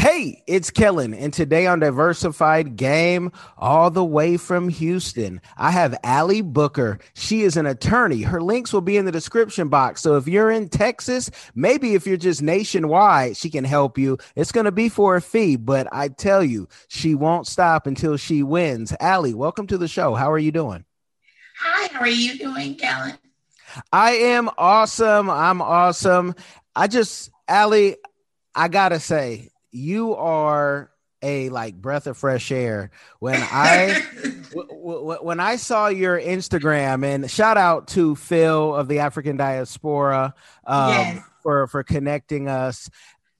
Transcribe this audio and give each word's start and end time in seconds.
Hey, 0.00 0.42
it's 0.46 0.70
Kellen, 0.70 1.12
and 1.12 1.30
today 1.30 1.66
on 1.66 1.80
Diversified 1.80 2.76
Game, 2.76 3.30
all 3.58 3.90
the 3.90 4.02
way 4.02 4.38
from 4.38 4.70
Houston, 4.70 5.42
I 5.58 5.72
have 5.72 5.94
Allie 6.02 6.40
Booker. 6.40 6.98
She 7.12 7.42
is 7.42 7.58
an 7.58 7.66
attorney. 7.66 8.22
Her 8.22 8.40
links 8.40 8.72
will 8.72 8.80
be 8.80 8.96
in 8.96 9.04
the 9.04 9.12
description 9.12 9.68
box. 9.68 10.00
So 10.00 10.16
if 10.16 10.26
you're 10.26 10.50
in 10.50 10.70
Texas, 10.70 11.30
maybe 11.54 11.92
if 11.92 12.06
you're 12.06 12.16
just 12.16 12.40
nationwide, 12.40 13.36
she 13.36 13.50
can 13.50 13.62
help 13.62 13.98
you. 13.98 14.16
It's 14.36 14.52
going 14.52 14.64
to 14.64 14.72
be 14.72 14.88
for 14.88 15.16
a 15.16 15.20
fee, 15.20 15.56
but 15.56 15.86
I 15.92 16.08
tell 16.08 16.42
you, 16.42 16.66
she 16.88 17.14
won't 17.14 17.46
stop 17.46 17.86
until 17.86 18.16
she 18.16 18.42
wins. 18.42 18.94
Allie, 19.00 19.34
welcome 19.34 19.66
to 19.66 19.76
the 19.76 19.86
show. 19.86 20.14
How 20.14 20.30
are 20.32 20.38
you 20.38 20.50
doing? 20.50 20.86
Hi, 21.58 21.88
how 21.92 22.00
are 22.00 22.08
you 22.08 22.38
doing, 22.38 22.76
Kellen? 22.76 23.18
I 23.92 24.12
am 24.12 24.48
awesome. 24.56 25.28
I'm 25.28 25.60
awesome. 25.60 26.36
I 26.74 26.86
just, 26.86 27.30
Allie, 27.46 27.96
I 28.54 28.68
gotta 28.68 28.98
say, 28.98 29.49
you 29.70 30.14
are 30.14 30.90
a 31.22 31.48
like 31.50 31.74
breath 31.74 32.06
of 32.06 32.16
fresh 32.16 32.50
air. 32.50 32.90
When 33.18 33.40
I 33.40 34.02
w- 34.50 34.68
w- 34.68 35.18
when 35.22 35.38
I 35.40 35.56
saw 35.56 35.88
your 35.88 36.18
Instagram, 36.20 37.04
and 37.04 37.30
shout 37.30 37.56
out 37.56 37.88
to 37.88 38.14
Phil 38.16 38.74
of 38.74 38.88
the 38.88 39.00
African 39.00 39.36
Diaspora 39.36 40.34
um, 40.66 40.88
Yes. 40.90 41.24
for 41.42 41.66
for 41.66 41.82
connecting 41.82 42.48
us. 42.48 42.88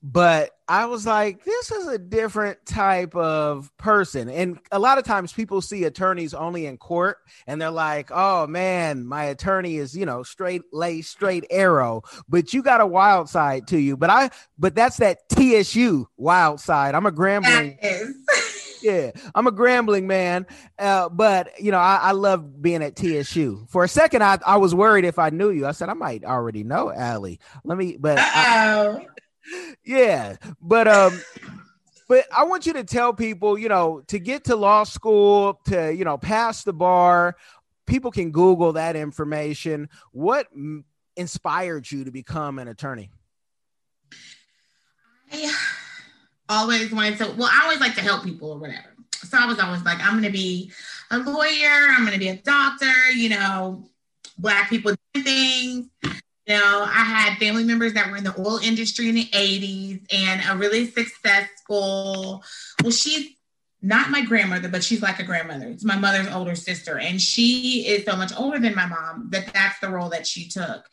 But 0.03 0.51
I 0.71 0.85
was 0.85 1.05
like, 1.05 1.43
this 1.43 1.69
is 1.69 1.87
a 1.89 1.97
different 1.97 2.65
type 2.65 3.13
of 3.13 3.69
person. 3.75 4.29
And 4.29 4.57
a 4.71 4.79
lot 4.79 4.97
of 4.97 5.03
times 5.03 5.33
people 5.33 5.61
see 5.61 5.83
attorneys 5.83 6.33
only 6.33 6.65
in 6.65 6.77
court 6.77 7.17
and 7.45 7.61
they're 7.61 7.69
like, 7.69 8.09
oh 8.09 8.47
man, 8.47 9.05
my 9.05 9.25
attorney 9.25 9.75
is, 9.75 9.97
you 9.97 10.05
know, 10.05 10.23
straight 10.23 10.61
lay, 10.71 11.01
straight 11.01 11.45
arrow. 11.49 12.03
But 12.29 12.53
you 12.53 12.63
got 12.63 12.79
a 12.79 12.87
wild 12.87 13.27
side 13.27 13.67
to 13.67 13.77
you. 13.77 13.97
But 13.97 14.11
I, 14.11 14.29
but 14.57 14.73
that's 14.73 14.95
that 14.97 15.27
TSU 15.27 16.07
wild 16.15 16.61
side. 16.61 16.95
I'm 16.95 17.05
a 17.05 17.11
grambling 17.11 17.77
yeah, 18.81 19.11
I'm 19.35 19.47
a 19.47 19.51
grambling 19.51 20.05
man, 20.05 20.47
uh, 20.79 21.09
but 21.09 21.51
you 21.59 21.71
know 21.71 21.79
I, 21.79 21.97
I 22.01 22.11
love 22.13 22.61
being 22.61 22.81
at 22.81 22.95
TSU. 22.95 23.65
For 23.69 23.83
a 23.83 23.89
second, 23.89 24.23
I, 24.23 24.39
I 24.45 24.55
was 24.55 24.73
worried 24.73 25.05
if 25.05 25.19
I 25.19 25.31
knew 25.31 25.51
you. 25.51 25.67
I 25.67 25.71
said 25.71 25.89
I 25.89 25.93
might 25.93 26.23
already 26.23 26.63
know 26.63 26.91
Allie. 26.91 27.39
Let 27.63 27.77
me, 27.77 27.97
but 27.99 28.17
I-. 28.19 29.05
yeah, 29.85 30.35
but 30.61 30.87
um, 30.87 31.19
but 32.07 32.25
I 32.35 32.43
want 32.43 32.65
you 32.65 32.73
to 32.73 32.83
tell 32.83 33.13
people, 33.13 33.57
you 33.57 33.69
know, 33.69 34.01
to 34.07 34.19
get 34.19 34.45
to 34.45 34.55
law 34.55 34.83
school, 34.83 35.59
to 35.65 35.93
you 35.93 36.03
know, 36.03 36.17
pass 36.17 36.63
the 36.63 36.73
bar. 36.73 37.35
People 37.85 38.11
can 38.11 38.31
Google 38.31 38.73
that 38.73 38.95
information. 38.95 39.89
What 40.11 40.47
mm, 40.55 40.83
inspired 41.15 41.89
you 41.91 42.03
to 42.03 42.11
become 42.11 42.59
an 42.59 42.67
attorney? 42.67 43.11
I 45.33 45.53
always 46.49 46.91
wanted 46.91 47.17
to, 47.19 47.33
well, 47.37 47.49
I 47.51 47.61
always 47.63 47.79
like 47.79 47.95
to 47.95 48.01
help 48.01 48.23
people 48.23 48.51
or 48.51 48.57
whatever. 48.57 48.95
So 49.13 49.37
I 49.37 49.45
was 49.45 49.59
always 49.59 49.83
like, 49.83 49.99
I'm 49.99 50.11
going 50.11 50.23
to 50.23 50.31
be 50.31 50.71
a 51.11 51.19
lawyer, 51.19 51.87
I'm 51.89 52.01
going 52.01 52.13
to 52.13 52.19
be 52.19 52.29
a 52.29 52.35
doctor, 52.37 53.11
you 53.15 53.29
know, 53.29 53.85
Black 54.37 54.69
people 54.69 54.93
do 55.13 55.21
things. 55.21 55.87
You 56.47 56.57
know, 56.57 56.83
I 56.87 57.03
had 57.03 57.37
family 57.37 57.63
members 57.63 57.93
that 57.93 58.09
were 58.09 58.17
in 58.17 58.23
the 58.23 58.39
oil 58.39 58.57
industry 58.57 59.09
in 59.09 59.15
the 59.15 59.25
80s 59.25 60.01
and 60.11 60.41
a 60.49 60.57
really 60.57 60.89
successful, 60.89 62.43
well, 62.81 62.91
she's 62.91 63.29
not 63.81 64.09
my 64.09 64.23
grandmother, 64.23 64.67
but 64.67 64.83
she's 64.83 65.01
like 65.01 65.19
a 65.19 65.23
grandmother. 65.23 65.67
It's 65.67 65.85
my 65.85 65.97
mother's 65.97 66.27
older 66.27 66.55
sister. 66.55 66.99
And 66.99 67.21
she 67.21 67.85
is 67.87 68.05
so 68.05 68.15
much 68.15 68.31
older 68.37 68.59
than 68.59 68.75
my 68.75 68.85
mom 68.85 69.29
that 69.31 69.53
that's 69.53 69.79
the 69.79 69.89
role 69.89 70.09
that 70.09 70.27
she 70.27 70.47
took. 70.47 70.83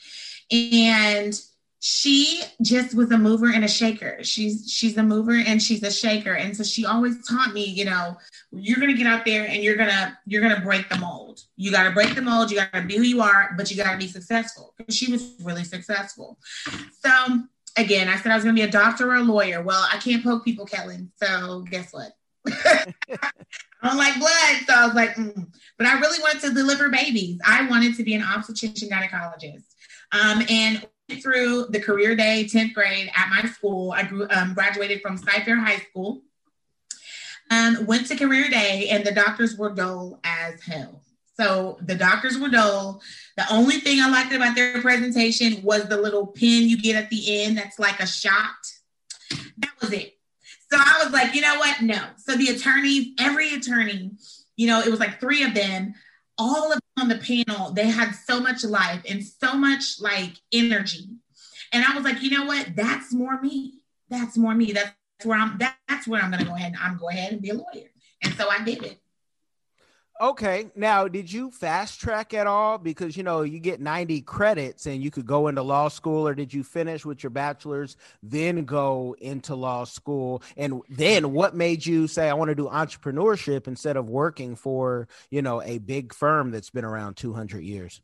And 0.50 1.38
she 1.80 2.42
just 2.60 2.94
was 2.94 3.10
a 3.12 3.18
mover 3.18 3.46
and 3.46 3.64
a 3.64 3.68
shaker. 3.68 4.18
She's 4.22 4.70
she's 4.70 4.96
a 4.96 5.02
mover 5.02 5.34
and 5.34 5.62
she's 5.62 5.82
a 5.82 5.92
shaker. 5.92 6.32
And 6.32 6.56
so 6.56 6.64
she 6.64 6.84
always 6.84 7.24
taught 7.26 7.52
me, 7.52 7.64
you 7.64 7.84
know, 7.84 8.16
you're 8.50 8.80
gonna 8.80 8.94
get 8.94 9.06
out 9.06 9.24
there 9.24 9.46
and 9.46 9.62
you're 9.62 9.76
gonna 9.76 10.18
you're 10.26 10.42
gonna 10.42 10.60
break 10.60 10.88
the 10.88 10.98
mold. 10.98 11.40
You 11.56 11.70
gotta 11.70 11.92
break 11.92 12.14
the 12.14 12.22
mold, 12.22 12.50
you 12.50 12.56
gotta 12.56 12.86
be 12.86 12.96
who 12.96 13.04
you 13.04 13.20
are, 13.20 13.54
but 13.56 13.70
you 13.70 13.76
gotta 13.76 13.96
be 13.96 14.08
successful. 14.08 14.74
She 14.88 15.10
was 15.10 15.34
really 15.42 15.64
successful. 15.64 16.38
So 17.04 17.42
again, 17.76 18.08
I 18.08 18.16
said 18.16 18.32
I 18.32 18.34
was 18.34 18.44
gonna 18.44 18.54
be 18.54 18.62
a 18.62 18.70
doctor 18.70 19.10
or 19.12 19.16
a 19.16 19.22
lawyer. 19.22 19.62
Well, 19.62 19.86
I 19.92 19.98
can't 19.98 20.24
poke 20.24 20.44
people, 20.44 20.66
Kellen. 20.66 21.12
So 21.22 21.62
guess 21.70 21.92
what? 21.92 22.10
I 22.48 23.88
don't 23.88 23.96
like 23.96 24.18
blood. 24.18 24.56
So 24.66 24.74
I 24.74 24.86
was 24.86 24.94
like, 24.94 25.14
mm. 25.14 25.46
but 25.76 25.86
I 25.86 26.00
really 26.00 26.20
wanted 26.20 26.40
to 26.40 26.54
deliver 26.54 26.88
babies. 26.88 27.38
I 27.46 27.68
wanted 27.68 27.94
to 27.96 28.02
be 28.02 28.14
an 28.14 28.22
obstetrician 28.22 28.88
gynecologist. 28.88 29.62
Um, 30.10 30.42
and 30.48 30.84
through 31.16 31.66
the 31.70 31.80
career 31.80 32.14
day 32.14 32.48
10th 32.50 32.74
grade 32.74 33.10
at 33.16 33.30
my 33.30 33.48
school. 33.48 33.92
I 33.92 34.02
grew 34.02 34.26
um, 34.30 34.54
graduated 34.54 35.00
from 35.00 35.16
Cy-Fair 35.16 35.56
high 35.56 35.78
school. 35.78 36.22
Um, 37.50 37.86
went 37.86 38.06
to 38.08 38.16
career 38.16 38.50
day 38.50 38.88
and 38.90 39.04
the 39.04 39.12
doctors 39.12 39.56
were 39.56 39.70
dull 39.70 40.20
as 40.22 40.60
hell. 40.62 41.02
So 41.34 41.78
the 41.80 41.94
doctors 41.94 42.36
were 42.36 42.50
dull. 42.50 43.00
The 43.36 43.50
only 43.50 43.80
thing 43.80 44.00
i 44.00 44.08
liked 44.08 44.32
about 44.32 44.54
their 44.54 44.82
presentation 44.82 45.62
was 45.62 45.88
the 45.88 45.96
little 45.96 46.26
pin 46.26 46.68
you 46.68 46.80
get 46.80 46.96
at 46.96 47.08
the 47.10 47.42
end 47.42 47.56
that's 47.56 47.78
like 47.78 48.00
a 48.00 48.06
shot. 48.06 48.56
That 49.58 49.70
was 49.80 49.92
it. 49.92 50.14
So 50.70 50.76
i 50.78 51.00
was 51.02 51.12
like 51.12 51.34
you 51.34 51.40
know 51.40 51.58
what? 51.58 51.80
No. 51.80 52.02
So 52.18 52.36
the 52.36 52.48
attorneys 52.48 53.14
every 53.18 53.54
attorney 53.54 54.10
you 54.56 54.66
know 54.66 54.80
it 54.80 54.90
was 54.90 55.00
like 55.00 55.20
three 55.20 55.42
of 55.42 55.54
them 55.54 55.94
all 56.38 56.72
of 56.72 56.80
them 56.96 57.04
on 57.04 57.08
the 57.08 57.18
panel, 57.18 57.72
they 57.72 57.88
had 57.88 58.12
so 58.14 58.40
much 58.40 58.64
life 58.64 59.02
and 59.08 59.24
so 59.24 59.54
much 59.54 60.00
like 60.00 60.34
energy. 60.52 61.08
And 61.72 61.84
I 61.84 61.94
was 61.94 62.04
like, 62.04 62.22
you 62.22 62.30
know 62.30 62.46
what? 62.46 62.74
That's 62.76 63.12
more 63.12 63.40
me. 63.40 63.80
That's 64.08 64.36
more 64.36 64.54
me. 64.54 64.72
That's 64.72 64.94
where 65.24 65.38
I'm 65.38 65.58
that's 65.58 66.06
where 66.06 66.22
I'm 66.22 66.30
gonna 66.30 66.44
go 66.44 66.54
ahead 66.54 66.72
and 66.72 66.80
I'm 66.80 66.96
go 66.96 67.08
ahead 67.08 67.32
and 67.32 67.42
be 67.42 67.50
a 67.50 67.54
lawyer. 67.54 67.90
And 68.22 68.32
so 68.34 68.48
I 68.48 68.62
did 68.62 68.82
it. 68.84 69.00
Okay. 70.20 70.70
Now, 70.74 71.06
did 71.06 71.32
you 71.32 71.50
fast 71.52 72.00
track 72.00 72.34
at 72.34 72.48
all? 72.48 72.76
Because 72.76 73.16
you 73.16 73.22
know 73.22 73.42
you 73.42 73.60
get 73.60 73.80
90 73.80 74.22
credits 74.22 74.86
and 74.86 75.02
you 75.02 75.10
could 75.10 75.26
go 75.26 75.46
into 75.46 75.62
law 75.62 75.88
school, 75.88 76.26
or 76.26 76.34
did 76.34 76.52
you 76.52 76.64
finish 76.64 77.04
with 77.04 77.22
your 77.22 77.30
bachelor's, 77.30 77.96
then 78.22 78.64
go 78.64 79.14
into 79.20 79.54
law 79.54 79.84
school? 79.84 80.42
And 80.56 80.82
then 80.88 81.32
what 81.32 81.54
made 81.54 81.86
you 81.86 82.08
say 82.08 82.28
I 82.28 82.34
want 82.34 82.48
to 82.48 82.56
do 82.56 82.66
entrepreneurship 82.66 83.68
instead 83.68 83.96
of 83.96 84.08
working 84.08 84.56
for 84.56 85.06
you 85.30 85.40
know 85.40 85.62
a 85.62 85.78
big 85.78 86.12
firm 86.12 86.50
that's 86.50 86.70
been 86.70 86.84
around 86.84 87.16
200 87.16 87.62
years? 87.62 88.00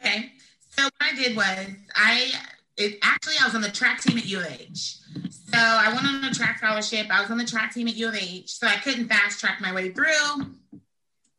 Okay. 0.00 0.32
So 0.76 0.84
what 0.84 0.92
I 1.00 1.14
did 1.14 1.34
was 1.34 1.66
I 1.94 2.32
it 2.76 2.98
actually 3.02 3.36
I 3.40 3.46
was 3.46 3.54
on 3.54 3.62
the 3.62 3.70
track 3.70 4.02
team 4.02 4.18
at 4.18 4.26
U 4.26 4.38
of 4.38 4.46
H. 4.60 4.98
So 5.30 5.56
I 5.58 5.88
went 5.94 6.06
on 6.06 6.24
a 6.24 6.34
track 6.34 6.58
scholarship. 6.58 7.06
I 7.10 7.22
was 7.22 7.30
on 7.30 7.38
the 7.38 7.46
track 7.46 7.72
team 7.72 7.88
at 7.88 7.96
U 7.96 8.08
of 8.08 8.14
H. 8.14 8.50
So 8.50 8.66
I 8.66 8.76
couldn't 8.76 9.08
fast 9.08 9.40
track 9.40 9.62
my 9.62 9.72
way 9.72 9.92
through. 9.92 10.56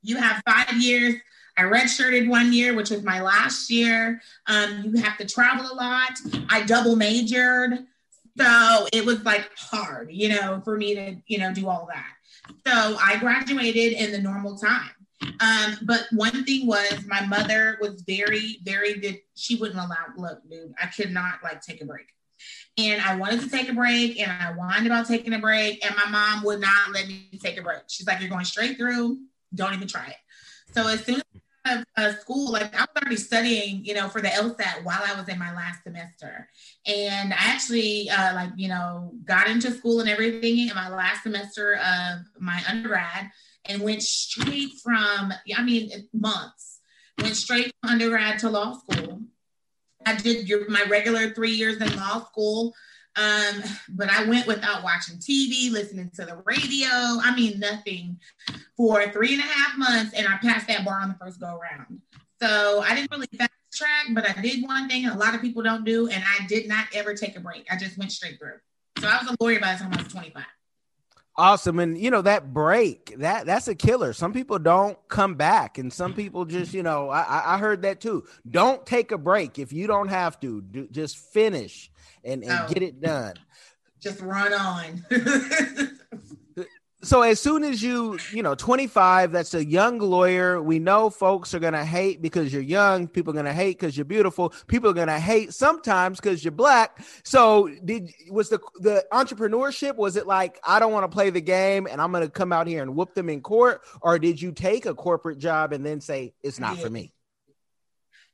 You 0.07 0.17
have 0.17 0.41
five 0.45 0.73
years. 0.77 1.15
I 1.57 1.63
redshirted 1.63 2.29
one 2.29 2.53
year, 2.53 2.75
which 2.75 2.91
was 2.91 3.03
my 3.03 3.21
last 3.21 3.69
year. 3.69 4.21
Um, 4.45 4.83
you 4.85 5.01
have 5.01 5.17
to 5.17 5.25
travel 5.25 5.65
a 5.71 5.75
lot. 5.75 6.11
I 6.49 6.63
double 6.63 6.95
majored. 6.95 7.85
So 8.37 8.87
it 8.93 9.03
was 9.05 9.23
like 9.23 9.49
hard, 9.57 10.11
you 10.11 10.29
know, 10.29 10.61
for 10.63 10.77
me 10.77 10.95
to, 10.95 11.15
you 11.25 11.39
know, 11.39 11.53
do 11.53 11.67
all 11.67 11.89
that. 11.91 12.13
So 12.65 12.97
I 13.01 13.17
graduated 13.17 13.93
in 13.93 14.11
the 14.11 14.19
normal 14.19 14.55
time. 14.55 14.91
Um, 15.41 15.77
but 15.81 16.05
one 16.11 16.45
thing 16.45 16.67
was 16.67 17.03
my 17.07 17.25
mother 17.25 17.77
was 17.81 18.01
very, 18.01 18.59
very 18.63 18.99
good. 18.99 19.19
She 19.35 19.55
wouldn't 19.55 19.79
allow, 19.79 20.05
look, 20.15 20.47
dude, 20.49 20.73
I 20.81 20.85
could 20.85 21.11
not 21.11 21.39
like 21.43 21.61
take 21.61 21.81
a 21.81 21.85
break. 21.85 22.05
And 22.77 23.01
I 23.01 23.15
wanted 23.15 23.41
to 23.41 23.49
take 23.49 23.67
a 23.67 23.73
break 23.73 24.19
and 24.19 24.31
I 24.31 24.53
whined 24.53 24.85
about 24.85 25.07
taking 25.07 25.33
a 25.33 25.39
break. 25.39 25.83
And 25.83 25.95
my 25.95 26.09
mom 26.09 26.43
would 26.43 26.61
not 26.61 26.91
let 26.93 27.07
me 27.07 27.27
take 27.41 27.59
a 27.59 27.63
break. 27.63 27.81
She's 27.87 28.05
like, 28.05 28.21
you're 28.21 28.29
going 28.29 28.45
straight 28.45 28.77
through. 28.77 29.17
Don't 29.53 29.73
even 29.73 29.87
try 29.87 30.07
it. 30.07 30.73
So 30.73 30.87
as 30.87 31.03
soon 31.03 31.21
as 31.65 31.83
uh, 31.97 32.13
school, 32.13 32.51
like 32.51 32.75
I 32.75 32.81
was 32.81 32.87
already 33.01 33.15
studying, 33.17 33.83
you 33.83 33.93
know, 33.93 34.09
for 34.09 34.21
the 34.21 34.29
LSAT 34.29 34.83
while 34.83 35.01
I 35.05 35.19
was 35.19 35.27
in 35.27 35.39
my 35.39 35.53
last 35.55 35.83
semester. 35.83 36.49
And 36.85 37.33
I 37.33 37.37
actually 37.37 38.09
uh, 38.09 38.33
like, 38.35 38.51
you 38.55 38.69
know, 38.69 39.11
got 39.25 39.47
into 39.47 39.71
school 39.71 39.99
and 39.99 40.09
everything 40.09 40.59
in 40.59 40.75
my 40.75 40.89
last 40.89 41.23
semester 41.23 41.75
of 41.75 42.19
my 42.39 42.61
undergrad 42.67 43.29
and 43.65 43.81
went 43.81 44.03
straight 44.03 44.71
from, 44.83 45.33
I 45.55 45.63
mean, 45.63 45.91
months, 46.13 46.79
went 47.21 47.35
straight 47.35 47.71
from 47.81 47.91
undergrad 47.91 48.39
to 48.39 48.49
law 48.49 48.73
school. 48.73 49.21
I 50.05 50.15
did 50.15 50.47
your, 50.47 50.69
my 50.69 50.83
regular 50.83 51.31
three 51.31 51.51
years 51.51 51.77
in 51.81 51.95
law 51.97 52.23
school. 52.25 52.73
Um, 53.17 53.63
but 53.89 54.09
I 54.11 54.25
went 54.25 54.45
without 54.45 54.83
watching 54.83 55.17
TV, 55.17 55.71
listening 55.71 56.11
to 56.15 56.25
the 56.25 56.41
radio. 56.45 56.87
I 56.91 57.33
mean, 57.35 57.59
nothing 57.59 58.19
for 58.77 59.11
three 59.11 59.33
and 59.33 59.41
a 59.41 59.45
half 59.45 59.77
months, 59.77 60.13
and 60.13 60.27
I 60.27 60.37
passed 60.37 60.67
that 60.67 60.85
bar 60.85 61.01
on 61.01 61.09
the 61.09 61.15
first 61.15 61.39
go 61.39 61.57
around. 61.57 61.99
So 62.39 62.81
I 62.81 62.93
didn't 62.93 63.11
really 63.11 63.27
fast 63.35 63.51
track, 63.73 64.07
but 64.11 64.29
I 64.29 64.39
did 64.39 64.63
one 64.63 64.87
thing 64.87 65.07
a 65.07 65.17
lot 65.17 65.33
of 65.33 65.41
people 65.41 65.63
don't 65.63 65.83
do, 65.83 66.07
and 66.07 66.23
I 66.23 66.45
did 66.47 66.67
not 66.67 66.85
ever 66.93 67.15
take 67.15 67.35
a 67.35 67.39
break. 67.39 67.65
I 67.71 67.75
just 67.75 67.97
went 67.97 68.11
straight 68.11 68.39
through. 68.39 68.59
So 68.99 69.07
I 69.07 69.17
was 69.17 69.31
a 69.31 69.43
lawyer 69.43 69.59
by 69.59 69.73
the 69.73 69.79
time 69.79 69.93
I 69.93 69.97
was 69.97 70.11
25. 70.11 70.43
Awesome. 71.39 71.77
And 71.77 71.99
you 71.99 72.09
know, 72.09 72.23
that 72.23 72.51
break, 72.51 73.15
that 73.19 73.45
that's 73.45 73.67
a 73.67 73.75
killer. 73.75 74.13
Some 74.13 74.33
people 74.33 74.57
don't 74.57 74.97
come 75.07 75.35
back, 75.35 75.77
and 75.77 75.91
some 75.91 76.13
people 76.13 76.45
just, 76.45 76.73
you 76.73 76.83
know, 76.83 77.09
I, 77.09 77.55
I 77.55 77.57
heard 77.59 77.83
that 77.83 78.01
too. 78.01 78.25
Don't 78.49 78.83
take 78.85 79.11
a 79.11 79.17
break 79.17 79.59
if 79.59 79.71
you 79.71 79.85
don't 79.85 80.07
have 80.07 80.39
to. 80.39 80.61
Do, 80.61 80.87
just 80.87 81.17
finish 81.17 81.91
and, 82.23 82.43
and 82.43 82.51
oh, 82.51 82.73
get 82.73 82.81
it 82.81 82.99
done. 83.01 83.35
Just 83.99 84.21
run 84.21 84.53
on. 84.53 85.05
so 87.03 87.21
as 87.21 87.39
soon 87.39 87.63
as 87.63 87.81
you 87.81 88.17
you 88.31 88.41
know 88.41 88.55
25 88.55 89.31
that's 89.31 89.53
a 89.53 89.63
young 89.63 89.99
lawyer. 89.99 90.61
We 90.61 90.79
know 90.79 91.09
folks 91.09 91.53
are 91.53 91.59
gonna 91.59 91.85
hate 91.85 92.21
because 92.21 92.51
you're 92.51 92.61
young. 92.61 93.07
People 93.07 93.33
are 93.33 93.35
gonna 93.35 93.53
hate 93.53 93.79
because 93.79 93.95
you're 93.95 94.05
beautiful. 94.05 94.53
People 94.67 94.89
are 94.89 94.93
gonna 94.93 95.19
hate 95.19 95.53
sometimes 95.53 96.19
because 96.19 96.43
you're 96.43 96.51
black. 96.51 97.05
So 97.23 97.69
did 97.85 98.11
was 98.29 98.49
the 98.49 98.59
the 98.79 99.05
entrepreneurship 99.11 99.95
was 99.95 100.15
it 100.15 100.27
like 100.27 100.59
i 100.63 100.79
don't 100.79 100.91
want 100.91 101.03
to 101.03 101.13
play 101.13 101.29
the 101.29 101.41
game 101.41 101.87
and 101.89 102.01
i'm 102.01 102.11
gonna 102.11 102.29
come 102.29 102.51
out 102.51 102.67
here 102.67 102.81
and 102.81 102.95
whoop 102.95 103.13
them 103.13 103.29
in 103.29 103.41
court 103.41 103.81
or 104.01 104.19
did 104.19 104.41
you 104.41 104.51
take 104.51 104.85
a 104.85 104.93
corporate 104.93 105.37
job 105.37 105.73
and 105.73 105.85
then 105.85 106.01
say 106.01 106.33
it's 106.43 106.59
not 106.59 106.77
for 106.77 106.89
me 106.89 107.11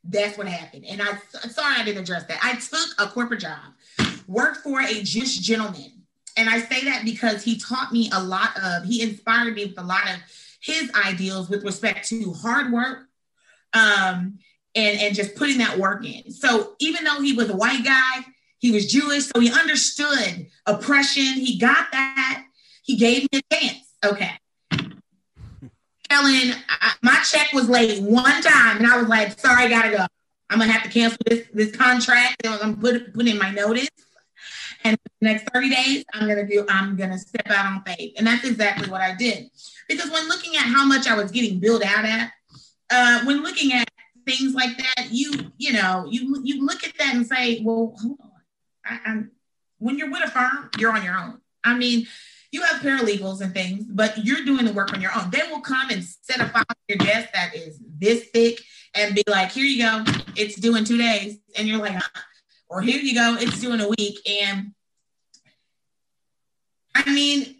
that's 0.06 0.38
what 0.38 0.48
happened. 0.48 0.86
And 0.86 1.02
i 1.02 1.18
sorry 1.48 1.76
i 1.78 1.84
didn't 1.84 2.04
address 2.04 2.26
that. 2.26 2.40
I 2.44 2.56
took 2.56 2.90
a 3.00 3.12
corporate 3.12 3.40
job 3.40 3.60
worked 4.28 4.58
for 4.58 4.82
a 4.82 5.02
just 5.02 5.42
gentleman 5.42 6.03
and 6.38 6.50
I 6.50 6.60
say 6.60 6.86
that 6.86 7.06
because 7.06 7.44
he 7.44 7.60
taught 7.60 7.92
me 7.92 8.10
a 8.14 8.22
lot 8.22 8.58
of, 8.62 8.86
he 8.86 9.02
inspired 9.02 9.56
me 9.56 9.66
with 9.66 9.78
a 9.78 9.84
lot 9.84 10.04
of 10.04 10.18
his 10.62 10.92
ideals 10.96 11.50
with 11.50 11.64
respect 11.64 12.08
to 12.10 12.34
hard 12.34 12.72
work 12.72 13.08
um, 13.74 14.40
and, 14.76 15.00
and 15.00 15.16
just 15.16 15.36
putting 15.36 15.58
that 15.60 15.78
work 15.78 16.06
in. 16.06 16.32
So 16.32 16.76
even 16.80 17.04
though 17.04 17.22
he 17.22 17.34
was 17.34 17.50
a 17.50 17.56
white 17.56 17.84
guy, 17.84 18.26
he 18.60 18.72
was 18.72 18.90
Jewish, 18.92 19.26
so 19.26 19.40
he 19.42 19.52
understood 19.52 20.48
oppression. 20.66 21.24
He 21.24 21.60
got 21.60 21.92
that. 21.92 22.46
He 22.82 22.96
gave 22.96 23.28
me 23.32 23.40
a 23.40 23.56
chance. 23.56 23.94
Okay. 24.06 24.32
Ellen, 26.10 26.56
I, 26.70 26.94
my 27.02 27.20
check 27.30 27.52
was 27.54 27.68
late 27.68 28.02
one 28.02 28.42
time, 28.42 28.78
and 28.78 28.88
I 28.88 28.98
was 28.98 29.08
like, 29.10 29.38
sorry, 29.38 29.66
I 29.66 29.70
gotta 29.70 29.90
go. 29.90 30.06
I'm 30.50 30.60
gonna 30.60 30.72
have 30.72 30.84
to 30.84 30.90
cancel 30.90 31.18
this 31.26 31.48
this 31.54 31.76
contract. 31.76 32.46
I'm 32.46 32.60
gonna 32.60 32.78
put, 32.78 33.14
put 33.14 33.28
in 33.28 33.38
my 33.38 33.52
notice. 33.52 33.90
And 34.84 34.98
the 35.22 35.26
next 35.26 35.50
30 35.54 35.70
days, 35.70 36.04
I'm 36.14 36.28
gonna 36.28 36.48
do, 36.48 36.66
I'm 36.70 36.96
gonna 36.96 37.18
step 37.18 37.50
out 37.50 37.66
on 37.66 37.84
faith. 37.84 38.14
And 38.18 38.28
that's 38.28 38.46
exactly 38.46 38.90
what 38.90 39.02
I 39.02 39.16
did. 39.16 39.50
Because 39.88 40.12
when 40.12 40.28
looking 40.28 40.56
at 40.56 40.64
how 40.64 40.86
much 40.86 41.08
I 41.08 41.16
was 41.16 41.32
getting 41.32 41.60
billed 41.60 41.84
out 41.84 42.06
at, 42.06 42.32
uh, 42.90 43.26
when 43.26 43.44
looking 43.44 43.74
at 43.74 43.88
things 44.26 44.54
like 44.54 44.78
that, 44.78 45.08
you, 45.12 45.32
you 45.58 45.74
know, 45.74 46.06
you 46.10 46.42
you 46.44 46.66
look 46.66 46.84
at 46.84 46.98
that 47.00 47.16
and 47.16 47.26
say, 47.26 47.62
well, 47.64 47.96
hold 47.98 48.20
on. 48.22 48.32
I, 48.86 49.00
I'm 49.06 49.32
when 49.84 49.98
you're 49.98 50.10
with 50.10 50.24
a 50.24 50.32
firm, 50.32 50.70
you're 50.80 50.94
on 50.94 51.04
your 51.04 51.18
own. 51.18 51.40
I 51.64 51.76
mean, 51.76 52.08
you 52.52 52.62
have 52.62 52.82
paralegals 52.82 53.42
and 53.42 53.54
things, 53.54 53.86
but 53.90 54.24
you're 54.24 54.46
doing 54.46 54.66
the 54.66 54.72
work 54.72 54.94
on 54.94 55.02
your 55.02 55.12
own. 55.16 55.30
They 55.30 55.42
will 55.50 55.60
come 55.60 55.90
and 55.90 56.04
set 56.04 56.40
a 56.40 56.48
file 56.48 56.64
on 56.70 56.76
your 56.88 57.00
desk 57.00 57.30
that 57.34 57.56
is 57.56 57.80
this 57.98 58.30
thick 58.30 58.62
and 58.96 59.16
be 59.16 59.24
like, 59.28 59.52
here 59.52 59.66
you 59.66 59.84
go, 59.84 60.06
it's 60.36 60.56
due 60.56 60.76
in 60.76 60.86
two 60.86 60.98
days. 60.98 61.38
And 61.58 61.68
you're 61.68 61.80
like, 61.80 62.02
or 62.74 62.82
here 62.82 63.00
you 63.00 63.14
go, 63.14 63.38
it's 63.40 63.60
due 63.60 63.72
in 63.72 63.80
a 63.80 63.88
week. 63.88 64.20
And 64.28 64.74
I 66.96 67.12
mean, 67.12 67.56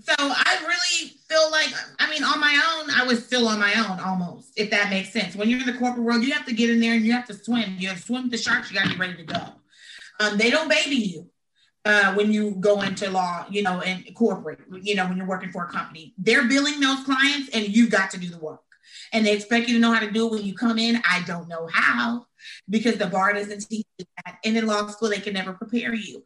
so 0.00 0.14
I 0.18 0.58
really 0.66 1.12
feel 1.28 1.50
like, 1.50 1.68
I 1.98 2.10
mean, 2.10 2.24
on 2.24 2.40
my 2.40 2.78
own, 2.78 2.90
I 2.90 3.04
was 3.04 3.24
still 3.24 3.46
on 3.46 3.60
my 3.60 3.72
own 3.74 4.00
almost, 4.00 4.52
if 4.56 4.70
that 4.70 4.90
makes 4.90 5.12
sense. 5.12 5.36
When 5.36 5.48
you're 5.48 5.60
in 5.60 5.66
the 5.66 5.78
corporate 5.78 6.04
world, 6.04 6.24
you 6.24 6.32
have 6.32 6.46
to 6.46 6.54
get 6.54 6.70
in 6.70 6.80
there 6.80 6.94
and 6.94 7.04
you 7.04 7.12
have 7.12 7.26
to 7.28 7.34
swim. 7.34 7.76
You 7.78 7.88
have 7.88 7.98
to 7.98 8.02
swim 8.02 8.22
with 8.22 8.32
the 8.32 8.38
sharks, 8.38 8.70
you 8.70 8.78
got 8.78 8.88
to 8.88 8.94
be 8.94 8.98
ready 8.98 9.16
to 9.16 9.24
go. 9.24 9.40
Um, 10.18 10.36
they 10.36 10.50
don't 10.50 10.68
baby 10.68 10.96
you 10.96 11.30
uh, 11.84 12.14
when 12.14 12.32
you 12.32 12.52
go 12.52 12.82
into 12.82 13.08
law, 13.10 13.46
you 13.50 13.62
know, 13.62 13.80
and 13.80 14.04
corporate, 14.14 14.60
you 14.82 14.94
know, 14.94 15.06
when 15.06 15.16
you're 15.16 15.26
working 15.26 15.50
for 15.50 15.64
a 15.64 15.68
company. 15.68 16.14
They're 16.18 16.48
billing 16.48 16.80
those 16.80 17.04
clients 17.04 17.50
and 17.50 17.68
you've 17.68 17.90
got 17.90 18.10
to 18.10 18.18
do 18.18 18.28
the 18.28 18.38
work. 18.38 18.60
And 19.12 19.26
they 19.26 19.32
expect 19.32 19.68
you 19.68 19.74
to 19.74 19.80
know 19.80 19.92
how 19.92 20.00
to 20.00 20.10
do 20.10 20.26
it 20.26 20.32
when 20.32 20.44
you 20.44 20.54
come 20.54 20.78
in. 20.78 21.02
I 21.08 21.22
don't 21.26 21.48
know 21.48 21.68
how 21.72 22.26
because 22.68 22.96
the 22.96 23.06
bar 23.06 23.32
doesn't 23.32 23.68
teach 23.68 23.86
you 23.98 24.04
that. 24.24 24.38
And 24.44 24.56
in 24.56 24.66
law 24.66 24.86
school, 24.88 25.08
they 25.08 25.20
can 25.20 25.34
never 25.34 25.52
prepare 25.52 25.94
you. 25.94 26.24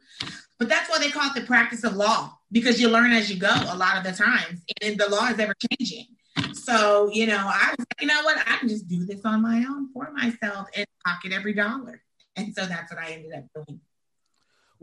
But 0.59 0.69
that's 0.69 0.89
why 0.89 0.99
they 0.99 1.11
call 1.11 1.31
it 1.31 1.35
the 1.35 1.47
practice 1.47 1.85
of 1.85 1.97
law 1.97 2.39
because 2.53 2.81
you 2.81 2.89
learn 2.89 3.13
as 3.13 3.31
you 3.31 3.39
go 3.39 3.53
a 3.69 3.77
lot 3.77 3.97
of 3.97 4.05
the 4.05 4.13
times. 4.13 4.63
And 4.83 4.99
the 4.99 5.09
law 5.09 5.27
is 5.29 5.39
ever 5.39 5.55
changing. 5.71 6.07
So, 6.53 7.11
you 7.13 7.27
know, 7.27 7.39
I 7.39 7.75
was 7.77 7.79
like, 7.79 8.01
you 8.01 8.07
know 8.07 8.23
what? 8.23 8.39
I 8.39 8.59
can 8.59 8.69
just 8.69 8.89
do 8.89 9.05
this 9.05 9.25
on 9.25 9.43
my 9.43 9.65
own 9.69 9.93
for 9.93 10.11
myself 10.13 10.69
and 10.77 10.87
pocket 11.05 11.33
every 11.33 11.55
dollar. 11.55 12.03
And 12.37 12.55
so 12.55 12.67
that's 12.67 12.93
what 12.93 13.01
I 13.01 13.13
ended 13.13 13.33
up 13.33 13.45
doing. 13.67 13.81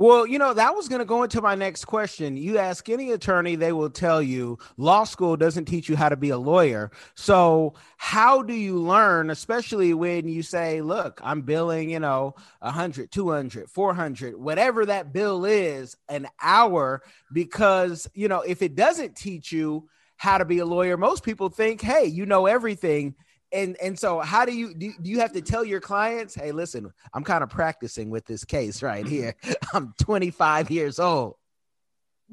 Well, 0.02 0.26
you 0.26 0.40
know, 0.40 0.56
that 0.56 0.76
was 0.76 0.88
going 0.88 0.98
to 0.98 1.06
go 1.06 1.22
into 1.22 1.44
my 1.44 1.54
next 1.54 1.86
question. 1.86 2.36
You 2.36 2.58
ask 2.58 2.90
any 2.90 3.12
attorney, 3.12 3.56
they 3.56 3.72
will 3.72 3.92
tell 3.92 4.20
you 4.20 4.58
law 4.76 5.04
school 5.04 5.38
doesn't 5.38 5.66
teach 5.66 5.88
you 5.88 5.96
how 5.96 6.10
to 6.10 6.18
be 6.18 6.32
a 6.32 6.40
lawyer. 6.40 6.90
So, 7.14 7.76
how 7.98 8.42
do 8.42 8.56
you 8.56 8.80
learn, 8.80 9.30
especially 9.30 9.94
when 9.94 10.28
you 10.28 10.42
say, 10.42 10.82
look, 10.82 11.22
I'm 11.24 11.44
billing, 11.44 11.92
you 11.92 12.00
know, 12.00 12.34
100, 12.62 13.12
200, 13.12 13.70
400, 13.70 14.38
whatever 14.40 14.88
that 14.88 15.14
bill 15.14 15.46
is, 15.46 15.96
an 16.10 16.26
hour? 16.42 17.04
Because, 17.32 18.10
you 18.16 18.28
know, 18.28 18.42
if 18.42 18.64
it 18.64 18.74
doesn't 18.74 19.16
teach 19.16 19.52
you 19.52 19.88
how 20.18 20.40
to 20.40 20.46
be 20.46 20.58
a 20.58 20.66
lawyer, 20.66 20.98
most 20.98 21.24
people 21.24 21.50
think, 21.50 21.80
hey, 21.80 22.06
you 22.06 22.26
know 22.26 22.48
everything 22.48 23.14
and 23.54 23.78
and 23.82 23.98
so 23.98 24.20
how 24.20 24.46
do 24.46 24.54
you 24.54 24.74
do, 24.74 24.94
do 25.02 25.10
you 25.10 25.20
have 25.20 25.34
to 25.34 25.42
tell 25.42 25.64
your 25.64 25.80
clients 25.80 26.36
hey 26.36 26.52
listen 26.52 26.92
i'm 27.14 27.24
kind 27.24 27.44
of 27.44 27.50
practicing 27.50 28.10
with 28.10 28.26
this 28.26 28.46
case 28.46 28.82
right 28.82 29.08
here. 29.08 29.36
I'm 29.74 29.94
25 30.00 30.72
years 30.72 31.00
old. 31.00 31.36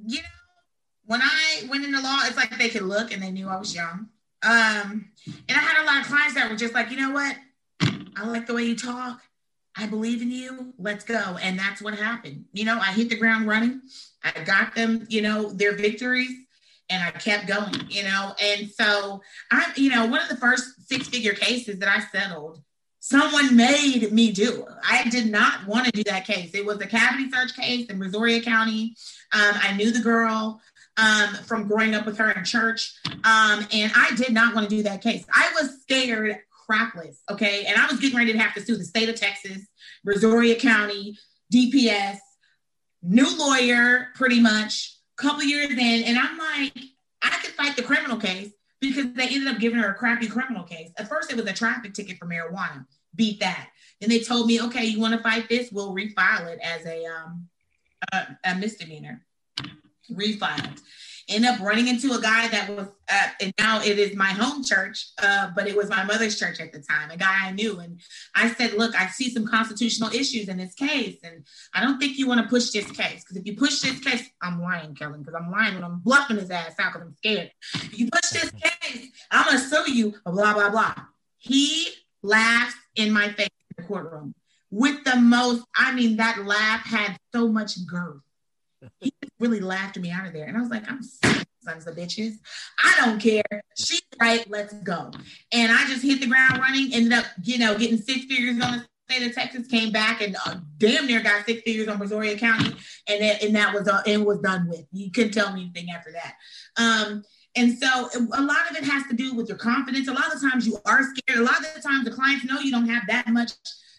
You 0.06 0.18
know 0.18 0.28
when 1.06 1.22
i 1.22 1.66
went 1.68 1.84
into 1.84 2.00
law 2.00 2.20
it's 2.24 2.36
like 2.36 2.56
they 2.58 2.68
could 2.68 2.82
look 2.82 3.12
and 3.12 3.22
they 3.22 3.30
knew 3.30 3.48
i 3.48 3.56
was 3.56 3.74
young. 3.74 4.08
Um 4.42 5.10
and 5.26 5.56
i 5.56 5.60
had 5.60 5.82
a 5.82 5.86
lot 5.86 6.00
of 6.00 6.06
clients 6.06 6.34
that 6.34 6.50
were 6.50 6.56
just 6.56 6.74
like 6.74 6.90
you 6.90 6.96
know 6.96 7.10
what? 7.10 7.36
I 8.16 8.26
like 8.26 8.46
the 8.46 8.54
way 8.54 8.64
you 8.64 8.76
talk. 8.76 9.20
I 9.76 9.86
believe 9.86 10.22
in 10.22 10.32
you. 10.32 10.74
Let's 10.76 11.04
go. 11.04 11.38
And 11.40 11.56
that's 11.56 11.80
what 11.80 11.94
happened. 11.94 12.46
You 12.52 12.64
know 12.64 12.78
i 12.78 12.92
hit 12.92 13.08
the 13.08 13.16
ground 13.16 13.46
running. 13.46 13.82
I 14.22 14.42
got 14.44 14.74
them 14.74 15.06
you 15.08 15.22
know 15.22 15.50
their 15.52 15.74
victories 15.74 16.30
and 16.90 17.02
I 17.02 17.10
kept 17.10 17.46
going, 17.46 17.74
you 17.88 18.02
know. 18.02 18.34
And 18.42 18.70
so 18.70 19.20
I, 19.50 19.72
you 19.76 19.90
know, 19.90 20.06
one 20.06 20.20
of 20.20 20.28
the 20.28 20.36
first 20.36 20.88
six 20.88 21.08
figure 21.08 21.34
cases 21.34 21.78
that 21.78 21.88
I 21.88 22.00
settled, 22.00 22.62
someone 23.00 23.56
made 23.56 24.10
me 24.12 24.32
do. 24.32 24.66
I 24.88 25.08
did 25.08 25.30
not 25.30 25.66
want 25.66 25.86
to 25.86 25.92
do 25.92 26.04
that 26.04 26.26
case. 26.26 26.54
It 26.54 26.64
was 26.64 26.80
a 26.80 26.86
cavity 26.86 27.30
search 27.30 27.56
case 27.56 27.86
in 27.86 27.98
Brazoria 27.98 28.42
County. 28.42 28.94
Um, 29.32 29.54
I 29.62 29.76
knew 29.76 29.90
the 29.90 30.00
girl 30.00 30.60
um, 30.96 31.34
from 31.46 31.68
growing 31.68 31.94
up 31.94 32.06
with 32.06 32.18
her 32.18 32.30
in 32.32 32.44
church, 32.44 32.94
um, 33.06 33.66
and 33.72 33.92
I 33.94 34.12
did 34.16 34.32
not 34.32 34.54
want 34.54 34.68
to 34.68 34.76
do 34.76 34.82
that 34.84 35.02
case. 35.02 35.24
I 35.32 35.50
was 35.60 35.80
scared 35.82 36.38
crapless, 36.68 37.18
okay, 37.30 37.64
and 37.66 37.80
I 37.80 37.86
was 37.86 38.00
getting 38.00 38.18
ready 38.18 38.32
to 38.32 38.38
have 38.38 38.54
to 38.54 38.60
sue 38.60 38.76
the 38.76 38.84
state 38.84 39.08
of 39.08 39.14
Texas, 39.14 39.66
Brazoria 40.06 40.58
County, 40.58 41.16
DPS, 41.54 42.18
new 43.02 43.38
lawyer, 43.38 44.08
pretty 44.16 44.40
much 44.40 44.97
couple 45.18 45.42
years 45.42 45.70
in, 45.70 45.78
and 45.78 46.18
I'm 46.18 46.38
like, 46.38 46.72
I 47.22 47.30
could 47.42 47.52
fight 47.52 47.76
the 47.76 47.82
criminal 47.82 48.16
case 48.16 48.50
because 48.80 49.12
they 49.14 49.28
ended 49.28 49.48
up 49.48 49.58
giving 49.58 49.78
her 49.78 49.90
a 49.90 49.94
crappy 49.94 50.28
criminal 50.28 50.62
case. 50.62 50.90
At 50.96 51.08
first, 51.08 51.30
it 51.30 51.36
was 51.36 51.46
a 51.46 51.52
traffic 51.52 51.92
ticket 51.92 52.18
for 52.18 52.26
marijuana. 52.26 52.86
Beat 53.14 53.40
that. 53.40 53.68
Then 54.00 54.10
they 54.10 54.20
told 54.20 54.46
me, 54.46 54.62
okay, 54.62 54.84
you 54.84 55.00
want 55.00 55.14
to 55.14 55.22
fight 55.22 55.48
this? 55.48 55.72
We'll 55.72 55.94
refile 55.94 56.46
it 56.52 56.60
as 56.62 56.86
a 56.86 57.04
um 57.04 57.48
a, 58.12 58.26
a 58.44 58.54
misdemeanor. 58.54 59.24
Refiled 60.10 60.80
end 61.28 61.44
up 61.44 61.60
running 61.60 61.88
into 61.88 62.12
a 62.12 62.20
guy 62.20 62.48
that 62.48 62.70
was, 62.70 62.86
uh, 63.10 63.28
and 63.40 63.52
now 63.58 63.80
it 63.82 63.98
is 63.98 64.16
my 64.16 64.28
home 64.28 64.64
church, 64.64 65.06
uh, 65.22 65.50
but 65.54 65.66
it 65.66 65.76
was 65.76 65.88
my 65.88 66.04
mother's 66.04 66.38
church 66.38 66.60
at 66.60 66.72
the 66.72 66.80
time, 66.80 67.10
a 67.10 67.16
guy 67.16 67.46
I 67.46 67.52
knew. 67.52 67.78
And 67.80 68.00
I 68.34 68.50
said, 68.50 68.74
Look, 68.74 68.94
I 68.94 69.06
see 69.08 69.30
some 69.30 69.46
constitutional 69.46 70.10
issues 70.10 70.48
in 70.48 70.56
this 70.56 70.74
case, 70.74 71.18
and 71.22 71.44
I 71.74 71.82
don't 71.82 71.98
think 71.98 72.18
you 72.18 72.26
want 72.26 72.42
to 72.42 72.48
push 72.48 72.70
this 72.70 72.90
case. 72.90 73.24
Because 73.24 73.36
if 73.36 73.46
you 73.46 73.56
push 73.56 73.80
this 73.80 74.00
case, 74.00 74.28
I'm 74.42 74.62
lying, 74.62 74.94
Kellen, 74.94 75.20
because 75.20 75.34
I'm 75.34 75.50
lying 75.50 75.74
when 75.74 75.84
I'm 75.84 76.00
bluffing 76.00 76.38
his 76.38 76.50
ass 76.50 76.74
out 76.78 76.92
because 76.92 77.08
I'm 77.08 77.14
scared. 77.16 77.50
If 77.74 77.98
you 77.98 78.08
push 78.10 78.30
this 78.30 78.50
case, 78.50 79.10
I'm 79.30 79.44
going 79.44 79.58
to 79.58 79.64
sue 79.64 79.92
you, 79.92 80.14
blah, 80.24 80.54
blah, 80.54 80.70
blah. 80.70 80.94
He 81.36 81.88
laughs 82.22 82.74
in 82.96 83.12
my 83.12 83.28
face 83.30 83.48
in 83.48 83.82
the 83.82 83.88
courtroom 83.88 84.34
with 84.70 85.04
the 85.04 85.16
most, 85.16 85.64
I 85.76 85.94
mean, 85.94 86.16
that 86.16 86.44
laugh 86.44 86.84
had 86.84 87.16
so 87.32 87.48
much 87.48 87.86
girth 87.86 88.20
he 89.00 89.12
really 89.40 89.60
laughed 89.60 89.98
me 89.98 90.10
out 90.10 90.26
of 90.26 90.32
there. 90.32 90.46
And 90.46 90.56
I 90.56 90.60
was 90.60 90.70
like, 90.70 90.90
I'm 90.90 91.00
sons 91.02 91.86
of 91.86 91.96
bitches. 91.96 92.38
I 92.82 93.04
don't 93.04 93.20
care. 93.20 93.42
She's 93.76 94.02
right. 94.20 94.48
Let's 94.50 94.72
go. 94.74 95.10
And 95.52 95.72
I 95.72 95.86
just 95.86 96.02
hit 96.02 96.20
the 96.20 96.26
ground 96.26 96.58
running, 96.58 96.92
ended 96.92 97.12
up, 97.12 97.26
you 97.42 97.58
know, 97.58 97.76
getting 97.76 97.98
six 97.98 98.24
figures 98.24 98.60
on 98.62 98.78
the 98.78 98.86
state 99.08 99.26
of 99.26 99.34
Texas 99.34 99.66
came 99.68 99.90
back 99.90 100.20
and 100.20 100.36
uh, 100.46 100.56
damn 100.78 101.06
near 101.06 101.22
got 101.22 101.46
six 101.46 101.62
figures 101.62 101.88
on 101.88 101.98
Brazoria 101.98 102.38
County, 102.38 102.74
and 103.08 103.22
that, 103.22 103.42
and 103.42 103.56
that 103.56 103.72
was 103.72 103.88
uh, 103.88 104.02
it 104.06 104.18
was 104.18 104.38
done 104.40 104.68
with. 104.68 104.84
You 104.92 105.10
couldn't 105.10 105.32
tell 105.32 105.52
me 105.52 105.62
anything 105.62 105.90
after 105.94 106.12
that. 106.12 106.34
Um, 106.76 107.22
and 107.56 107.76
so 107.76 108.08
a 108.34 108.42
lot 108.42 108.70
of 108.70 108.76
it 108.76 108.84
has 108.84 109.04
to 109.08 109.16
do 109.16 109.34
with 109.34 109.48
your 109.48 109.56
confidence. 109.56 110.08
A 110.08 110.12
lot 110.12 110.32
of 110.32 110.40
times 110.40 110.66
you 110.66 110.78
are 110.84 111.02
scared. 111.02 111.40
A 111.40 111.42
lot 111.42 111.58
of 111.58 111.66
the 111.74 111.80
times 111.80 112.04
the 112.04 112.10
clients 112.10 112.44
know 112.44 112.60
you 112.60 112.70
don't 112.70 112.88
have 112.88 113.04
that 113.08 113.26
much 113.28 113.52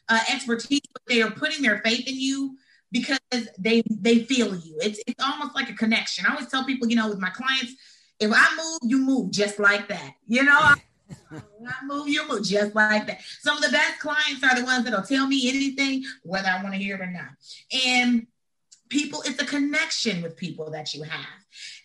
uh, 0.08 0.20
expertise, 0.32 0.82
but 0.94 1.02
they 1.08 1.22
are 1.22 1.32
putting 1.32 1.62
their 1.62 1.80
faith 1.80 2.08
in 2.08 2.20
you 2.20 2.56
because 2.92 3.20
they 3.58 3.84
they 3.90 4.20
feel 4.20 4.56
you. 4.56 4.78
It's 4.82 5.00
it's 5.08 5.24
almost 5.24 5.56
like 5.56 5.70
a 5.70 5.74
connection. 5.74 6.26
I 6.26 6.32
always 6.32 6.48
tell 6.48 6.66
people, 6.66 6.90
you 6.90 6.96
know, 6.96 7.10
with 7.10 7.20
my 7.20 7.30
clients, 7.30 7.74
if 8.20 8.32
I 8.34 8.48
move, 8.56 8.80
you 8.84 8.98
move 9.00 9.32
just 9.32 9.60
like 9.60 9.88
that. 9.90 10.14
You 10.28 10.44
know, 10.44 10.74
when 11.30 11.68
I 11.68 11.86
move, 11.86 12.08
you 12.08 12.28
move 12.28 12.44
just 12.44 12.76
like 12.76 13.08
that. 13.08 13.22
Some 13.42 13.58
of 13.58 13.64
the 13.64 13.72
best 13.72 14.00
clients 14.00 14.44
are 14.44 14.56
the 14.56 14.66
ones 14.66 14.84
that'll 14.86 15.04
tell 15.04 15.28
me 15.28 15.50
anything, 15.50 16.04
whether 16.24 16.48
I 16.48 16.62
want 16.62 16.76
to 16.76 16.80
hear 16.80 16.96
it 16.96 17.02
or 17.02 17.12
not. 17.12 17.30
And 17.86 18.28
people, 18.90 19.22
it's 19.26 19.42
a 19.42 19.46
connection 19.46 20.22
with 20.22 20.36
people 20.36 20.72
that 20.72 20.94
you 20.94 21.04
have. 21.04 21.26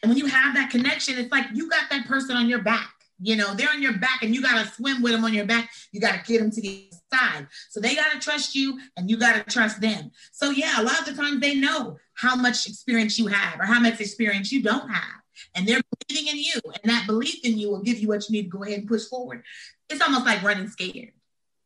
And 0.02 0.10
when 0.10 0.18
you 0.18 0.26
have 0.26 0.54
that 0.54 0.70
connection, 0.70 1.18
it's 1.18 1.30
like 1.30 1.46
you 1.54 1.68
got 1.68 1.90
that 1.90 2.06
person 2.06 2.36
on 2.36 2.48
your 2.48 2.62
back. 2.62 2.93
You 3.24 3.36
know, 3.36 3.54
they're 3.54 3.70
on 3.70 3.80
your 3.80 3.96
back 3.96 4.22
and 4.22 4.34
you 4.34 4.42
got 4.42 4.62
to 4.62 4.70
swim 4.70 5.00
with 5.00 5.12
them 5.12 5.24
on 5.24 5.32
your 5.32 5.46
back. 5.46 5.70
You 5.92 6.00
got 6.00 6.12
to 6.12 6.30
get 6.30 6.40
them 6.40 6.50
to 6.50 6.60
the 6.60 6.90
side. 7.10 7.46
So 7.70 7.80
they 7.80 7.94
got 7.94 8.12
to 8.12 8.18
trust 8.18 8.54
you 8.54 8.78
and 8.98 9.08
you 9.08 9.16
got 9.16 9.34
to 9.34 9.50
trust 9.50 9.80
them. 9.80 10.10
So, 10.30 10.50
yeah, 10.50 10.78
a 10.78 10.82
lot 10.82 11.00
of 11.00 11.06
the 11.06 11.14
times 11.14 11.40
they 11.40 11.54
know 11.54 11.96
how 12.12 12.36
much 12.36 12.68
experience 12.68 13.18
you 13.18 13.28
have 13.28 13.58
or 13.58 13.64
how 13.64 13.80
much 13.80 13.98
experience 13.98 14.52
you 14.52 14.62
don't 14.62 14.90
have. 14.90 15.22
And 15.54 15.66
they're 15.66 15.80
believing 16.06 16.34
in 16.34 16.38
you. 16.38 16.60
And 16.82 16.92
that 16.92 17.06
belief 17.06 17.36
in 17.44 17.56
you 17.56 17.70
will 17.70 17.82
give 17.82 17.98
you 17.98 18.08
what 18.08 18.28
you 18.28 18.34
need 18.34 18.50
to 18.50 18.58
go 18.58 18.62
ahead 18.62 18.80
and 18.80 18.88
push 18.88 19.06
forward. 19.06 19.42
It's 19.88 20.02
almost 20.02 20.26
like 20.26 20.42
running 20.42 20.68
scared. 20.68 21.12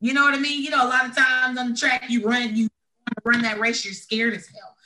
You 0.01 0.15
know 0.15 0.23
what 0.23 0.35
I 0.35 0.39
mean? 0.39 0.63
You 0.63 0.71
know, 0.71 0.87
a 0.87 0.89
lot 0.89 1.07
of 1.07 1.17
times 1.17 1.59
on 1.59 1.71
the 1.71 1.77
track, 1.77 2.05
you 2.09 2.25
run, 2.25 2.55
you 2.55 2.69
run 3.25 3.43
that 3.43 3.59
race, 3.59 3.85
you're 3.85 3.95
scared 3.95 4.35
as 4.35 4.47
hell. 4.47 4.77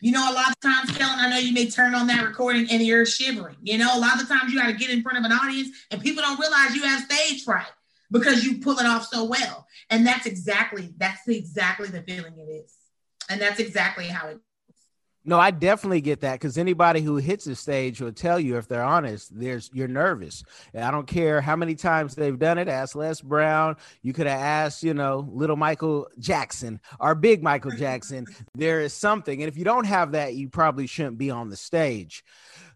You 0.00 0.12
know, 0.12 0.30
a 0.30 0.34
lot 0.34 0.50
of 0.50 0.60
times, 0.60 0.96
Kellen, 0.96 1.18
I 1.18 1.28
know 1.28 1.38
you 1.38 1.52
may 1.52 1.68
turn 1.70 1.94
on 1.94 2.06
that 2.08 2.24
recording 2.24 2.68
and 2.70 2.82
you're 2.82 3.06
shivering. 3.06 3.56
You 3.62 3.78
know, 3.78 3.96
a 3.96 3.98
lot 3.98 4.20
of 4.20 4.28
times 4.28 4.52
you 4.52 4.58
got 4.58 4.66
to 4.66 4.72
get 4.72 4.90
in 4.90 5.02
front 5.02 5.18
of 5.18 5.24
an 5.24 5.32
audience 5.32 5.68
and 5.90 6.00
people 6.00 6.22
don't 6.22 6.40
realize 6.40 6.74
you 6.74 6.82
have 6.82 7.04
stage 7.04 7.44
fright 7.44 7.66
because 8.10 8.44
you 8.44 8.58
pull 8.58 8.78
it 8.78 8.86
off 8.86 9.06
so 9.06 9.24
well. 9.24 9.66
And 9.90 10.06
that's 10.06 10.26
exactly, 10.26 10.92
that's 10.96 11.26
exactly 11.28 11.88
the 11.88 12.02
feeling 12.02 12.38
it 12.38 12.50
is. 12.50 12.74
And 13.28 13.40
that's 13.40 13.60
exactly 13.60 14.06
how 14.06 14.28
it 14.28 14.40
no, 15.24 15.38
I 15.38 15.52
definitely 15.52 16.00
get 16.00 16.20
that 16.20 16.34
because 16.34 16.58
anybody 16.58 17.00
who 17.00 17.16
hits 17.16 17.44
the 17.44 17.54
stage 17.54 18.00
will 18.00 18.12
tell 18.12 18.40
you 18.40 18.56
if 18.56 18.66
they're 18.66 18.82
honest, 18.82 19.30
there's 19.38 19.70
you're 19.72 19.88
nervous. 19.88 20.42
I 20.74 20.90
don't 20.90 21.06
care 21.06 21.40
how 21.40 21.54
many 21.54 21.76
times 21.76 22.14
they've 22.14 22.38
done 22.38 22.58
it. 22.58 22.68
Ask 22.68 22.96
Les 22.96 23.20
Brown. 23.20 23.76
You 24.02 24.12
could 24.12 24.26
have 24.26 24.40
asked, 24.40 24.82
you 24.82 24.94
know, 24.94 25.28
little 25.32 25.56
Michael 25.56 26.08
Jackson 26.18 26.80
or 26.98 27.14
big 27.14 27.42
Michael 27.42 27.70
Jackson. 27.72 28.26
there 28.54 28.80
is 28.80 28.92
something, 28.92 29.42
and 29.42 29.48
if 29.48 29.56
you 29.56 29.64
don't 29.64 29.86
have 29.86 30.12
that, 30.12 30.34
you 30.34 30.48
probably 30.48 30.88
shouldn't 30.88 31.18
be 31.18 31.30
on 31.30 31.50
the 31.50 31.56
stage. 31.56 32.24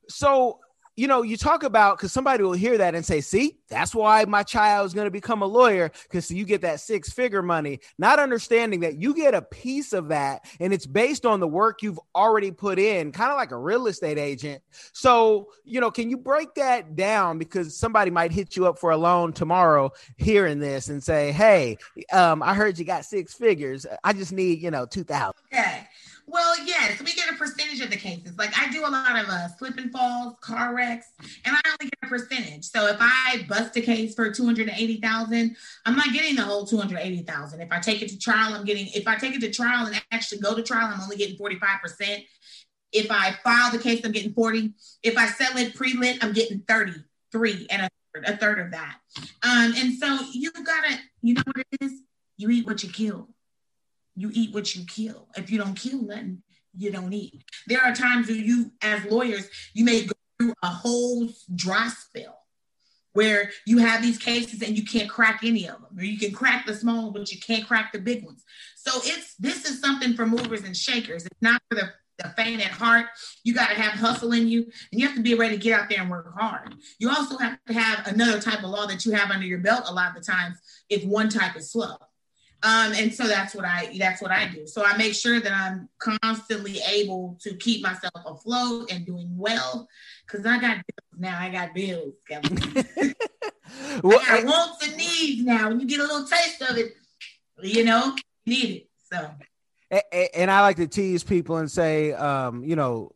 So 0.09 0.61
you 0.97 1.07
know, 1.07 1.23
you 1.23 1.37
talk 1.37 1.63
about 1.63 1.99
because 1.99 2.13
somebody 2.13 2.43
will 2.43 2.53
hear 2.53 2.79
that 2.79 2.95
and 2.95 3.05
say, 3.05 3.21
see, 3.21 3.59
that's 3.69 3.95
why 3.95 4.25
my 4.25 4.43
child 4.43 4.87
is 4.87 4.95
going 4.95 5.07
to 5.07 5.11
become 5.11 5.43
a 5.43 5.47
lawyer 5.47 5.93
because 6.05 6.31
you 6.31 6.45
get 6.45 6.63
that 6.63 6.81
six 6.81 7.13
figure 7.13 7.43
money, 7.43 7.81
not 7.99 8.19
understanding 8.19 8.81
that 8.81 8.97
you 8.97 9.15
get 9.15 9.35
a 9.35 9.43
piece 9.43 9.93
of 9.93 10.09
that 10.09 10.47
and 10.59 10.73
it's 10.73 10.87
based 10.87 11.27
on 11.27 11.39
the 11.39 11.47
work 11.47 11.83
you've 11.83 12.01
already 12.15 12.51
put 12.51 12.79
in, 12.79 13.13
kind 13.13 13.31
of 13.31 13.37
like 13.37 13.51
a 13.51 13.59
real 13.59 13.87
estate 13.87 14.19
agent. 14.19 14.63
So, 14.93 15.49
you 15.65 15.81
know, 15.81 15.91
can 15.91 16.09
you 16.09 16.17
break 16.17 16.55
that 16.55 16.97
down 16.97 17.37
because 17.39 17.77
somebody 17.77 18.11
might 18.11 18.33
hit 18.33 18.57
you 18.57 18.67
up 18.67 18.79
for 18.79 18.91
a 18.91 18.97
loan 18.97 19.35
tomorrow 19.35 19.93
hearing 20.17 20.61
this 20.61 20.89
and 20.89 21.03
say, 21.03 21.31
hey, 21.31 21.77
um, 22.11 22.43
I 22.43 22.55
heard 22.55 22.79
you 22.79 22.87
got 22.87 23.05
six 23.05 23.35
figures. 23.35 23.85
I 24.03 24.15
just 24.15 24.33
need, 24.33 24.63
you 24.63 24.71
know, 24.71 24.87
2000. 24.87 25.35
Okay. 25.53 25.87
Well, 26.29 26.55
yes, 26.67 27.01
we 27.01 27.13
get 27.15 27.31
a 27.31 27.37
percentage 27.37 27.81
of 27.81 27.91
the 27.91 27.97
cases. 27.97 28.37
Like 28.37 28.53
I 28.59 28.71
do 28.73 28.81
a 28.81 28.91
lot 28.91 29.17
of 29.17 29.29
uh, 29.29 29.47
slip 29.57 29.79
and 29.79 29.93
falls, 29.93 30.35
car 30.41 30.75
wrecks, 30.75 31.07
and 31.45 31.57
I 31.57 31.61
only 31.67 31.91
get 31.91 31.99
a 32.03 32.07
percentage. 32.09 32.65
So 32.65 32.89
if 32.89 32.97
I 32.99 33.47
bust 33.49 33.77
a 33.77 33.81
case 33.81 34.15
for 34.15 34.31
two 34.33 34.45
hundred 34.45 34.69
eighty 34.71 35.01
thousand, 35.01 35.57
I'm 35.85 35.95
not 35.95 36.13
getting 36.13 36.35
the 36.35 36.43
whole 36.43 36.67
two 36.67 36.79
hundred 36.79 36.99
eighty 36.99 37.23
thousand. 37.23 37.61
If 37.61 37.71
I 37.71 37.79
take 37.79 38.03
it 38.03 38.09
to 38.09 38.19
trial, 38.19 38.55
I'm 38.55 38.65
getting. 38.65 38.89
If 38.89 39.07
I 39.07 39.17
take 39.17 39.37
it 39.37 39.41
to 39.43 39.51
trial 39.53 39.87
and 39.87 40.03
actually 40.11 40.41
go 40.41 40.57
to 40.57 40.65
trial, 40.65 40.91
I'm 40.93 41.01
only 41.01 41.17
getting 41.17 41.37
forty 41.37 41.61
five 41.61 41.81
percent. 41.81 42.25
If 42.93 43.11
I 43.11 43.33
file 43.45 43.71
the 43.71 43.79
case, 43.79 44.05
I'm 44.05 44.13
getting 44.13 44.33
forty. 44.33 44.73
If 45.05 45.17
I 45.17 45.27
sell 45.27 45.57
it 45.57 45.77
pre-lit, 45.77 46.25
I'm 46.25 46.33
getting 46.33 46.59
thirty 46.61 47.05
three 47.31 47.69
and 47.71 47.83
a 47.83 47.91
third, 48.15 48.25
a 48.27 48.37
third 48.37 48.59
of 48.59 48.71
that. 48.73 48.97
Um, 49.45 49.75
and 49.77 49.95
so 49.95 50.19
you 50.33 50.51
gotta, 50.53 50.99
you 51.23 51.35
know 51.35 51.43
what 51.47 51.57
it 51.59 51.83
is? 51.83 51.93
You 52.37 52.51
eat 52.51 52.67
what 52.67 52.83
you 52.83 52.91
kill 52.91 53.29
you 54.17 54.31
eat 54.33 54.53
what 54.55 54.75
you 54.75 54.85
kill. 54.85 55.29
If 55.37 55.51
you 55.51 55.59
don't 55.59 55.75
kill 55.75 56.03
nothing, 56.03 56.43
you 56.75 56.91
don't 56.91 57.13
eat. 57.13 57.45
There 57.67 57.83
are 57.83 57.95
times 57.95 58.29
where 58.29 58.37
you, 58.37 58.73
as 58.83 59.05
lawyers, 59.05 59.49
you 59.75 59.85
may 59.85 60.07
go 60.07 60.15
through 60.39 60.55
a 60.63 60.69
whole 60.69 61.29
dry 61.55 61.89
spell 61.89 62.39
where 63.13 63.51
you 63.65 63.79
have 63.79 64.03
these 64.03 64.19
cases 64.19 64.61
and 64.61 64.77
you 64.77 64.85
can't 64.85 65.09
crack 65.09 65.41
any 65.43 65.67
of 65.67 65.81
them, 65.81 65.87
or 65.97 66.05
you 66.05 66.19
can 66.19 66.33
crack 66.33 66.67
the 66.67 66.75
small, 66.75 67.05
ones, 67.05 67.13
but 67.15 67.33
you 67.33 67.41
can't 67.41 67.67
crack 67.67 67.93
the 67.93 67.99
big 67.99 68.25
ones. 68.25 68.45
So 68.77 68.91
it's 69.05 69.35
this 69.37 69.65
is 69.65 69.81
something 69.81 70.13
for 70.13 70.27
movers 70.27 70.65
and 70.65 70.77
shakers. 70.77 71.25
It's 71.25 71.41
not 71.41 71.63
for 71.71 71.77
the, 71.77 71.93
the 72.19 72.29
faint 72.37 72.61
at 72.61 72.73
heart. 72.73 73.07
You 73.43 73.55
got 73.55 73.71
to 73.71 73.75
have 73.75 73.93
hustle 73.99 74.33
in 74.33 74.49
you, 74.49 74.65
and 74.93 75.01
you 75.01 75.07
have 75.07 75.17
to 75.17 75.23
be 75.23 75.35
ready 75.35 75.57
to 75.57 75.63
get 75.63 75.81
out 75.81 75.89
there 75.89 76.03
and 76.03 76.11
work 76.11 76.31
hard. 76.39 76.75
You 76.99 77.09
also 77.09 77.39
have 77.39 77.59
to 77.67 77.73
have 77.73 78.07
another 78.07 78.39
type 78.39 78.63
of 78.63 78.69
law 78.69 78.87
that 78.87 79.07
you 79.07 79.13
have 79.13 79.31
under 79.31 79.47
your 79.47 79.61
belt 79.61 79.85
a 79.89 79.95
lot 79.95 80.15
of 80.15 80.23
the 80.23 80.31
times 80.31 80.59
if 80.91 81.03
one 81.05 81.31
type 81.31 81.57
is 81.57 81.73
slow. 81.73 81.97
Um, 82.67 82.95
and 82.95 83.15
so 83.15 83.29
that's 83.29 83.55
what 83.55 83.65
I 83.65 83.97
that's 83.97 84.21
what 84.21 84.33
I 84.33 84.49
do. 84.49 84.67
So 84.67 84.85
I 84.85 84.97
make 84.97 85.15
sure 85.15 85.41
that 85.41 85.53
I'm 85.53 85.89
constantly 85.99 86.81
able 86.91 87.39
to 87.43 87.55
keep 87.55 87.81
myself 87.81 88.13
afloat 88.25 88.91
and 88.91 89.07
doing 89.07 89.29
well 89.37 89.87
because 90.27 90.45
I 90.45 90.59
got 90.59 90.79
bills 90.79 91.17
now. 91.17 91.39
I 91.39 91.49
got 91.49 91.75
bills. 91.75 92.15
well, 94.03 94.21
I 94.29 94.43
got 94.43 94.47
wants 94.47 94.85
and 94.85 94.97
needs 94.97 95.45
now. 95.45 95.69
When 95.69 95.79
you 95.79 95.87
get 95.87 96.01
a 96.01 96.03
little 96.03 96.27
taste 96.27 96.61
of 96.63 96.77
it, 96.77 96.97
you 97.63 97.85
know, 97.85 98.17
you 98.45 98.53
need 98.53 98.71
it. 98.71 98.91
So. 99.13 99.31
And 100.35 100.51
I 100.51 100.63
like 100.63 100.79
to 100.79 100.89
tease 100.89 101.23
people 101.23 101.59
and 101.59 101.71
say, 101.71 102.15
um, 102.15 102.65
you 102.65 102.75
know, 102.75 103.13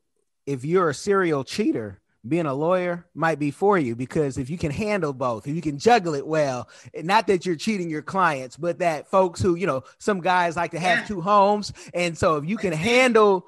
if 0.47 0.65
you're 0.65 0.91
a 0.91 0.95
serial 0.95 1.43
cheater, 1.43 2.00
being 2.27 2.47
a 2.47 2.55
lawyer 2.55 3.07
might 3.15 3.39
be 3.39 3.51
for 3.51 3.79
you 3.79 3.97
because 3.97 4.37
if 4.37 4.51
you 4.51 4.59
can 4.59 4.71
handle 4.71 5.13
both, 5.13 5.47
if 5.47 5.55
you 5.55 5.63
can 5.63 5.79
juggle 5.79 6.15
it 6.15 6.27
well, 6.27 6.69
not 6.95 7.27
that 7.27 7.47
you're 7.47 7.57
cheating 7.57 7.89
your 7.89 8.03
clients, 8.03 8.57
but 8.57 8.79
that 8.79 9.09
folks 9.09 9.41
who, 9.41 9.55
you 9.55 9.67
know, 9.67 9.85
some 9.99 10.21
guys 10.21 10.57
like 10.57 10.73
to 10.73 10.79
have 10.79 10.99
yeah. 10.99 11.05
two 11.05 11.21
homes. 11.21 11.73
And 11.95 12.17
so 12.17 12.37
if 12.37 12.45
you 12.45 12.57
can 12.57 12.73
handle 12.73 13.47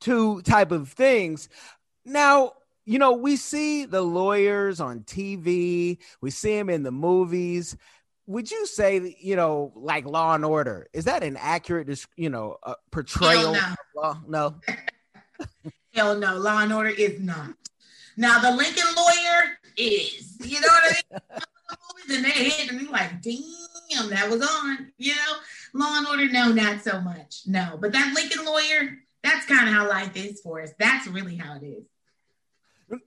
two 0.00 0.42
type 0.42 0.72
of 0.72 0.90
things, 0.90 1.48
now, 2.04 2.52
you 2.84 2.98
know, 2.98 3.12
we 3.12 3.36
see 3.36 3.86
the 3.86 4.02
lawyers 4.02 4.80
on 4.80 5.00
TV, 5.00 5.98
we 6.20 6.30
see 6.30 6.56
them 6.56 6.68
in 6.68 6.82
the 6.82 6.92
movies. 6.92 7.76
Would 8.26 8.50
you 8.50 8.66
say, 8.66 9.16
you 9.20 9.36
know, 9.36 9.72
like 9.74 10.04
Law 10.04 10.34
and 10.34 10.44
Order, 10.44 10.86
is 10.92 11.04
that 11.06 11.22
an 11.22 11.36
accurate, 11.36 12.06
you 12.16 12.28
know, 12.28 12.56
uh, 12.62 12.74
portrayal? 12.90 13.54
Hell 13.54 13.76
no. 13.94 14.00
Law? 14.00 14.20
No. 14.28 14.54
Hell 15.94 16.18
no, 16.18 16.36
Law 16.38 16.60
and 16.60 16.72
Order 16.72 16.90
is 16.90 17.20
not. 17.20 17.54
Now 18.16 18.40
the 18.40 18.56
Lincoln 18.56 18.84
lawyer 18.96 19.58
is, 19.76 20.36
you 20.44 20.60
know 20.60 20.68
what 20.68 20.84
I 20.84 20.96
mean? 21.12 21.42
and 22.16 22.24
they 22.24 22.30
hit 22.30 22.70
and 22.70 22.80
you're 22.80 22.90
like, 22.90 23.22
damn, 23.22 24.10
that 24.10 24.28
was 24.30 24.42
on, 24.42 24.92
you 24.98 25.14
know? 25.14 25.34
Law 25.74 25.98
and 25.98 26.06
Order, 26.06 26.28
no, 26.30 26.52
not 26.52 26.82
so 26.82 27.00
much. 27.00 27.42
No, 27.46 27.78
but 27.80 27.92
that 27.92 28.14
Lincoln 28.14 28.44
lawyer, 28.44 28.98
that's 29.22 29.46
kind 29.46 29.68
of 29.68 29.74
how 29.74 29.88
life 29.88 30.16
is 30.16 30.40
for 30.40 30.60
us. 30.60 30.70
That's 30.78 31.06
really 31.06 31.36
how 31.36 31.56
it 31.56 31.64
is. 31.64 31.84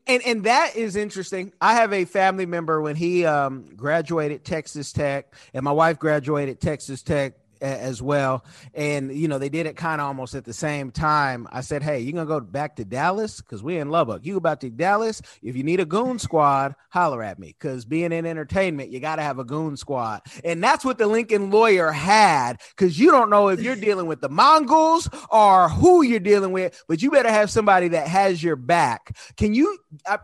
And 0.07 0.24
and 0.25 0.43
that 0.45 0.75
is 0.75 0.95
interesting. 0.95 1.53
I 1.62 1.75
have 1.75 1.93
a 1.93 2.05
family 2.05 2.47
member 2.47 2.81
when 2.81 2.95
he 2.95 3.24
um, 3.24 3.65
graduated 3.75 4.43
Texas 4.43 4.91
Tech, 4.91 5.31
and 5.53 5.63
my 5.63 5.71
wife 5.71 6.00
graduated 6.00 6.59
Texas 6.59 7.03
Tech 7.03 7.33
as 7.65 8.01
well. 8.01 8.45
And, 8.74 9.15
you 9.15 9.27
know, 9.27 9.38
they 9.38 9.50
did 9.50 9.65
it 9.65 9.75
kind 9.75 10.01
of 10.01 10.07
almost 10.07 10.36
at 10.36 10.45
the 10.45 10.53
same 10.53 10.91
time. 10.91 11.48
I 11.51 11.62
said, 11.62 11.84
Hey, 11.84 12.00
you're 12.00 12.15
to 12.19 12.25
go 12.25 12.39
back 12.39 12.75
to 12.77 12.86
Dallas? 12.86 13.41
Because 13.41 13.63
we're 13.63 13.81
in 13.81 13.89
Lubbock. 13.89 14.25
You 14.25 14.39
back 14.39 14.60
to 14.62 14.69
Dallas. 14.69 15.22
If 15.41 15.55
you 15.55 15.63
need 15.63 15.79
a 15.79 15.86
goon 15.86 16.19
squad, 16.19 16.75
holler 16.89 17.24
at 17.24 17.39
me. 17.39 17.48
Because 17.48 17.86
being 17.86 18.12
in 18.12 18.25
entertainment, 18.25 18.91
you 18.91 19.00
got 19.00 19.17
to 19.17 19.22
have 19.22 19.39
a 19.39 19.43
goon 19.43 19.77
squad. 19.77 20.22
And 20.43 20.63
that's 20.63 20.86
what 20.86 20.98
the 20.98 21.07
Lincoln 21.07 21.51
lawyer 21.51 21.91
had. 21.91 22.62
Because 22.69 23.00
you 23.00 23.12
don't 23.12 23.29
know 23.29 23.50
if 23.50 23.62
you're 23.62 23.75
dealing 23.75 24.07
with 24.07 24.22
the 24.22 24.29
Mongols 24.29 25.10
or 25.29 25.69
who 25.69 26.01
you're 26.01 26.19
dealing 26.19 26.51
with, 26.51 26.84
but 26.88 27.01
you 27.01 27.12
better 27.12 27.31
have 27.31 27.50
somebody 27.50 27.89
that 27.89 28.07
has 28.07 28.41
your 28.43 28.55
back. 28.55 29.17
Can 29.38 29.53
you? 29.53 29.77
I, 30.05 30.19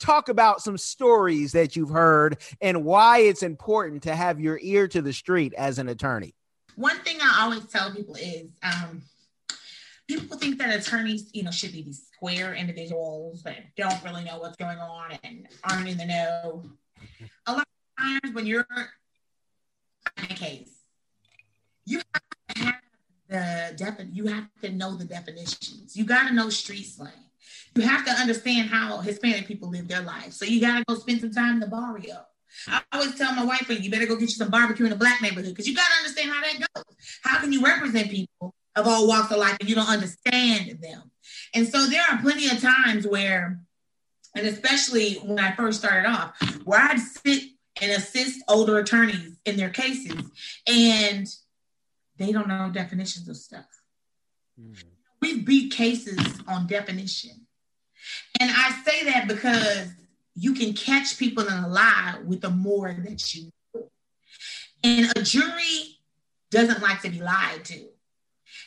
talk 0.00 0.28
about 0.28 0.62
some 0.62 0.78
stories 0.78 1.52
that 1.52 1.76
you've 1.76 1.90
heard 1.90 2.38
and 2.60 2.84
why 2.84 3.18
it's 3.18 3.42
important 3.42 4.02
to 4.04 4.16
have 4.16 4.40
your 4.40 4.58
ear 4.62 4.88
to 4.88 5.02
the 5.02 5.12
street 5.12 5.54
as 5.56 5.78
an 5.78 5.88
attorney 5.88 6.34
one 6.76 6.98
thing 7.00 7.18
I 7.20 7.42
always 7.42 7.66
tell 7.66 7.92
people 7.92 8.14
is 8.14 8.48
um, 8.62 9.02
people 10.08 10.36
think 10.36 10.58
that 10.58 10.74
attorneys, 10.74 11.30
you 11.32 11.42
know, 11.42 11.50
should 11.50 11.72
be 11.72 11.82
these 11.82 12.08
square 12.12 12.54
individuals 12.54 13.42
that 13.44 13.74
don't 13.76 14.02
really 14.04 14.24
know 14.24 14.38
what's 14.38 14.56
going 14.56 14.78
on 14.78 15.12
and 15.22 15.46
aren't 15.64 15.88
in 15.88 15.98
the 15.98 16.06
know. 16.06 16.64
A 17.46 17.52
lot 17.52 17.66
of 17.98 18.04
times 18.04 18.34
when 18.34 18.46
you're 18.46 18.66
in 20.18 20.24
a 20.24 20.34
case, 20.34 20.80
you 21.86 22.00
have 22.56 22.74
the 23.28 23.74
defi- 23.76 24.10
you 24.12 24.26
have 24.26 24.48
to 24.62 24.70
know 24.70 24.96
the 24.96 25.04
definitions. 25.04 25.96
You 25.96 26.04
got 26.04 26.28
to 26.28 26.34
know 26.34 26.50
street 26.50 26.84
slang. 26.84 27.12
You 27.76 27.82
have 27.82 28.04
to 28.04 28.10
understand 28.12 28.68
how 28.68 28.98
Hispanic 28.98 29.46
people 29.46 29.70
live 29.70 29.86
their 29.86 30.02
life. 30.02 30.32
So 30.32 30.44
you 30.44 30.60
got 30.60 30.78
to 30.78 30.84
go 30.88 30.94
spend 30.96 31.20
some 31.20 31.32
time 31.32 31.54
in 31.54 31.60
the 31.60 31.68
barrio. 31.68 32.26
I 32.68 32.82
always 32.92 33.14
tell 33.16 33.34
my 33.34 33.44
wife, 33.44 33.66
you 33.68 33.90
better 33.90 34.06
go 34.06 34.16
get 34.16 34.28
you 34.28 34.34
some 34.34 34.50
barbecue 34.50 34.84
in 34.84 34.90
the 34.90 34.96
black 34.96 35.22
neighborhood 35.22 35.50
because 35.50 35.66
you 35.68 35.74
got 35.74 35.86
to 35.86 35.98
understand 35.98 36.30
how 36.30 36.40
that 36.40 36.68
goes. 36.74 36.84
How 37.22 37.40
can 37.40 37.52
you 37.52 37.64
represent 37.64 38.10
people 38.10 38.54
of 38.76 38.86
all 38.86 39.08
walks 39.08 39.30
of 39.30 39.38
life 39.38 39.56
if 39.60 39.68
you 39.68 39.74
don't 39.74 39.88
understand 39.88 40.78
them? 40.82 41.10
And 41.54 41.66
so 41.66 41.86
there 41.86 42.02
are 42.10 42.18
plenty 42.20 42.48
of 42.48 42.60
times 42.60 43.06
where, 43.06 43.60
and 44.36 44.46
especially 44.46 45.14
when 45.16 45.38
I 45.38 45.52
first 45.52 45.80
started 45.80 46.08
off, 46.08 46.34
where 46.64 46.80
I'd 46.80 47.00
sit 47.00 47.44
and 47.80 47.92
assist 47.92 48.42
older 48.48 48.78
attorneys 48.78 49.38
in 49.44 49.56
their 49.56 49.70
cases, 49.70 50.22
and 50.66 51.26
they 52.18 52.32
don't 52.32 52.48
know 52.48 52.70
definitions 52.72 53.28
of 53.28 53.36
stuff. 53.36 53.66
Mm. 54.60 54.82
We 55.20 55.42
beat 55.42 55.72
cases 55.72 56.18
on 56.46 56.66
definition. 56.66 57.46
And 58.38 58.50
I 58.54 58.70
say 58.84 59.04
that 59.04 59.28
because 59.28 59.88
you 60.34 60.54
can 60.54 60.72
catch 60.72 61.18
people 61.18 61.46
in 61.46 61.52
a 61.52 61.68
lie 61.68 62.16
with 62.24 62.40
the 62.40 62.50
more 62.50 62.92
that 62.92 63.34
you 63.34 63.50
know. 63.74 63.90
And 64.82 65.12
a 65.16 65.22
jury 65.22 65.98
doesn't 66.50 66.82
like 66.82 67.02
to 67.02 67.10
be 67.10 67.20
lied 67.20 67.64
to. 67.66 67.88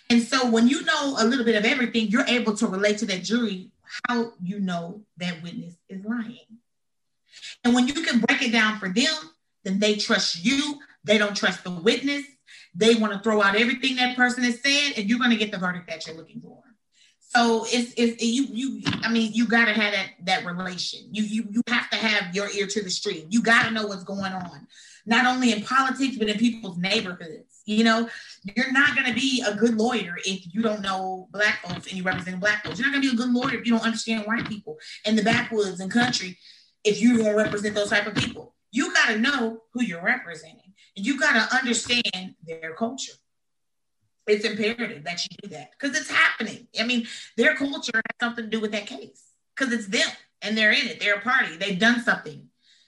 And 0.09 0.21
so 0.21 0.49
when 0.49 0.67
you 0.67 0.83
know 0.83 1.15
a 1.17 1.25
little 1.25 1.45
bit 1.45 1.55
of 1.55 1.65
everything, 1.65 2.07
you're 2.07 2.25
able 2.27 2.55
to 2.57 2.67
relate 2.67 2.99
to 2.99 3.05
that 3.07 3.23
jury 3.23 3.71
how 4.07 4.33
you 4.41 4.59
know 4.59 5.01
that 5.17 5.41
witness 5.43 5.75
is 5.89 6.03
lying. 6.03 6.37
And 7.63 7.73
when 7.73 7.87
you 7.87 7.93
can 7.93 8.19
break 8.19 8.41
it 8.41 8.51
down 8.51 8.79
for 8.79 8.89
them, 8.89 9.13
then 9.63 9.79
they 9.79 9.95
trust 9.95 10.43
you. 10.43 10.79
They 11.03 11.17
don't 11.17 11.35
trust 11.35 11.63
the 11.63 11.71
witness. 11.71 12.23
They 12.75 12.95
want 12.95 13.13
to 13.13 13.19
throw 13.19 13.41
out 13.41 13.55
everything 13.55 13.97
that 13.97 14.15
person 14.15 14.43
has 14.43 14.59
said, 14.61 14.93
and 14.97 15.09
you're 15.09 15.19
going 15.19 15.31
to 15.31 15.37
get 15.37 15.51
the 15.51 15.57
verdict 15.57 15.87
that 15.87 16.05
you're 16.07 16.15
looking 16.15 16.41
for. 16.41 16.61
So 17.35 17.65
it's, 17.67 17.93
it's 17.97 18.21
you 18.21 18.45
you 18.51 18.81
I 19.01 19.11
mean 19.11 19.31
you 19.33 19.47
got 19.47 19.65
to 19.65 19.73
have 19.73 19.93
that 19.93 20.09
that 20.25 20.45
relation. 20.45 21.01
You 21.11 21.23
you 21.23 21.47
you 21.49 21.61
have 21.67 21.89
to 21.89 21.97
have 21.97 22.35
your 22.35 22.49
ear 22.51 22.67
to 22.67 22.81
the 22.81 22.91
street. 22.91 23.25
You 23.29 23.41
got 23.41 23.63
to 23.63 23.71
know 23.71 23.87
what's 23.87 24.03
going 24.03 24.33
on, 24.33 24.67
not 25.05 25.25
only 25.25 25.51
in 25.51 25.63
politics 25.63 26.17
but 26.17 26.29
in 26.29 26.37
people's 26.37 26.77
neighborhoods. 26.77 27.61
You 27.65 27.85
know, 27.85 28.09
you're 28.43 28.71
not 28.71 28.95
to 28.95 29.13
be 29.13 29.43
a 29.47 29.55
good 29.55 29.75
lawyer 29.75 30.15
if 30.25 30.53
you 30.53 30.61
don't 30.61 30.81
know 30.81 31.27
black 31.31 31.65
folks 31.65 31.87
and 31.87 31.93
you 31.93 32.03
represent 32.03 32.39
black 32.39 32.63
folks. 32.63 32.77
You're 32.77 32.89
not 32.91 32.95
to 32.95 33.01
be 33.01 33.13
a 33.13 33.17
good 33.17 33.33
lawyer 33.33 33.55
if 33.55 33.65
you 33.65 33.71
don't 33.71 33.85
understand 33.85 34.25
white 34.25 34.47
people 34.47 34.77
in 35.05 35.15
the 35.15 35.23
backwoods 35.23 35.79
and 35.79 35.89
country. 35.89 36.37
If 36.83 37.01
you're 37.01 37.23
to 37.23 37.31
represent 37.31 37.73
those 37.73 37.89
type 37.89 38.05
of 38.05 38.15
people, 38.15 38.53
you 38.71 38.93
got 38.93 39.07
to 39.07 39.17
know 39.17 39.61
who 39.73 39.83
you're 39.83 40.03
representing, 40.03 40.73
and 40.97 41.05
you 41.05 41.17
got 41.17 41.33
to 41.33 41.55
understand 41.55 42.35
their 42.45 42.73
culture 42.77 43.13
it's 44.27 44.45
imperative 44.45 45.03
that 45.03 45.23
you 45.23 45.37
do 45.41 45.49
that 45.49 45.71
because 45.71 45.97
it's 45.97 46.09
happening. 46.09 46.67
I 46.79 46.83
mean, 46.83 47.07
their 47.37 47.55
culture 47.55 47.91
has 47.95 48.19
something 48.19 48.45
to 48.45 48.49
do 48.49 48.59
with 48.59 48.71
that 48.71 48.85
case 48.85 49.23
because 49.55 49.73
it's 49.73 49.87
them 49.87 50.07
and 50.41 50.57
they're 50.57 50.71
in 50.71 50.87
it. 50.87 50.99
They're 50.99 51.15
a 51.15 51.21
party. 51.21 51.57
They've 51.57 51.79
done 51.79 52.01
something, 52.01 52.47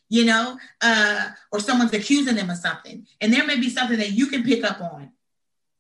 you 0.10 0.26
know, 0.26 0.58
uh, 0.82 1.30
or 1.52 1.60
someone's 1.60 1.94
accusing 1.94 2.36
them 2.36 2.50
of 2.50 2.58
something. 2.58 3.06
And 3.22 3.34
there 3.34 3.46
may 3.46 3.60
be 3.60 3.70
something 3.70 3.98
that 3.98 4.12
you 4.12 4.28
can 4.28 4.44
pick 4.44 4.64
up 4.64 4.82
on 4.82 5.12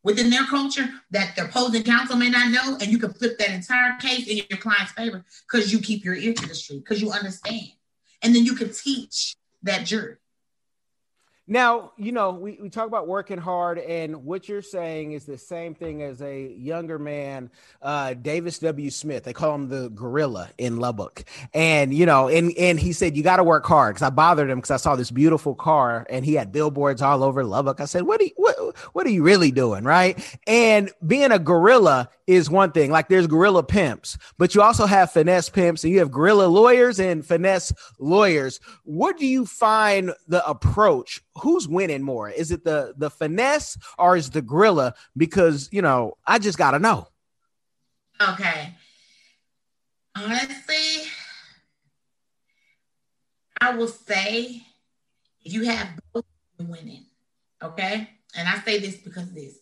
within 0.04 0.30
their 0.30 0.46
culture 0.46 0.88
that 1.12 1.36
the 1.36 1.46
opposing 1.46 1.84
counsel 1.84 2.18
may 2.18 2.30
not 2.30 2.52
know. 2.52 2.78
And 2.82 2.92
you 2.92 3.00
can 3.00 3.14
flip 3.14 3.38
that 3.40 3.50
entire 3.50 3.98
case 4.00 4.28
in 4.28 4.38
your 4.50 4.60
client's 4.60 4.92
favor 4.92 5.24
because 5.50 5.72
you 5.72 5.80
keep 5.80 6.04
your 6.04 6.16
ear 6.16 6.34
to 6.34 6.48
the 6.48 6.56
street, 6.56 6.84
because 6.84 7.02
you 7.02 7.12
understand. 7.12 7.72
And 8.22 8.36
then 8.36 8.46
you 8.46 8.56
can 8.56 8.72
teach 8.74 9.36
that 9.64 9.86
jury. 9.86 10.16
Now, 11.48 11.92
you 11.96 12.12
know, 12.12 12.32
we, 12.32 12.58
we 12.60 12.70
talk 12.70 12.88
about 12.88 13.08
working 13.08 13.38
hard, 13.38 13.78
and 13.78 14.26
what 14.26 14.50
you're 14.50 14.64
saying 14.64 15.12
is 15.12 15.26
the 15.26 15.38
same 15.38 15.76
thing 15.76 16.02
as 16.02 16.20
a 16.24 16.48
younger 16.54 16.98
man, 16.98 17.52
uh, 17.84 18.16
Davis 18.16 18.58
W. 18.60 18.90
Smith. 18.90 19.26
They 19.26 19.34
call 19.34 19.54
him 19.54 19.70
the 19.70 19.90
gorilla 19.90 20.50
in 20.58 20.78
Lubbock. 20.78 21.24
And, 21.54 21.94
you 21.94 22.08
know, 22.08 22.30
and, 22.30 22.52
and 22.58 22.80
he 22.80 22.94
said, 22.94 23.16
You 23.16 23.22
got 23.22 23.38
to 23.38 23.44
work 23.44 23.64
hard 23.68 23.94
because 23.94 24.08
I 24.08 24.10
bothered 24.10 24.50
him 24.50 24.58
because 24.58 24.72
I 24.72 24.78
saw 24.78 24.96
this 24.96 25.12
beautiful 25.12 25.54
car 25.54 26.08
and 26.10 26.26
he 26.26 26.34
had 26.34 26.52
billboards 26.52 27.04
all 27.04 27.24
over 27.24 27.44
Lubbock. 27.44 27.80
I 27.80 27.86
said, 27.86 28.04
What 28.04 28.22
are 28.22 28.26
you, 28.26 28.32
what, 28.38 28.76
what 28.94 29.06
are 29.06 29.12
you 29.12 29.22
really 29.22 29.52
doing? 29.52 29.84
Right. 29.84 30.18
And 30.48 30.92
being 31.06 31.32
a 31.32 31.38
gorilla 31.38 32.10
is 32.26 32.50
one 32.50 32.72
thing. 32.72 32.90
Like 32.90 33.08
there's 33.08 33.28
gorilla 33.28 33.62
pimps, 33.62 34.18
but 34.40 34.56
you 34.56 34.64
also 34.64 34.88
have 34.88 35.12
finesse 35.12 35.50
pimps 35.50 35.84
and 35.84 35.94
you 35.94 36.00
have 36.00 36.12
gorilla 36.12 36.46
lawyers 36.46 37.00
and 37.00 37.24
finesse 37.24 37.72
lawyers. 38.00 38.60
What 38.84 39.18
do 39.18 39.28
you 39.28 39.46
find 39.46 40.12
the 40.28 40.44
approach? 40.48 41.22
Who's 41.38 41.68
winning 41.68 42.02
more? 42.02 42.30
Is 42.30 42.52
it 42.52 42.64
the 42.64 42.94
the 42.98 43.10
finesse 43.10 43.78
or 43.98 44.16
is 44.16 44.30
the 44.30 44.42
gorilla? 44.42 44.94
Because 45.16 45.70
you 45.72 45.82
know, 45.82 46.18
I 46.26 46.40
just 46.40 46.58
gotta 46.58 46.80
know. 46.80 47.08
Okay. 48.22 48.74
Honestly, 50.16 51.10
I 53.60 53.76
will 53.76 53.90
say 53.90 54.64
if 55.44 55.54
you 55.54 55.66
have 55.66 55.90
both 56.14 56.26
winning, 56.58 57.06
okay? 57.62 58.10
And 58.38 58.48
I 58.48 58.60
say 58.60 58.80
this 58.80 58.96
because 58.98 59.32
this. 59.34 59.60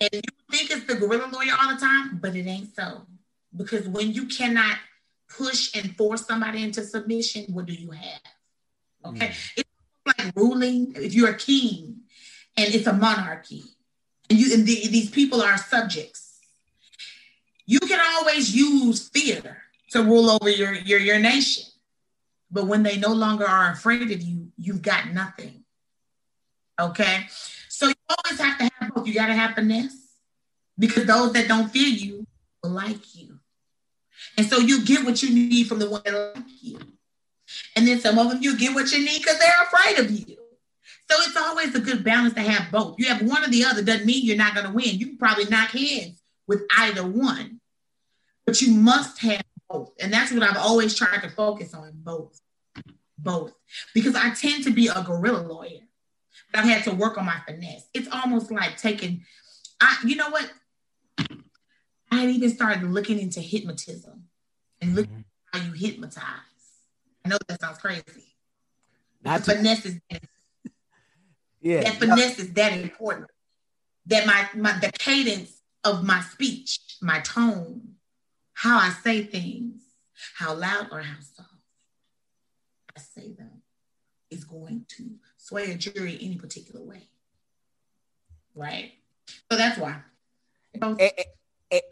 And 0.00 0.10
you 0.14 0.20
think 0.50 0.70
it's 0.70 0.86
the 0.86 0.94
gorilla 0.94 1.28
lawyer 1.32 1.52
all 1.60 1.74
the 1.74 1.80
time, 1.80 2.18
but 2.22 2.34
it 2.34 2.46
ain't 2.46 2.74
so. 2.74 3.06
Because 3.56 3.86
when 3.88 4.12
you 4.12 4.26
cannot 4.26 4.76
push 5.28 5.76
and 5.76 5.96
force 5.96 6.26
somebody 6.26 6.62
into 6.62 6.82
submission, 6.82 7.46
what 7.52 7.66
do 7.66 7.72
you 7.72 7.90
have? 7.90 8.20
Okay. 9.04 9.28
Mm. 9.28 9.52
It's 9.56 9.69
like 10.06 10.32
ruling, 10.34 10.92
if 10.96 11.14
you're 11.14 11.30
a 11.30 11.36
king 11.36 12.00
and 12.56 12.74
it's 12.74 12.86
a 12.86 12.92
monarchy, 12.92 13.64
and 14.28 14.38
you 14.38 14.54
and 14.54 14.66
the, 14.66 14.88
these 14.88 15.10
people 15.10 15.42
are 15.42 15.58
subjects, 15.58 16.38
you 17.66 17.80
can 17.80 18.00
always 18.14 18.54
use 18.54 19.08
fear 19.08 19.62
to 19.90 20.02
rule 20.02 20.30
over 20.30 20.48
your, 20.48 20.74
your, 20.74 20.98
your 20.98 21.18
nation. 21.18 21.64
But 22.50 22.66
when 22.66 22.82
they 22.82 22.96
no 22.96 23.12
longer 23.12 23.46
are 23.46 23.72
afraid 23.72 24.10
of 24.10 24.22
you, 24.22 24.48
you've 24.56 24.82
got 24.82 25.12
nothing. 25.12 25.64
Okay? 26.80 27.26
So 27.68 27.88
you 27.88 27.94
always 28.08 28.40
have 28.40 28.58
to 28.58 28.64
have 28.64 28.94
both. 28.94 29.06
You 29.06 29.14
got 29.14 29.28
to 29.28 29.34
have 29.34 29.54
finesse 29.54 29.96
because 30.78 31.06
those 31.06 31.32
that 31.34 31.48
don't 31.48 31.70
fear 31.70 31.86
you 31.88 32.26
will 32.62 32.70
like 32.70 33.14
you. 33.14 33.38
And 34.36 34.46
so 34.46 34.58
you 34.58 34.84
get 34.84 35.04
what 35.04 35.22
you 35.22 35.30
need 35.32 35.68
from 35.68 35.78
the 35.78 35.88
one 35.88 36.02
that 36.04 36.34
like 36.36 36.44
you. 36.60 36.78
And 37.80 37.88
then 37.88 37.98
some 37.98 38.18
of 38.18 38.28
them 38.28 38.42
you 38.42 38.58
get 38.58 38.74
what 38.74 38.92
you 38.92 39.02
need 39.02 39.22
because 39.22 39.38
they're 39.38 39.62
afraid 39.62 40.04
of 40.04 40.10
you. 40.10 40.36
So 41.10 41.16
it's 41.20 41.34
always 41.34 41.74
a 41.74 41.80
good 41.80 42.04
balance 42.04 42.34
to 42.34 42.42
have 42.42 42.70
both. 42.70 42.96
You 42.98 43.06
have 43.06 43.22
one 43.22 43.42
or 43.42 43.48
the 43.48 43.64
other 43.64 43.82
doesn't 43.82 44.04
mean 44.04 44.22
you're 44.22 44.36
not 44.36 44.54
going 44.54 44.66
to 44.66 44.72
win. 44.72 44.98
You 44.98 45.06
can 45.06 45.16
probably 45.16 45.46
knock 45.46 45.70
heads 45.70 46.20
with 46.46 46.60
either 46.76 47.06
one, 47.06 47.58
but 48.44 48.60
you 48.60 48.74
must 48.74 49.18
have 49.22 49.40
both. 49.70 49.92
And 49.98 50.12
that's 50.12 50.30
what 50.30 50.42
I've 50.42 50.58
always 50.58 50.94
tried 50.94 51.22
to 51.22 51.30
focus 51.30 51.72
on 51.72 51.92
both. 51.94 52.38
Both. 53.16 53.54
Because 53.94 54.14
I 54.14 54.34
tend 54.34 54.64
to 54.64 54.70
be 54.70 54.88
a 54.88 55.02
guerrilla 55.02 55.40
lawyer, 55.40 55.80
but 56.52 56.60
I've 56.60 56.68
had 56.68 56.84
to 56.84 56.94
work 56.94 57.16
on 57.16 57.24
my 57.24 57.40
finesse. 57.46 57.88
It's 57.94 58.08
almost 58.12 58.50
like 58.50 58.76
taking, 58.76 59.24
I, 59.80 59.96
you 60.04 60.16
know 60.16 60.28
what? 60.28 60.52
I 62.10 62.16
had 62.20 62.28
even 62.28 62.50
started 62.50 62.82
looking 62.82 63.18
into 63.18 63.40
hypnotism 63.40 64.24
and 64.82 64.94
looking 64.94 65.24
mm-hmm. 65.54 65.58
how 65.58 65.64
you 65.64 65.72
hypnotize. 65.72 66.49
Know 67.30 67.38
that 67.46 67.60
sounds 67.60 67.78
crazy. 67.78 68.34
Not 69.24 69.44
to- 69.44 69.54
finesse 69.54 69.86
is 69.86 70.00
that, 70.10 70.22
yeah, 71.60 71.82
that 71.84 71.94
finesse 71.94 72.40
is 72.40 72.52
that 72.54 72.72
important. 72.72 73.28
That 74.06 74.26
my, 74.26 74.48
my 74.56 74.76
the 74.80 74.90
cadence 74.90 75.60
of 75.84 76.02
my 76.02 76.22
speech, 76.22 76.80
my 77.00 77.20
tone, 77.20 77.94
how 78.54 78.80
I 78.80 78.90
say 79.04 79.22
things, 79.22 79.80
how 80.38 80.54
loud 80.54 80.88
or 80.90 81.02
how 81.02 81.20
soft 81.20 81.50
I 82.96 83.00
say 83.00 83.30
them 83.30 83.62
is 84.32 84.42
going 84.42 84.86
to 84.96 85.10
sway 85.36 85.70
a 85.70 85.76
jury 85.76 86.18
any 86.20 86.36
particular 86.36 86.84
way. 86.84 87.02
Right? 88.56 88.94
So 89.52 89.56
that's 89.56 89.78
why. 89.78 90.00
Know, 90.80 90.96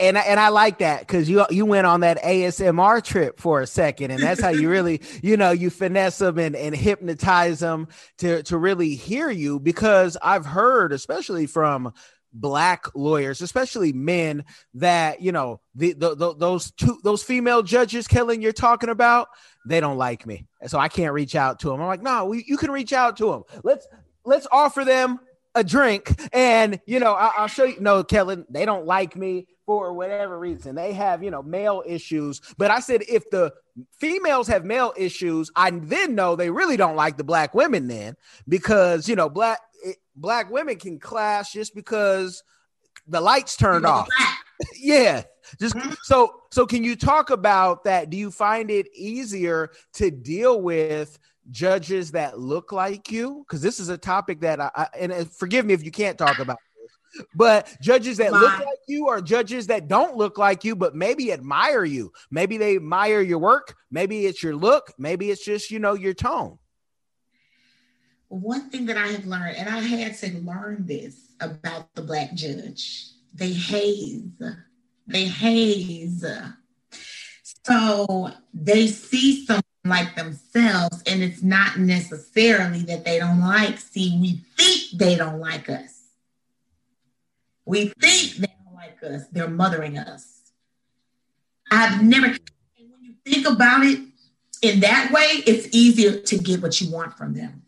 and 0.01 0.17
and 0.17 0.41
I 0.41 0.49
like 0.49 0.79
that 0.79 1.01
because 1.01 1.29
you 1.29 1.45
you 1.51 1.65
went 1.65 1.87
on 1.87 2.01
that 2.01 2.23
ASMR 2.23 3.03
trip 3.03 3.39
for 3.39 3.61
a 3.61 3.67
second, 3.67 4.11
and 4.11 4.21
that's 4.21 4.41
how 4.41 4.49
you 4.49 4.69
really 4.69 5.03
you 5.23 5.37
know 5.37 5.53
you 5.53 5.71
finesse 5.71 6.19
them 6.19 6.39
and, 6.39 6.57
and 6.57 6.75
hypnotize 6.75 7.61
them 7.61 7.89
to 8.19 8.43
to 8.45 8.59
really 8.59 8.95
hear 8.95 9.31
you. 9.31 9.61
Because 9.61 10.17
I've 10.21 10.47
heard, 10.47 10.93
especially 10.93 11.47
from 11.47 11.93
black 12.33 12.87
lawyers, 12.95 13.41
especially 13.41 13.93
men, 13.93 14.45
that 14.75 15.23
you 15.23 15.31
know 15.31 15.61
the, 15.77 15.93
the, 15.93 16.15
the 16.17 16.35
those 16.35 16.73
two 16.73 16.99
those 17.05 17.23
female 17.23 17.63
judges, 17.63 18.09
Kellen, 18.09 18.43
you're 18.43 18.53
talking 18.53 18.91
about, 18.91 19.29
they 19.65 19.79
don't 19.79 19.99
like 19.99 20.27
me, 20.27 20.47
so 20.67 20.79
I 20.79 20.89
can't 20.89 21.13
reach 21.13 21.37
out 21.37 21.61
to 21.61 21.69
them. 21.69 21.81
I'm 21.81 21.87
like, 21.87 22.03
no, 22.03 22.27
we, 22.27 22.45
you 22.49 22.57
can 22.57 22.73
reach 22.73 22.93
out 22.93 23.17
to 23.19 23.31
them. 23.31 23.43
Let's 23.63 23.87
let's 24.25 24.49
offer 24.51 24.85
them 24.85 25.21
a 25.55 25.63
drink, 25.63 26.21
and 26.33 26.81
you 26.85 26.99
know 26.99 27.13
I, 27.13 27.43
will 27.43 27.49
show 27.49 27.65
you. 27.65 27.79
No, 27.79 28.03
Kellen, 28.03 28.45
they 28.51 28.65
don't 28.65 28.85
like 28.85 29.15
me 29.15 29.47
for 29.69 29.93
whatever 29.93 30.39
reason. 30.39 30.75
They 30.75 30.95
have, 30.95 31.23
you 31.23 31.31
know, 31.31 31.43
male 31.43 31.83
issues. 31.87 32.41
But 32.57 32.71
I 32.71 32.81
said 32.81 33.03
if 33.07 33.29
the 33.29 33.53
females 34.01 34.49
have 34.49 34.65
male 34.65 34.95
issues, 34.97 35.51
I 35.55 35.69
then 35.71 36.15
know 36.15 36.37
they 36.37 36.49
really 36.49 36.79
don't 36.79 36.97
like 36.97 37.19
the 37.19 37.25
black 37.25 37.53
women 37.53 37.87
then 37.87 38.17
because, 38.49 39.11
you 39.11 39.15
know, 39.15 39.29
black 39.29 39.61
eh, 39.85 39.93
black 40.17 40.51
women 40.51 40.77
can 40.77 40.99
clash 40.99 41.53
just 41.53 41.75
because 41.75 42.43
the 43.07 43.21
lights 43.21 43.59
turned 43.59 43.85
off. 43.85 44.09
yeah. 44.81 45.25
Just 45.61 45.77
mm-hmm. 45.77 45.93
so 46.03 46.41
so 46.51 46.65
can 46.65 46.83
you 46.83 46.97
talk 46.97 47.29
about 47.29 47.85
that? 47.85 48.09
Do 48.09 48.17
you 48.17 48.31
find 48.31 48.71
it 48.71 48.87
easier 48.95 49.69
to 49.97 50.11
deal 50.11 50.63
with 50.63 51.19
judges 51.51 52.13
that 52.13 52.39
look 52.39 52.73
like 52.73 53.13
you? 53.13 53.45
Because 53.47 53.61
this 53.61 53.81
is 53.81 53.91
a 53.91 53.99
topic 53.99 54.41
that 54.41 54.63
I, 54.63 54.71
I 54.75 54.87
and 54.99 55.31
forgive 55.31 55.67
me 55.67 55.75
if 55.75 55.85
you 55.85 55.91
can't 55.91 56.17
talk 56.17 56.39
about 56.39 56.57
but 57.35 57.75
judges 57.81 58.19
that 58.19 58.33
look 58.33 58.59
like 58.59 58.79
you 58.87 59.07
or 59.07 59.21
judges 59.21 59.67
that 59.69 59.89
don't 59.89 60.17
look 60.17 60.39
like 60.39 60.65
you, 60.65 60.77
but 60.77 60.95
maybe 60.95 61.33
admire 61.33 61.85
you. 61.85 62.13
Maybe 62.31 62.59
they 62.59 62.77
admire 62.77 63.21
your 63.21 63.39
work. 63.39 63.75
Maybe 63.91 64.27
it's 64.27 64.43
your 64.43 64.55
look. 64.57 64.93
Maybe 64.99 65.31
it's 65.31 65.45
just 65.45 65.71
you 65.71 65.79
know 65.79 65.95
your 65.95 66.15
tone. 66.15 66.59
One 68.29 68.69
thing 68.69 68.87
that 68.87 68.99
I 68.99 69.09
have 69.09 69.25
learned, 69.25 69.57
and 69.57 69.69
I 69.69 69.79
had 69.79 70.15
to 70.19 70.39
learn 70.41 70.85
this 70.87 71.17
about 71.41 71.95
the 71.95 72.03
black 72.03 72.35
judge, 72.35 73.07
they 73.35 73.53
haze 73.53 74.43
they 75.09 75.25
haze. 75.25 76.25
So 77.65 78.31
they 78.55 78.87
see 78.87 79.45
someone 79.45 79.63
like 79.85 80.15
themselves, 80.15 81.03
and 81.07 81.23
it's 81.23 81.43
not 81.43 81.79
necessarily 81.79 82.81
that 82.83 83.05
they 83.05 83.19
don't 83.19 83.41
like. 83.41 83.79
See, 83.79 84.17
we 84.21 84.45
think 84.57 85.01
they 85.01 85.17
don't 85.17 85.41
like 85.41 85.69
us. 85.69 85.98
We 87.69 87.89
think 88.01 88.37
they 88.37 88.47
don't 88.65 88.75
like 88.75 89.03
us. 89.03 89.29
They're 89.31 89.49
mothering 89.49 89.99
us. 89.99 90.53
I've 91.71 92.03
never, 92.03 92.29
when 92.29 93.03
you 93.03 93.15
think 93.25 93.47
about 93.47 93.85
it 93.85 94.01
in 94.63 94.81
that 94.81 95.13
way, 95.13 95.43
it's 95.47 95.69
easier 95.73 96.19
to 96.19 96.39
get 96.39 96.63
what 96.63 96.81
you 96.81 96.91
want 96.91 97.17
from 97.17 97.35
them. 97.35 97.63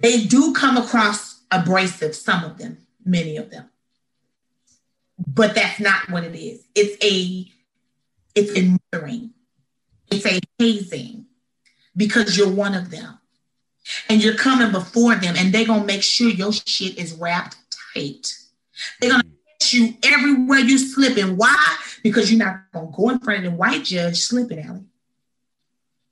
They 0.00 0.24
do 0.24 0.54
come 0.54 0.76
across 0.76 1.42
abrasive, 1.50 2.14
some 2.14 2.44
of 2.44 2.58
them, 2.58 2.78
many 3.04 3.36
of 3.36 3.50
them 3.50 3.70
but 5.18 5.54
that's 5.54 5.80
not 5.80 6.08
what 6.10 6.24
it 6.24 6.34
is. 6.34 6.64
It's 6.74 6.96
a 7.04 7.46
it's 8.34 8.56
a 8.56 8.78
murdering. 8.92 9.30
It's 10.10 10.24
a 10.26 10.40
hazing 10.58 11.26
because 11.96 12.36
you're 12.36 12.48
one 12.48 12.74
of 12.74 12.90
them. 12.90 13.18
And 14.08 14.22
you're 14.22 14.34
coming 14.34 14.70
before 14.70 15.14
them 15.16 15.34
and 15.36 15.52
they're 15.52 15.66
gonna 15.66 15.84
make 15.84 16.02
sure 16.02 16.28
your 16.28 16.52
shit 16.52 16.98
is 16.98 17.14
wrapped 17.14 17.56
tight. 17.94 18.34
They're 19.00 19.10
gonna 19.10 19.24
catch 19.60 19.72
you 19.72 19.94
everywhere 20.02 20.60
you 20.60 20.78
slipping. 20.78 21.36
Why? 21.36 21.76
Because 22.02 22.30
you're 22.30 22.44
not 22.44 22.70
gonna 22.72 22.90
go 22.94 23.10
in 23.10 23.18
front 23.18 23.44
of 23.44 23.50
the 23.50 23.56
white 23.56 23.84
judge 23.84 24.20
slipping, 24.20 24.60
Allie. 24.60 24.84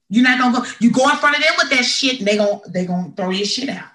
You're 0.08 0.24
not 0.24 0.38
gonna 0.38 0.58
go, 0.58 0.64
you 0.78 0.90
go 0.90 1.08
in 1.08 1.16
front 1.16 1.36
of 1.36 1.42
them 1.42 1.54
with 1.58 1.70
that 1.70 1.84
shit 1.84 2.18
and 2.18 2.28
they 2.28 2.36
gonna 2.36 2.60
they 2.68 2.86
gonna 2.86 3.12
throw 3.16 3.30
your 3.30 3.46
shit 3.46 3.68
out. 3.68 3.88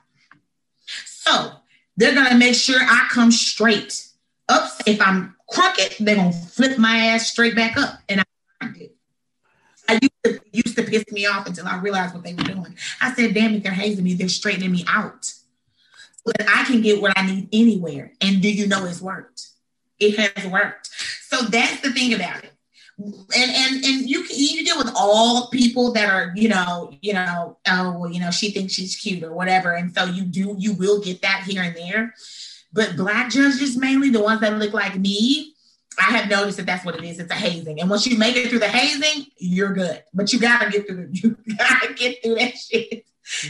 So 1.06 1.52
they're 1.98 2.16
gonna 2.16 2.36
make 2.36 2.56
sure 2.56 2.80
I 2.82 3.08
come 3.12 3.32
straight 3.32 4.08
up. 4.50 4.72
If 4.86 5.02
I'm 5.02 5.36
crooked, 5.50 5.96
they're 6.00 6.16
gonna 6.16 6.34
flip 6.34 6.78
my 6.78 6.98
ass 7.08 7.30
straight 7.30 7.56
back 7.56 7.78
up. 7.78 8.00
And 8.10 8.22
I. 8.22 8.24
I 9.90 10.00
used 10.02 10.24
to, 10.24 10.40
used 10.54 10.78
to 10.78 10.84
piss 10.84 11.04
me 11.12 11.26
off 11.26 11.48
until 11.48 11.68
I 11.68 11.78
realized 11.80 12.14
what 12.14 12.24
they 12.24 12.34
were 12.34 12.44
doing. 12.44 12.78
I 13.02 13.14
said, 13.14 13.34
damn 13.34 13.56
it, 13.56 13.64
they're 13.64 13.74
hazing 13.74 14.06
me, 14.06 14.14
they're 14.14 14.30
straightening 14.30 14.72
me 14.72 14.86
out. 14.88 15.34
That 16.26 16.48
I 16.48 16.64
can 16.66 16.82
get 16.82 17.02
what 17.02 17.18
I 17.18 17.26
need 17.26 17.50
anywhere. 17.52 18.14
And 18.22 18.42
do 18.42 18.52
you 18.52 18.68
know 18.68 18.86
it's 18.86 19.02
worked? 19.02 19.48
It 20.00 20.20
has 20.20 20.46
worked. 20.48 20.90
So 21.28 21.42
that's 21.46 21.82
the 21.82 21.92
thing 21.92 22.14
about 22.14 22.44
it. 22.44 22.52
And 23.00 23.16
and 23.36 23.86
and 23.86 24.10
you 24.10 24.24
can 24.24 24.38
you 24.38 24.64
deal 24.64 24.78
with 24.78 24.92
all 24.96 25.50
people 25.50 25.92
that 25.94 26.10
are 26.10 26.34
you 26.36 26.50
know 26.50 26.94
you 27.02 27.14
know 27.14 27.58
oh 27.68 27.98
well 27.98 28.12
you 28.12 28.20
know 28.20 28.30
she 28.30 28.52
thinks 28.52 28.74
she's 28.74 28.96
cute 28.96 29.24
or 29.24 29.34
whatever 29.34 29.74
and 29.74 29.92
so 29.92 30.04
you 30.04 30.24
do 30.24 30.56
you 30.60 30.74
will 30.74 31.02
get 31.02 31.24
that 31.24 31.42
here 31.48 31.64
and 31.64 31.76
there 31.76 32.14
but 32.74 32.96
black 32.96 33.32
judges, 33.32 33.78
mainly 33.78 34.10
the 34.10 34.22
ones 34.22 34.42
that 34.42 34.58
look 34.58 34.74
like 34.74 34.98
me, 34.98 35.54
I 36.00 36.04
have 36.18 36.30
noticed 36.30 36.58
that 36.58 36.66
that's 36.66 36.86
what 36.86 36.96
it 36.96 37.04
is. 37.04 37.20
It's 37.20 37.32
a 37.32 37.36
hazing. 37.36 37.82
And 37.82 37.90
once 37.90 38.08
you 38.08 38.18
make 38.18 38.36
it 38.36 38.50
through 38.50 38.60
the 38.60 38.68
hazing, 38.68 39.28
you're 39.38 39.74
good. 39.74 40.04
But 40.14 40.32
you 40.32 40.40
gotta 40.40 40.70
get 40.70 40.88
through 40.88 41.08
the, 41.08 41.20
you 41.46 41.56
gotta 41.58 41.94
get 41.94 42.24
through 42.24 42.36
that 42.36 42.56
shit. 42.56 43.06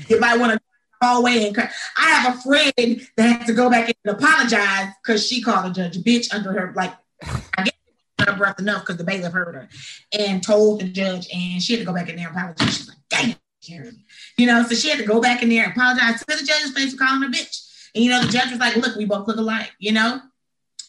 You 0.08 0.20
might 0.20 0.40
want 0.40 0.54
to 0.54 0.60
hallway 1.02 1.48
and 1.48 1.58
I 1.98 2.10
have 2.10 2.36
a 2.36 2.42
friend 2.42 3.08
that 3.18 3.24
had 3.24 3.48
to 3.48 3.54
go 3.54 3.70
back 3.70 3.92
and 4.04 4.16
apologize 4.16 4.94
because 5.04 5.26
she 5.26 5.42
called 5.42 5.66
the 5.66 5.70
judge 5.72 5.98
a 5.98 6.00
bitch 6.00 6.34
under 6.34 6.52
her 6.54 6.74
like 6.76 6.94
I 7.58 7.64
guess 7.64 7.74
her 8.26 8.38
breath 8.38 8.60
enough 8.60 8.82
because 8.82 8.98
the 8.98 9.04
bailiff 9.04 9.34
heard 9.34 9.56
her 9.56 9.70
and 10.18 10.44
told 10.44 10.82
the 10.82 10.90
judge 10.90 11.28
and 11.34 11.62
she 11.62 11.74
had 11.74 11.80
to 11.80 11.86
go 11.86 11.94
back 11.94 12.10
in 12.10 12.16
there 12.16 12.28
and 12.28 12.38
apologize. 12.38 12.78
She's 12.78 12.88
like, 12.88 12.98
damn, 13.10 13.36
you 14.38 14.48
know, 14.48 14.64
so 14.64 14.76
she 14.76 14.90
had 14.90 15.00
to 15.00 15.06
go 15.06 15.22
back 15.22 15.42
in 15.44 15.50
there 15.50 15.64
and 15.64 15.74
apologize 15.74 16.20
to 16.20 16.26
the 16.38 16.44
judge's 16.44 16.72
face 16.72 16.94
for 16.94 17.04
calling 17.04 17.22
her 17.22 17.28
a 17.28 17.32
bitch. 17.32 17.90
And 17.96 18.04
you 18.04 18.10
know, 18.10 18.24
the 18.24 18.32
judge 18.32 18.52
was 18.52 18.60
like, 18.60 18.76
look, 18.78 18.96
we 18.96 19.06
both 19.06 19.28
look 19.28 19.38
alike, 19.38 19.72
you 19.80 19.92
know? 19.92 20.22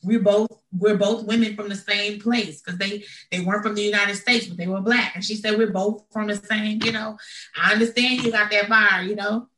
We're 0.04 0.20
both 0.20 0.48
we're 0.76 0.96
both 0.96 1.26
women 1.26 1.54
from 1.54 1.68
the 1.68 1.76
same 1.76 2.20
place 2.20 2.60
because 2.60 2.76
they 2.76 3.04
they 3.30 3.40
weren't 3.40 3.62
from 3.62 3.76
the 3.76 3.82
United 3.82 4.16
States, 4.16 4.46
but 4.46 4.56
they 4.56 4.66
were 4.66 4.80
black. 4.80 5.12
And 5.14 5.24
she 5.24 5.36
said, 5.36 5.56
We're 5.56 5.70
both 5.70 6.04
from 6.10 6.26
the 6.26 6.34
same, 6.34 6.82
you 6.82 6.90
know. 6.90 7.16
I 7.56 7.72
understand 7.72 8.24
you 8.24 8.32
got 8.32 8.50
that 8.50 8.66
fire, 8.66 9.04
you 9.04 9.14
know, 9.14 9.48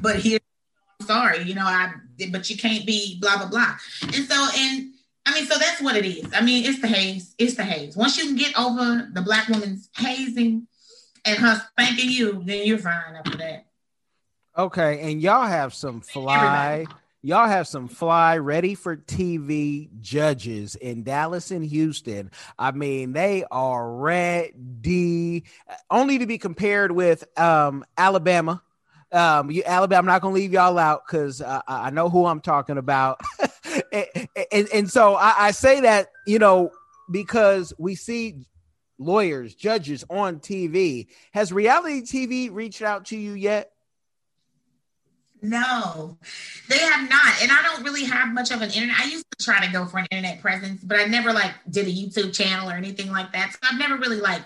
but 0.00 0.16
here 0.16 0.38
I'm 1.00 1.06
sorry, 1.06 1.42
you 1.42 1.54
know, 1.54 1.64
I 1.64 1.92
but 2.30 2.50
you 2.50 2.56
can't 2.56 2.86
be 2.86 3.18
blah 3.20 3.38
blah 3.38 3.48
blah. 3.48 3.76
And 4.02 4.28
so 4.28 4.48
and 4.56 4.92
I 5.26 5.34
mean, 5.34 5.46
so 5.46 5.58
that's 5.58 5.80
what 5.80 5.96
it 5.96 6.04
is. 6.04 6.28
I 6.34 6.40
mean, 6.40 6.64
it's 6.64 6.80
the 6.80 6.88
haze. 6.88 7.34
It's 7.38 7.54
the 7.54 7.64
haze. 7.64 7.96
Once 7.96 8.16
you 8.16 8.24
can 8.24 8.36
get 8.36 8.58
over 8.58 9.08
the 9.12 9.22
black 9.22 9.48
woman's 9.48 9.88
hazing 9.96 10.66
and 11.24 11.38
her 11.38 11.62
spanking 11.70 12.10
you, 12.10 12.42
then 12.44 12.66
you're 12.66 12.78
fine 12.78 13.14
after 13.16 13.36
that. 13.38 13.66
Okay, 14.56 15.00
and 15.00 15.22
y'all 15.22 15.46
have 15.46 15.74
some 15.74 16.00
fly. 16.00 16.86
Y'all 17.22 17.46
have 17.46 17.68
some 17.68 17.86
fly 17.86 18.38
ready 18.38 18.74
for 18.74 18.96
TV 18.96 19.90
judges 20.00 20.74
in 20.74 21.02
Dallas 21.02 21.50
and 21.50 21.64
Houston. 21.64 22.30
I 22.58 22.70
mean, 22.70 23.12
they 23.12 23.44
are 23.50 23.92
ready, 23.92 25.44
only 25.90 26.18
to 26.18 26.26
be 26.26 26.38
compared 26.38 26.92
with 26.92 27.24
um, 27.38 27.84
Alabama. 27.98 28.62
Um, 29.12 29.50
you, 29.50 29.62
Alabama, 29.66 29.98
I'm 29.98 30.06
not 30.06 30.22
gonna 30.22 30.34
leave 30.34 30.52
y'all 30.52 30.78
out 30.78 31.02
because 31.06 31.40
uh, 31.40 31.62
I 31.66 31.90
know 31.90 32.08
who 32.08 32.26
I'm 32.26 32.40
talking 32.40 32.78
about, 32.78 33.20
and, 33.92 34.28
and, 34.52 34.68
and, 34.72 34.90
so 34.90 35.14
I, 35.14 35.34
I 35.38 35.50
say 35.50 35.80
that 35.80 36.10
you 36.26 36.38
know 36.38 36.70
because 37.10 37.72
we 37.76 37.96
see 37.96 38.46
lawyers, 38.98 39.54
judges 39.54 40.04
on 40.08 40.38
TV. 40.38 41.08
Has 41.32 41.52
reality 41.52 42.02
TV 42.02 42.52
reached 42.52 42.82
out 42.82 43.06
to 43.06 43.16
you 43.16 43.32
yet? 43.32 43.72
No, 45.42 46.18
they 46.68 46.78
have 46.78 47.08
not. 47.08 47.42
And 47.42 47.50
I 47.50 47.62
don't 47.62 47.82
really 47.82 48.04
have 48.04 48.28
much 48.28 48.50
of 48.50 48.60
an 48.60 48.70
internet. 48.70 49.00
I 49.00 49.04
used 49.06 49.24
to 49.38 49.44
try 49.44 49.64
to 49.64 49.72
go 49.72 49.86
for 49.86 49.98
an 49.98 50.06
internet 50.10 50.42
presence, 50.42 50.82
but 50.84 51.00
I 51.00 51.06
never 51.06 51.32
like 51.32 51.52
did 51.70 51.86
a 51.86 51.90
YouTube 51.90 52.34
channel 52.34 52.68
or 52.68 52.74
anything 52.74 53.10
like 53.10 53.32
that. 53.32 53.52
So 53.52 53.58
I've 53.62 53.78
never 53.78 53.96
really 53.96 54.20
like 54.20 54.42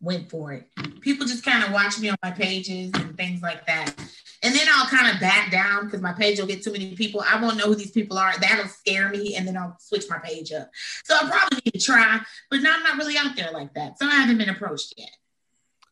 went 0.00 0.30
for 0.30 0.52
it. 0.52 0.68
People 1.00 1.26
just 1.26 1.44
kind 1.44 1.64
of 1.64 1.72
watch 1.72 1.98
me 1.98 2.08
on 2.08 2.16
my 2.22 2.30
pages 2.30 2.90
and 2.94 3.16
things 3.16 3.42
like 3.42 3.66
that. 3.66 3.94
And 4.42 4.54
then 4.54 4.66
I'll 4.72 4.86
kind 4.86 5.12
of 5.12 5.20
back 5.20 5.50
down 5.50 5.86
because 5.86 6.00
my 6.00 6.12
page 6.12 6.38
will 6.38 6.46
get 6.46 6.62
too 6.62 6.72
many 6.72 6.94
people. 6.94 7.24
I 7.26 7.40
won't 7.40 7.56
know 7.56 7.64
who 7.64 7.74
these 7.74 7.90
people 7.90 8.18
are. 8.18 8.38
That'll 8.38 8.68
scare 8.68 9.08
me, 9.08 9.34
and 9.34 9.46
then 9.46 9.56
I'll 9.56 9.76
switch 9.80 10.04
my 10.10 10.18
page 10.18 10.52
up. 10.52 10.70
So 11.04 11.16
I 11.16 11.28
probably 11.28 11.60
need 11.64 11.72
to 11.72 11.80
try, 11.80 12.20
but 12.50 12.60
now 12.60 12.74
I'm 12.76 12.82
not 12.82 12.98
really 12.98 13.16
out 13.16 13.34
there 13.34 13.50
like 13.52 13.74
that. 13.74 13.98
So 13.98 14.06
I 14.06 14.14
haven't 14.14 14.38
been 14.38 14.50
approached 14.50 14.94
yet. 14.96 15.10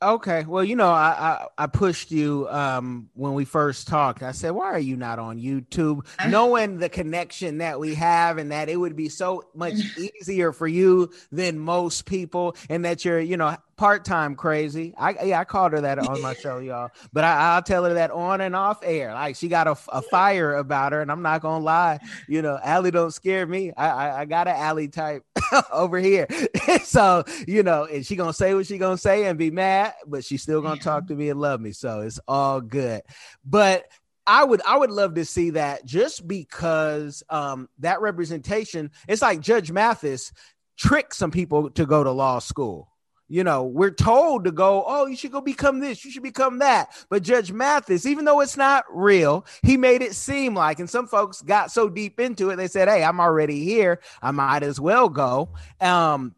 Okay. 0.04 0.44
Well, 0.46 0.62
you 0.62 0.76
know, 0.76 0.90
I, 0.90 1.46
I, 1.58 1.64
I 1.64 1.66
pushed 1.66 2.10
you 2.10 2.46
um 2.50 3.08
when 3.14 3.32
we 3.32 3.46
first 3.46 3.88
talked. 3.88 4.22
I 4.22 4.32
said, 4.32 4.50
"Why 4.50 4.66
are 4.66 4.78
you 4.78 4.96
not 4.96 5.18
on 5.18 5.40
YouTube?" 5.40 6.06
Knowing 6.28 6.78
the 6.78 6.90
connection 6.90 7.58
that 7.58 7.80
we 7.80 7.94
have 7.94 8.36
and 8.36 8.52
that 8.52 8.68
it 8.68 8.76
would 8.76 8.96
be 8.96 9.08
so 9.08 9.44
much 9.54 9.74
easier 10.20 10.52
for 10.52 10.66
you 10.68 11.10
than 11.32 11.58
most 11.58 12.04
people 12.04 12.54
and 12.68 12.84
that 12.84 13.04
you're, 13.04 13.20
you 13.20 13.38
know, 13.38 13.56
part-time 13.76 14.34
crazy. 14.34 14.94
I 14.96 15.24
yeah, 15.24 15.40
I 15.40 15.44
called 15.44 15.72
her 15.72 15.80
that 15.80 15.98
on 15.98 16.20
my 16.22 16.34
show, 16.34 16.58
y'all. 16.60 16.90
But 17.12 17.24
I, 17.24 17.56
will 17.56 17.62
tell 17.62 17.84
her 17.84 17.94
that 17.94 18.10
on 18.10 18.40
and 18.40 18.54
off 18.54 18.80
air. 18.82 19.12
Like 19.12 19.36
she 19.36 19.48
got 19.48 19.66
a, 19.66 19.76
a 19.92 20.02
fire 20.02 20.56
about 20.56 20.92
her, 20.92 21.00
and 21.00 21.10
I'm 21.10 21.22
not 21.22 21.42
gonna 21.42 21.64
lie. 21.64 22.00
You 22.28 22.42
know, 22.42 22.58
Allie 22.62 22.90
don't 22.90 23.12
scare 23.12 23.46
me. 23.46 23.72
I 23.76 23.88
I, 23.88 24.20
I 24.20 24.24
got 24.24 24.48
an 24.48 24.56
Allie 24.56 24.88
type 24.88 25.24
over 25.72 25.98
here. 25.98 26.26
so 26.84 27.24
you 27.46 27.62
know, 27.62 27.84
and 27.84 28.04
she 28.04 28.16
gonna 28.16 28.32
say 28.32 28.54
what 28.54 28.66
she 28.66 28.78
gonna 28.78 28.98
say 28.98 29.26
and 29.26 29.38
be 29.38 29.50
mad, 29.50 29.94
but 30.06 30.24
she's 30.24 30.42
still 30.42 30.62
gonna 30.62 30.80
talk 30.80 31.06
to 31.08 31.14
me 31.14 31.30
and 31.30 31.40
love 31.40 31.60
me. 31.60 31.72
So 31.72 32.00
it's 32.00 32.20
all 32.26 32.60
good. 32.60 33.02
But 33.44 33.86
I 34.26 34.44
would 34.44 34.62
I 34.66 34.78
would 34.78 34.90
love 34.90 35.14
to 35.14 35.24
see 35.24 35.50
that 35.50 35.84
just 35.84 36.26
because 36.26 37.22
um 37.28 37.68
that 37.80 38.00
representation, 38.00 38.90
it's 39.08 39.22
like 39.22 39.40
Judge 39.40 39.70
Mathis 39.70 40.32
tricked 40.76 41.14
some 41.14 41.30
people 41.30 41.70
to 41.70 41.86
go 41.86 42.02
to 42.02 42.10
law 42.10 42.38
school 42.38 42.88
you 43.28 43.42
know, 43.42 43.64
we're 43.64 43.90
told 43.90 44.44
to 44.44 44.52
go, 44.52 44.84
oh, 44.86 45.06
you 45.06 45.16
should 45.16 45.32
go 45.32 45.40
become 45.40 45.80
this, 45.80 46.04
you 46.04 46.10
should 46.10 46.22
become 46.22 46.58
that. 46.58 46.90
But 47.08 47.22
Judge 47.22 47.52
Mathis, 47.52 48.06
even 48.06 48.24
though 48.24 48.40
it's 48.40 48.56
not 48.56 48.84
real, 48.90 49.46
he 49.62 49.76
made 49.76 50.02
it 50.02 50.14
seem 50.14 50.54
like, 50.54 50.78
and 50.78 50.88
some 50.88 51.06
folks 51.06 51.40
got 51.42 51.70
so 51.70 51.88
deep 51.88 52.20
into 52.20 52.50
it, 52.50 52.56
they 52.56 52.68
said, 52.68 52.88
hey, 52.88 53.02
I'm 53.02 53.20
already 53.20 53.64
here. 53.64 54.00
I 54.22 54.30
might 54.30 54.62
as 54.62 54.78
well 54.78 55.08
go. 55.08 55.50
Um, 55.80 56.34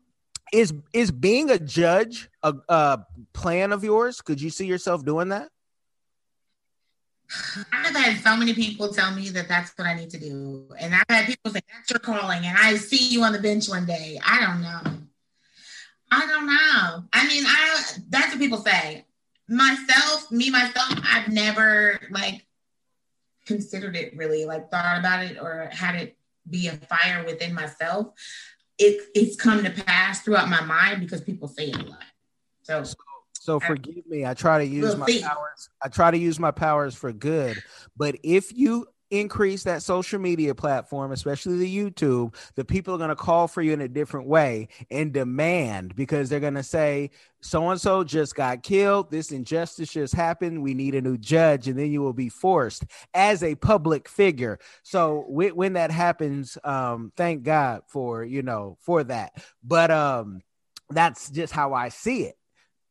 is 0.53 0.73
is 0.93 1.11
being 1.11 1.51
a 1.51 1.59
judge 1.59 2.29
a, 2.43 2.55
a 2.69 3.01
plan 3.33 3.73
of 3.73 3.83
yours? 3.83 4.21
Could 4.21 4.41
you 4.41 4.51
see 4.51 4.67
yourself 4.67 5.05
doing 5.05 5.31
that? 5.31 5.49
I've 7.73 7.97
had 7.97 8.23
so 8.23 8.37
many 8.37 8.55
people 8.55 8.93
tell 8.93 9.13
me 9.13 9.31
that 9.31 9.49
that's 9.49 9.77
what 9.77 9.89
I 9.89 9.95
need 9.95 10.11
to 10.11 10.19
do. 10.19 10.69
And 10.79 10.95
I've 10.95 11.05
had 11.09 11.27
people 11.27 11.51
say, 11.51 11.61
that's 11.75 11.91
your 11.91 11.99
calling. 11.99 12.45
And 12.45 12.57
I 12.57 12.77
see 12.77 13.09
you 13.09 13.25
on 13.25 13.33
the 13.33 13.41
bench 13.41 13.69
one 13.69 13.85
day. 13.85 14.21
I 14.25 14.41
don't 14.41 14.63
know. 14.63 15.06
I 16.11 16.27
don't 16.27 16.47
know. 16.47 17.05
I 17.13 17.27
mean, 17.27 17.45
I 17.47 17.83
that's 18.09 18.31
what 18.31 18.39
people 18.39 18.59
say. 18.59 19.05
Myself, 19.49 20.31
me, 20.31 20.51
myself, 20.51 21.01
I've 21.05 21.29
never 21.29 22.01
like 22.11 22.47
considered 23.47 23.97
it 23.97 24.17
really, 24.17 24.45
like 24.45 24.71
thought 24.71 24.99
about 24.99 25.25
it 25.25 25.39
or 25.41 25.69
had 25.73 25.97
it 25.97 26.17
be 26.49 26.69
a 26.69 26.73
fire 26.73 27.25
within 27.25 27.55
myself. 27.55 28.09
It 28.79 29.09
it's 29.15 29.37
come 29.37 29.65
to 29.65 29.71
pass 29.71 30.23
throughout 30.23 30.49
my 30.49 30.63
mind 30.63 31.01
because 31.01 31.21
people 31.21 31.49
say 31.49 31.71
it 31.71 31.77
a 31.77 31.85
lot. 31.85 32.03
So 32.63 32.85
so 33.47 33.61
forgive 33.61 34.07
me. 34.07 34.27
I 34.27 34.35
try 34.35 34.59
to 34.59 34.67
use 34.67 34.97
my 34.97 35.07
powers. 35.23 35.69
I 35.83 35.89
try 35.89 36.11
to 36.11 36.19
use 36.19 36.39
my 36.41 36.51
powers 36.51 36.95
for 36.95 37.13
good. 37.13 37.63
But 37.97 38.17
if 38.25 38.53
you 38.53 38.87
increase 39.11 39.63
that 39.65 39.83
social 39.83 40.19
media 40.19 40.55
platform, 40.55 41.13
especially 41.13 41.59
the 41.59 41.77
YouTube, 41.77 42.35
the 42.55 42.65
people 42.65 42.95
are 42.95 42.99
going 42.99 43.09
to 43.11 43.17
call 43.17 43.47
for 43.49 43.63
you 43.63 43.73
in 43.73 43.81
a 43.81 43.89
different 43.89 44.27
way 44.27 44.69
and 44.91 45.13
demand 45.13 45.95
because 45.95 46.29
they're 46.29 46.41
going 46.41 46.55
to 46.55 46.63
say, 46.63 47.11
so 47.41 47.71
and 47.71 47.81
so 47.81 48.03
just 48.03 48.35
got 48.35 48.63
killed. 48.63 49.11
This 49.11 49.31
injustice 49.31 49.93
just 49.93 50.15
happened. 50.15 50.63
We 50.63 50.75
need 50.75 50.95
a 50.95 51.01
new 51.01 51.17
judge. 51.17 51.69
And 51.69 51.79
then 51.79 51.93
you 51.93 52.03
will 52.03 52.13
be 52.13 52.29
forced 52.29 52.85
as 53.15 53.43
a 53.43 53.55
public 53.55 54.09
figure. 54.09 54.59
So 54.83 55.25
when 55.29 55.75
that 55.75 55.91
happens, 55.91 56.59
um, 56.65 57.13
thank 57.17 57.45
God 57.45 57.83
for, 57.87 58.25
you 58.25 58.43
know, 58.43 58.79
for 58.81 59.05
that. 59.05 59.43
But 59.63 59.91
um, 59.91 60.41
that's 60.91 61.31
just 61.31 61.53
how 61.53 61.75
I 61.75 61.91
see 61.91 62.25
it. 62.25 62.37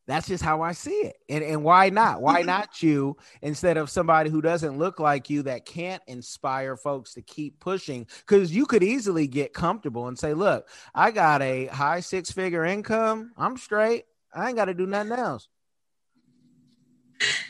That's 0.06 0.28
just 0.28 0.42
how 0.42 0.62
I 0.62 0.72
see 0.72 0.90
it. 0.90 1.16
And 1.28 1.42
and 1.42 1.64
why 1.64 1.90
not? 1.90 2.22
Why 2.22 2.38
mm-hmm. 2.38 2.46
not 2.46 2.82
you 2.82 3.16
instead 3.42 3.76
of 3.76 3.90
somebody 3.90 4.30
who 4.30 4.40
doesn't 4.40 4.78
look 4.78 5.00
like 5.00 5.28
you 5.28 5.42
that 5.42 5.66
can't 5.66 6.02
inspire 6.06 6.76
folks 6.76 7.14
to 7.14 7.22
keep 7.22 7.58
pushing? 7.58 8.06
Because 8.20 8.54
you 8.54 8.66
could 8.66 8.84
easily 8.84 9.26
get 9.26 9.52
comfortable 9.52 10.06
and 10.06 10.18
say, 10.18 10.32
look, 10.32 10.68
I 10.94 11.10
got 11.10 11.42
a 11.42 11.66
high 11.66 12.00
six 12.00 12.30
figure 12.30 12.64
income. 12.64 13.32
I'm 13.36 13.56
straight. 13.56 14.04
I 14.32 14.48
ain't 14.48 14.56
got 14.56 14.66
to 14.66 14.74
do 14.74 14.86
nothing 14.86 15.12
else. 15.12 15.48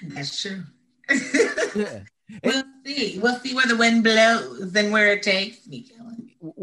That's 0.03 0.41
true. 0.41 0.63
yeah. 1.75 2.01
We'll 2.43 2.65
see. 2.85 3.21
We'll 3.21 3.39
see 3.39 3.55
where 3.55 3.67
the 3.67 3.77
wind 3.77 4.03
blows 4.03 4.75
and 4.75 4.93
where 4.93 5.13
it 5.13 5.23
takes 5.23 5.65
me 5.69 5.87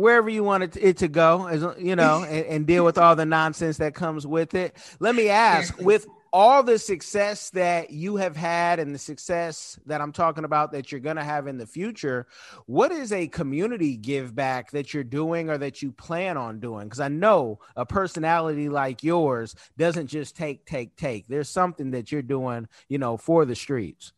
wherever 0.04 0.30
you 0.30 0.44
want 0.44 0.64
it 0.64 0.74
to, 0.74 0.88
it 0.88 0.98
to 0.98 1.08
go, 1.08 1.48
as 1.48 1.66
you 1.80 1.96
know, 1.96 2.24
and, 2.24 2.46
and, 2.46 2.68
deal 2.68 2.84
with 2.84 2.98
all 2.98 3.16
the 3.16 3.26
nonsense 3.26 3.78
that 3.78 3.96
comes 3.96 4.28
with 4.28 4.54
it. 4.54 4.76
Let 5.00 5.16
me 5.16 5.30
ask, 5.30 5.80
with 5.80 6.06
all 6.34 6.62
the 6.62 6.78
success 6.78 7.52
that 7.52 7.92
you 7.92 8.18
have 8.18 8.36
had 8.36 8.80
and 8.80 8.94
the 8.94 9.00
success 9.00 9.80
that 9.86 10.02
I'm 10.02 10.12
talking 10.12 10.44
about 10.44 10.74
that 10.74 10.92
you're 10.92 11.00
going 11.00 11.16
to 11.16 11.24
have 11.24 11.48
in 11.48 11.58
the 11.58 11.66
future, 11.66 12.28
what 12.66 12.92
is 12.92 13.14
a 13.14 13.28
community 13.28 13.96
give 13.96 14.36
back 14.36 14.72
that 14.72 14.94
you're 14.94 15.06
doing 15.06 15.50
or 15.50 15.58
that 15.60 15.82
you 15.82 15.94
plan 15.94 16.36
on 16.36 16.60
doing? 16.60 16.88
Because 16.88 17.00
I 17.00 17.08
know 17.08 17.60
a 17.78 17.86
personality 17.86 18.68
like 18.68 19.04
yours 19.04 19.56
doesn't 19.78 20.08
just 20.08 20.36
take, 20.36 20.66
take, 20.66 20.98
take. 20.98 21.28
There's 21.28 21.50
something 21.50 21.92
that 21.92 22.12
you're 22.12 22.22
doing, 22.22 22.68
you 22.90 22.98
know, 22.98 23.16
for 23.16 23.46
the 23.46 23.56
streets. 23.56 24.12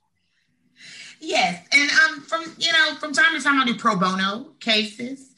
Yes, 1.19 1.65
and 1.71 1.89
um, 1.91 2.21
from 2.21 2.43
you 2.57 2.71
know, 2.73 2.95
from 2.95 3.13
time 3.13 3.33
to 3.37 3.41
time, 3.41 3.61
I 3.61 3.65
do 3.65 3.75
pro 3.75 3.95
bono 3.95 4.51
cases 4.59 5.34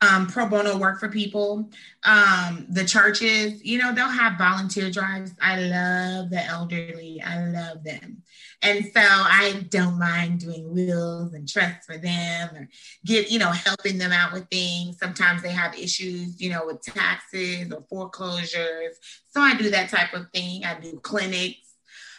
um, 0.00 0.26
pro 0.26 0.48
bono 0.48 0.76
work 0.76 1.00
for 1.00 1.08
people. 1.08 1.70
Um, 2.04 2.66
the 2.68 2.84
churches, 2.84 3.64
you 3.64 3.78
know, 3.78 3.94
they'll 3.94 4.08
have 4.08 4.38
volunteer 4.38 4.90
drives. 4.90 5.32
I 5.40 5.60
love 5.60 6.30
the 6.30 6.44
elderly. 6.44 7.22
I 7.22 7.46
love 7.46 7.84
them. 7.84 8.22
And 8.62 8.84
so 8.84 9.00
I 9.00 9.66
don't 9.68 9.98
mind 9.98 10.40
doing 10.40 10.72
wills 10.72 11.34
and 11.34 11.48
trusts 11.48 11.86
for 11.86 11.98
them 11.98 12.48
or 12.54 12.68
get, 13.04 13.30
you 13.30 13.38
know, 13.38 13.50
helping 13.50 13.98
them 13.98 14.12
out 14.12 14.32
with 14.32 14.48
things. 14.48 14.98
Sometimes 14.98 15.42
they 15.42 15.50
have 15.50 15.78
issues, 15.78 16.40
you 16.40 16.50
know, 16.50 16.66
with 16.66 16.82
taxes 16.82 17.70
or 17.72 17.84
foreclosures. 17.88 18.96
So 19.30 19.40
I 19.40 19.54
do 19.54 19.70
that 19.70 19.90
type 19.90 20.14
of 20.14 20.30
thing. 20.32 20.64
I 20.64 20.80
do 20.80 20.98
clinics 21.00 21.66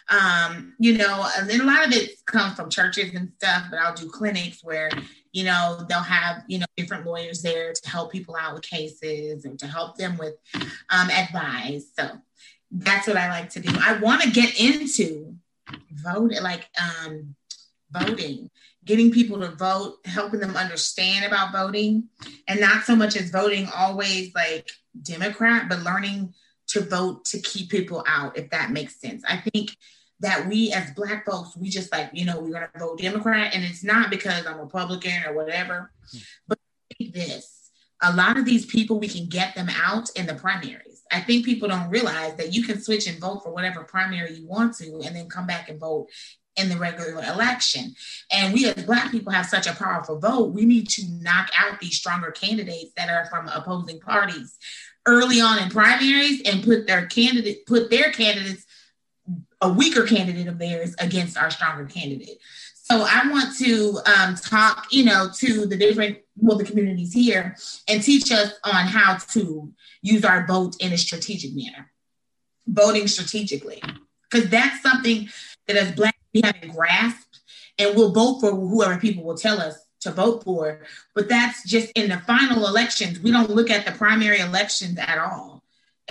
um, 0.09 0.73
you 0.79 0.97
know, 0.97 1.27
and 1.37 1.49
then 1.49 1.61
a 1.61 1.65
lot 1.65 1.85
of 1.85 1.91
it 1.93 2.11
comes 2.25 2.55
from 2.55 2.69
churches 2.69 3.13
and 3.13 3.31
stuff, 3.37 3.65
but 3.69 3.79
I'll 3.79 3.95
do 3.95 4.09
clinics 4.09 4.63
where, 4.63 4.89
you 5.37 5.43
know, 5.43 5.85
they'll 5.87 5.99
have, 5.99 6.43
you 6.47 6.57
know, 6.57 6.65
different 6.75 7.05
lawyers 7.05 7.43
there 7.43 7.71
to 7.71 7.89
help 7.89 8.11
people 8.11 8.35
out 8.35 8.55
with 8.55 8.63
cases 8.63 9.45
and 9.45 9.59
to 9.59 9.67
help 9.67 9.95
them 9.95 10.17
with 10.17 10.33
um, 10.89 11.11
advice. 11.11 11.91
So 11.95 12.09
that's 12.71 13.05
what 13.05 13.17
I 13.17 13.29
like 13.29 13.51
to 13.51 13.59
do. 13.59 13.69
I 13.79 13.99
want 13.99 14.23
to 14.23 14.31
get 14.31 14.59
into 14.59 15.35
voting, 15.91 16.41
like 16.41 16.67
um, 16.81 17.35
voting, 17.91 18.49
getting 18.83 19.11
people 19.11 19.39
to 19.41 19.51
vote, 19.51 19.97
helping 20.05 20.39
them 20.39 20.57
understand 20.57 21.23
about 21.23 21.51
voting, 21.51 22.05
and 22.47 22.59
not 22.59 22.85
so 22.85 22.95
much 22.95 23.15
as 23.15 23.29
voting 23.29 23.69
always 23.75 24.33
like 24.33 24.67
Democrat, 24.99 25.69
but 25.69 25.83
learning 25.83 26.33
to 26.69 26.81
vote 26.81 27.25
to 27.25 27.39
keep 27.41 27.69
people 27.69 28.03
out, 28.07 28.39
if 28.39 28.49
that 28.49 28.71
makes 28.71 28.99
sense. 28.99 29.21
I 29.29 29.37
think 29.37 29.69
that 30.19 30.47
we 30.47 30.71
as 30.73 30.91
black 30.91 31.25
folks, 31.25 31.55
we 31.55 31.69
just 31.69 31.91
like, 31.91 32.09
you 32.13 32.25
know, 32.25 32.39
we're 32.39 32.51
gonna 32.51 32.69
vote 32.77 32.99
Democrat. 32.99 33.53
And 33.53 33.63
it's 33.63 33.83
not 33.83 34.09
because 34.09 34.45
I'm 34.45 34.59
Republican 34.59 35.23
or 35.27 35.33
whatever. 35.33 35.91
Hmm. 36.11 36.17
But 36.47 36.59
this, 36.99 37.71
a 38.01 38.13
lot 38.13 38.37
of 38.37 38.45
these 38.45 38.65
people, 38.65 38.99
we 38.99 39.07
can 39.07 39.27
get 39.27 39.55
them 39.55 39.69
out 39.69 40.09
in 40.15 40.25
the 40.25 40.35
primaries. 40.35 41.03
I 41.11 41.21
think 41.21 41.45
people 41.45 41.67
don't 41.69 41.89
realize 41.89 42.35
that 42.35 42.53
you 42.53 42.63
can 42.63 42.81
switch 42.81 43.07
and 43.07 43.19
vote 43.19 43.43
for 43.43 43.51
whatever 43.51 43.83
primary 43.83 44.33
you 44.33 44.47
want 44.47 44.75
to, 44.77 45.01
and 45.05 45.15
then 45.15 45.29
come 45.29 45.47
back 45.47 45.69
and 45.69 45.79
vote 45.79 46.07
in 46.57 46.69
the 46.69 46.77
regular 46.77 47.23
election. 47.23 47.93
And 48.31 48.53
we 48.53 48.67
as 48.67 48.83
Black 48.83 49.11
people 49.11 49.31
have 49.31 49.45
such 49.45 49.67
a 49.67 49.75
powerful 49.75 50.19
vote. 50.19 50.53
We 50.53 50.65
need 50.65 50.89
to 50.89 51.03
knock 51.21 51.49
out 51.55 51.79
these 51.79 51.95
stronger 51.95 52.31
candidates 52.31 52.91
that 52.97 53.09
are 53.09 53.27
from 53.27 53.47
opposing 53.47 53.99
parties 53.99 54.57
early 55.05 55.39
on 55.39 55.59
in 55.59 55.69
primaries 55.69 56.41
and 56.45 56.63
put 56.63 56.87
their 56.87 57.05
candidate, 57.05 57.65
put 57.65 57.89
their 57.89 58.11
candidates 58.11 58.65
a 59.61 59.71
weaker 59.71 60.05
candidate 60.05 60.47
of 60.47 60.59
theirs 60.59 60.95
against 60.99 61.37
our 61.37 61.49
stronger 61.49 61.85
candidate. 61.85 62.39
So 62.73 63.05
I 63.07 63.29
want 63.29 63.57
to 63.57 63.99
um, 64.05 64.35
talk, 64.35 64.87
you 64.91 65.03
know, 65.03 65.29
to 65.35 65.65
the 65.65 65.75
different, 65.75 66.19
well, 66.37 66.57
the 66.57 66.63
communities 66.63 67.11
here 67.11 67.55
and 67.89 68.01
teach 68.01 68.31
us 68.31 68.53
on 68.63 68.85
how 68.85 69.17
to 69.33 69.73
use 70.01 70.23
our 70.23 70.47
vote 70.47 70.77
in 70.79 70.93
a 70.93 70.97
strategic 70.97 71.53
manner, 71.53 71.91
voting 72.67 73.07
strategically, 73.07 73.83
because 74.29 74.49
that's 74.49 74.81
something 74.81 75.27
that 75.67 75.75
as 75.75 75.91
Black 75.93 76.15
we 76.33 76.41
haven't 76.43 76.75
grasped, 76.75 77.39
and 77.77 77.95
we'll 77.95 78.11
vote 78.11 78.39
for 78.39 78.51
whoever 78.51 78.97
people 78.97 79.23
will 79.23 79.37
tell 79.37 79.59
us 79.59 79.85
to 80.01 80.11
vote 80.11 80.43
for. 80.43 80.81
But 81.15 81.29
that's 81.29 81.67
just 81.67 81.91
in 81.93 82.09
the 82.09 82.19
final 82.19 82.67
elections. 82.67 83.19
We 83.19 83.31
don't 83.31 83.49
look 83.49 83.69
at 83.69 83.85
the 83.85 83.91
primary 83.93 84.39
elections 84.39 84.97
at 84.99 85.17
all 85.17 85.56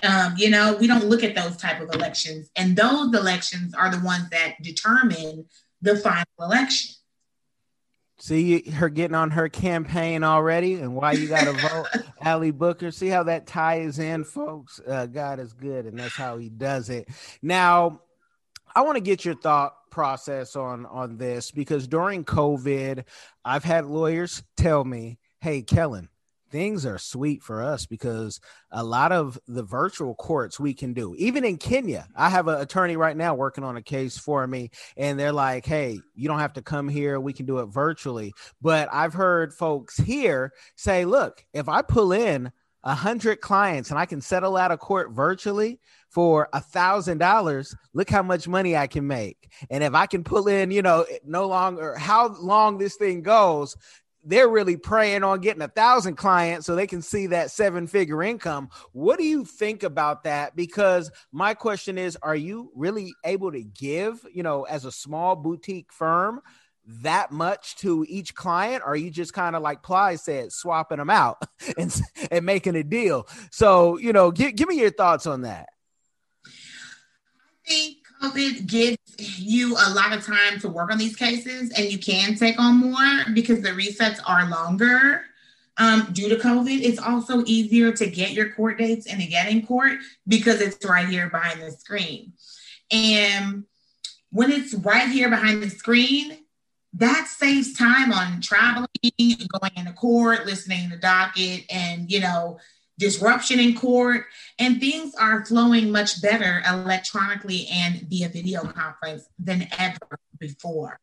um, 0.03 0.35
you 0.37 0.51
know, 0.51 0.77
we 0.79 0.87
don't 0.87 1.07
look 1.07 1.23
at 1.23 1.35
those 1.35 1.57
type 1.57 1.81
of 1.81 1.95
elections, 1.95 2.51
and 2.57 2.77
those 2.77 3.15
elections 3.15 3.75
are 3.75 3.91
the 3.91 4.01
ones 4.05 4.29
that 4.31 4.57
determine 4.63 5.47
the 5.81 5.97
final 5.97 6.25
election. 6.39 6.95
See 8.19 8.63
her 8.71 8.89
getting 8.89 9.15
on 9.15 9.31
her 9.33 9.49
campaign 9.49 10.25
already, 10.25 10.75
and 10.75 10.95
why 10.95 11.13
you 11.13 11.29
got 11.29 11.45
to 11.45 11.53
vote 11.53 11.87
Allie 12.21 12.51
Booker. 12.51 12.91
See 12.91 13.09
how 13.09 13.25
that 13.25 13.47
ties 13.47 13.99
in, 13.99 14.25
folks. 14.25 14.81
Uh, 14.87 15.07
God 15.07 15.39
is 15.39 15.53
good, 15.53 15.87
and 15.87 15.99
that's 15.99 16.17
how 16.17 16.39
He 16.39 16.49
does 16.49 16.89
it. 16.89 17.09
Now, 17.43 18.01
I 18.75 18.83
want 18.83 18.97
to 18.97 19.03
get 19.03 19.25
your 19.25 19.35
thought 19.35 19.75
process 19.91 20.57
on 20.57 20.85
on 20.87 21.17
this 21.17 21.51
because 21.51 21.87
during 21.87 22.25
COVID, 22.25 23.05
I've 23.45 23.65
had 23.65 23.87
lawyers 23.87 24.43
tell 24.57 24.85
me, 24.85 25.19
"Hey, 25.41 25.63
Kellen, 25.63 26.09
things 26.57 26.87
are 26.87 26.97
sweet 26.97 27.43
for 27.43 27.63
us 27.63 27.85
because 27.85 28.41
a 28.71 28.83
lot 28.83 29.13
of 29.13 29.39
the 29.47 29.63
virtual 29.63 30.15
courts 30.15 30.59
we 30.59 30.73
can 30.73 30.95
do. 30.95 31.15
Even 31.19 31.45
in 31.45 31.59
kenya 31.59 32.09
i 32.17 32.31
have 32.31 32.49
an 32.49 32.59
attorney 32.59 32.97
right 32.97 33.15
now 33.15 33.35
working 33.35 33.63
on 33.63 33.77
a 33.77 33.83
case 33.83 34.17
for 34.17 34.47
me 34.47 34.71
and 34.97 35.21
they're 35.21 35.33
like 35.33 35.67
hey 35.67 36.01
you 36.15 36.29
don't 36.29 36.39
have 36.39 36.55
to 36.55 36.63
come 36.63 36.89
here. 36.89 37.21
We 37.21 37.35
can 37.35 37.45
do 37.45 37.59
it 37.59 37.67
virtually. 37.67 38.33
But 38.63 38.89
i've 38.91 39.13
heard 39.13 39.53
folks 39.53 39.99
here 39.99 40.55
say 40.77 41.05
look 41.05 41.45
if 41.53 41.69
i 41.69 41.83
pull 41.83 42.13
in 42.13 42.51
a 42.85 42.95
hundred 42.95 43.43
clients 43.43 43.91
and 43.91 43.99
i 43.99 44.07
can 44.07 44.23
settle 44.23 44.57
out 44.57 44.71
of 44.71 44.79
court 44.79 45.11
virtually 45.11 45.79
for 46.09 46.49
a 46.55 46.61
thousand 46.61 47.19
dollars 47.19 47.75
look 47.93 48.09
how 48.09 48.23
much 48.23 48.49
money 48.49 48.75
i 48.75 48.87
can 48.87 49.07
make. 49.07 49.51
And 49.69 49.85
if 49.85 49.95
i 49.95 50.07
can 50.07 50.25
pull 50.25 50.49
in 50.49 50.71
you 50.71 50.81
know 50.81 51.05
no 51.23 51.49
longer 51.49 51.97
how 51.99 52.29
long 52.41 52.79
this 52.79 52.97
thing 52.97 53.21
goes 53.21 53.77
they're 54.27 54.49
really 54.49 54.77
preying 54.77 55.23
on 55.23 55.41
getting 55.41 55.63
a 55.63 55.69
thousand 55.69 56.17
clients 56.17 56.67
so 56.67 56.75
they 56.75 56.87
can 56.87 57.01
see 57.01 57.29
that 57.29 57.51
seven 57.51 57.87
figure 57.87 58.23
income. 58.23 58.69
What 58.93 59.19
do 59.19 59.25
you 59.25 59.45
think 59.45 59.85
about 59.85 60.25
that? 60.25 60.57
Because 60.57 61.11
my 61.33 61.55
question 61.55 61.97
is, 61.97 62.19
are 62.23 62.37
you 62.37 62.71
really 62.75 63.15
able 63.25 63.53
to 63.53 63.63
give, 63.63 64.21
you 64.35 64.43
know, 64.43 64.65
as 64.65 64.85
a 64.85 64.93
small 64.93 65.37
boutique 65.37 65.93
firm, 65.93 66.41
that 67.03 67.31
much 67.31 67.77
to 67.77 68.05
each 68.09 68.35
client? 68.35 68.83
Or 68.85 68.91
are 68.91 68.97
you 68.97 69.11
just 69.11 69.33
kind 69.33 69.55
of 69.55 69.63
like 69.63 69.83
Ply 69.83 70.17
said, 70.17 70.53
swapping 70.53 70.99
them 70.99 71.11
out 71.11 71.41
and, 71.79 71.95
and 72.31 72.45
making 72.45 72.75
a 72.75 72.83
deal? 72.83 73.29
So, 73.53 73.97
you 73.99 74.13
know, 74.13 74.33
give, 74.33 74.57
give 74.57 74.69
me 74.69 74.79
your 74.79 74.91
thoughts 74.91 75.27
on 75.27 75.43
that. 75.43 75.69
COVID 78.27 78.67
gives 78.67 78.99
you 79.19 79.75
a 79.75 79.91
lot 79.95 80.13
of 80.13 80.25
time 80.25 80.59
to 80.61 80.69
work 80.69 80.91
on 80.91 80.99
these 80.99 81.17
cases 81.17 81.71
and 81.73 81.87
you 81.91 81.99
can 81.99 82.35
take 82.35 82.59
on 82.59 82.77
more 82.77 83.35
because 83.35 83.63
the 83.63 83.71
resets 83.71 84.21
are 84.27 84.49
longer 84.49 85.23
um, 85.79 86.09
due 86.13 86.29
to 86.29 86.37
COVID. 86.37 86.81
It's 86.83 86.99
also 86.99 87.45
easier 87.47 87.93
to 87.93 88.07
get 88.07 88.33
your 88.33 88.51
court 88.53 88.79
dates 88.79 89.07
and 89.07 89.21
to 89.21 89.27
get 89.27 89.49
in 89.49 89.67
court 89.67 89.99
because 90.27 90.61
it's 90.61 90.85
right 90.85 91.09
here 91.09 91.31
behind 91.31 91.63
the 91.63 91.71
screen. 91.71 92.33
And 92.91 93.65
when 94.31 94.51
it's 94.51 94.75
right 94.75 95.09
here 95.09 95.31
behind 95.31 95.63
the 95.63 95.71
screen, 95.71 96.39
that 96.95 97.29
saves 97.29 97.75
time 97.75 98.13
on 98.13 98.41
traveling, 98.41 98.87
going 99.19 99.73
into 99.77 99.93
court, 99.93 100.47
listening 100.47 100.89
to 100.91 100.97
docket, 100.97 101.65
and 101.71 102.11
you 102.11 102.21
know, 102.21 102.59
disruption 102.99 103.61
in 103.61 103.75
court, 103.75 104.25
and 104.59 104.81
things 104.81 105.15
are 105.15 105.45
flowing 105.45 105.91
much 105.91 106.23
better 106.23 106.63
electronically 106.67 107.69
and 107.71 108.03
via 108.09 108.29
video 108.29 108.63
conference 108.63 109.29
than 109.39 109.69
ever 109.79 110.19
before. 110.39 110.99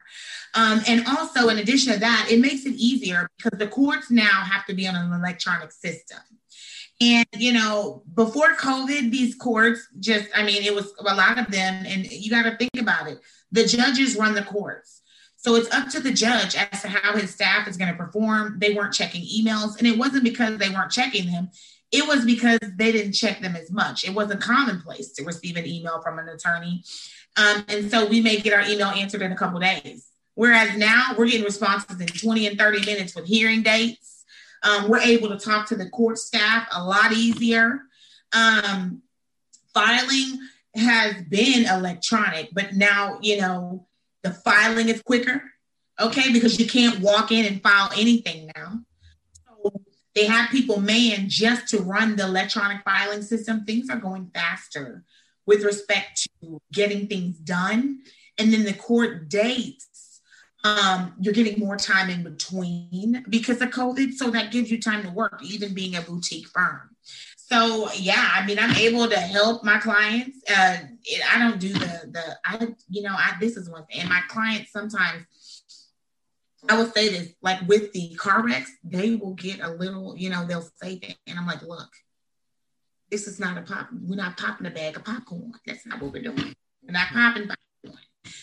Um, 0.55 0.81
and 0.87 1.05
also, 1.07 1.49
in 1.49 1.59
addition 1.59 1.93
to 1.93 1.99
that, 1.99 2.27
it 2.29 2.39
makes 2.39 2.65
it 2.65 2.73
easier 2.75 3.29
because 3.37 3.59
the 3.59 3.67
courts 3.67 4.09
now 4.09 4.25
have 4.25 4.65
to 4.65 4.73
be 4.73 4.87
on 4.87 4.95
an 4.95 5.11
electronic 5.13 5.71
system. 5.71 6.19
And, 7.01 7.25
you 7.37 7.53
know, 7.53 8.03
before 8.13 8.55
COVID, 8.55 9.11
these 9.11 9.35
courts 9.35 9.87
just, 9.99 10.29
I 10.35 10.43
mean, 10.43 10.63
it 10.63 10.73
was 10.73 10.93
a 10.99 11.15
lot 11.15 11.37
of 11.37 11.51
them, 11.51 11.83
and 11.85 12.05
you 12.09 12.29
got 12.29 12.43
to 12.43 12.55
think 12.55 12.79
about 12.79 13.09
it. 13.09 13.19
The 13.51 13.65
judges 13.65 14.15
run 14.15 14.35
the 14.35 14.43
courts. 14.43 15.01
So 15.35 15.55
it's 15.55 15.73
up 15.73 15.89
to 15.89 15.99
the 15.99 16.13
judge 16.13 16.55
as 16.55 16.81
to 16.83 16.87
how 16.87 17.17
his 17.17 17.31
staff 17.31 17.67
is 17.67 17.75
going 17.75 17.91
to 17.91 17.97
perform. 17.97 18.59
They 18.59 18.73
weren't 18.73 18.93
checking 18.93 19.23
emails, 19.23 19.77
and 19.77 19.85
it 19.85 19.97
wasn't 19.97 20.23
because 20.23 20.57
they 20.57 20.69
weren't 20.69 20.91
checking 20.91 21.29
them. 21.31 21.49
It 21.93 22.07
was 22.07 22.25
because 22.25 22.59
they 22.75 22.91
didn't 22.91 23.13
check 23.13 23.39
them 23.39 23.55
as 23.55 23.71
much. 23.71 24.03
It 24.03 24.15
wasn't 24.15 24.41
commonplace 24.41 25.11
to 25.13 25.23
receive 25.23 25.57
an 25.57 25.67
email 25.67 26.01
from 26.01 26.17
an 26.17 26.27
attorney. 26.27 26.83
Um, 27.37 27.63
and 27.67 27.91
so 27.91 28.07
we 28.07 28.19
may 28.19 28.39
get 28.39 28.51
our 28.51 28.67
email 28.67 28.87
answered 28.87 29.21
in 29.21 29.31
a 29.31 29.35
couple 29.35 29.59
days. 29.59 30.07
Whereas 30.33 30.75
now 30.75 31.13
we're 31.15 31.27
getting 31.27 31.43
responses 31.43 32.01
in 32.01 32.07
20 32.07 32.47
and 32.47 32.57
30 32.57 32.83
minutes 32.87 33.15
with 33.15 33.27
hearing 33.27 33.61
dates. 33.61 34.25
Um, 34.63 34.89
we're 34.89 35.01
able 35.01 35.29
to 35.29 35.37
talk 35.37 35.67
to 35.67 35.75
the 35.75 35.87
court 35.91 36.17
staff 36.17 36.67
a 36.71 36.83
lot 36.83 37.11
easier. 37.11 37.81
Um, 38.33 39.03
filing 39.71 40.39
has 40.75 41.21
been 41.29 41.67
electronic, 41.67 42.49
but 42.53 42.73
now, 42.73 43.19
you 43.21 43.39
know, 43.39 43.85
the 44.23 44.31
filing 44.31 44.89
is 44.89 45.03
quicker, 45.03 45.43
okay, 45.99 46.33
because 46.33 46.59
you 46.59 46.65
can't 46.65 47.01
walk 47.01 47.31
in 47.31 47.45
and 47.45 47.61
file 47.61 47.91
anything 47.95 48.49
now. 48.55 48.79
They 50.15 50.25
have 50.25 50.49
people 50.49 50.79
manned 50.79 51.29
just 51.29 51.67
to 51.69 51.79
run 51.79 52.15
the 52.15 52.23
electronic 52.23 52.83
filing 52.83 53.23
system. 53.23 53.65
Things 53.65 53.89
are 53.89 53.97
going 53.97 54.29
faster 54.33 55.03
with 55.45 55.63
respect 55.63 56.27
to 56.41 56.61
getting 56.71 57.07
things 57.07 57.37
done. 57.37 57.99
And 58.37 58.53
then 58.53 58.63
the 58.63 58.73
court 58.73 59.29
dates, 59.29 60.21
um, 60.63 61.13
you're 61.19 61.33
getting 61.33 61.59
more 61.59 61.77
time 61.77 62.09
in 62.09 62.23
between 62.23 63.25
because 63.29 63.61
of 63.61 63.69
COVID. 63.69 64.13
So 64.13 64.29
that 64.31 64.51
gives 64.51 64.71
you 64.71 64.79
time 64.79 65.03
to 65.03 65.09
work, 65.09 65.41
even 65.43 65.73
being 65.73 65.95
a 65.95 66.01
boutique 66.01 66.47
firm. 66.47 66.93
So 67.35 67.91
yeah, 67.93 68.29
I 68.33 68.45
mean, 68.45 68.57
I'm 68.57 68.75
able 68.77 69.07
to 69.09 69.19
help 69.19 69.63
my 69.63 69.77
clients. 69.77 70.39
Uh, 70.49 70.77
I 71.31 71.39
don't 71.39 71.59
do 71.59 71.73
the 71.73 72.09
the 72.11 72.37
I 72.45 72.69
you 72.89 73.03
know 73.03 73.13
I 73.13 73.35
this 73.39 73.57
is 73.57 73.69
one 73.69 73.85
thing, 73.85 73.99
and 73.99 74.09
my 74.09 74.21
clients 74.29 74.71
sometimes 74.71 75.25
I 76.69 76.77
will 76.77 76.87
say 76.87 77.09
this, 77.09 77.33
like 77.41 77.61
with 77.67 77.91
the 77.93 78.15
car 78.15 78.43
wrecks, 78.43 78.71
they 78.83 79.15
will 79.15 79.33
get 79.33 79.59
a 79.59 79.69
little, 79.69 80.15
you 80.17 80.29
know, 80.29 80.45
they'll 80.45 80.69
say 80.81 80.97
that. 80.99 81.15
And 81.27 81.37
I'm 81.37 81.45
like, 81.45 81.61
look, 81.61 81.89
this 83.11 83.27
is 83.27 83.39
not 83.39 83.57
a 83.57 83.61
pop, 83.61 83.89
we're 83.91 84.15
not 84.15 84.37
popping 84.37 84.67
a 84.67 84.71
bag 84.71 84.95
of 84.95 85.03
popcorn. 85.03 85.51
That's 85.65 85.85
not 85.85 86.01
what 86.01 86.13
we're 86.13 86.23
doing. 86.23 86.55
We're 86.83 86.93
not 86.93 87.07
popping. 87.07 87.49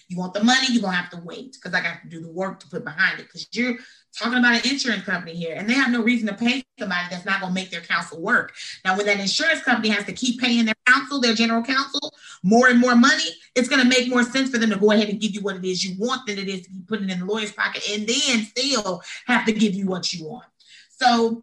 You 0.08 0.18
want 0.18 0.34
the 0.34 0.44
money, 0.44 0.66
you're 0.70 0.82
gonna 0.82 0.96
have 0.96 1.10
to 1.10 1.20
wait 1.24 1.52
because 1.52 1.72
I 1.72 1.82
got 1.82 2.02
to 2.02 2.08
do 2.08 2.20
the 2.20 2.30
work 2.30 2.60
to 2.60 2.68
put 2.68 2.84
behind 2.84 3.20
it. 3.20 3.26
Because 3.26 3.48
you're 3.52 3.76
talking 4.16 4.38
about 4.38 4.54
an 4.54 4.70
insurance 4.70 5.04
company 5.04 5.34
here, 5.34 5.54
and 5.56 5.68
they 5.68 5.74
have 5.74 5.90
no 5.90 6.02
reason 6.02 6.26
to 6.28 6.34
pay 6.34 6.64
somebody 6.78 7.06
that's 7.10 7.24
not 7.24 7.40
gonna 7.40 7.54
make 7.54 7.70
their 7.70 7.80
counsel 7.80 8.20
work. 8.20 8.52
Now, 8.84 8.96
when 8.96 9.06
that 9.06 9.20
insurance 9.20 9.62
company 9.62 9.88
has 9.88 10.04
to 10.04 10.12
keep 10.12 10.40
paying 10.40 10.64
their 10.64 10.74
counsel, 10.86 11.20
their 11.20 11.34
general 11.34 11.62
counsel, 11.62 12.14
more 12.42 12.68
and 12.68 12.80
more 12.80 12.96
money, 12.96 13.28
it's 13.54 13.68
gonna 13.68 13.84
make 13.84 14.08
more 14.08 14.24
sense 14.24 14.50
for 14.50 14.58
them 14.58 14.70
to 14.70 14.76
go 14.76 14.90
ahead 14.90 15.08
and 15.08 15.20
give 15.20 15.32
you 15.32 15.40
what 15.40 15.56
it 15.56 15.64
is 15.64 15.84
you 15.84 15.96
want 15.98 16.26
than 16.26 16.38
it 16.38 16.48
is 16.48 16.62
to 16.62 16.70
be 16.70 16.80
putting 16.86 17.08
it 17.08 17.12
in 17.12 17.20
the 17.20 17.26
lawyer's 17.26 17.52
pocket 17.52 17.82
and 17.90 18.06
then 18.06 18.44
still 18.44 19.02
have 19.26 19.46
to 19.46 19.52
give 19.52 19.74
you 19.74 19.86
what 19.86 20.12
you 20.12 20.26
want. 20.26 20.44
So 20.90 21.42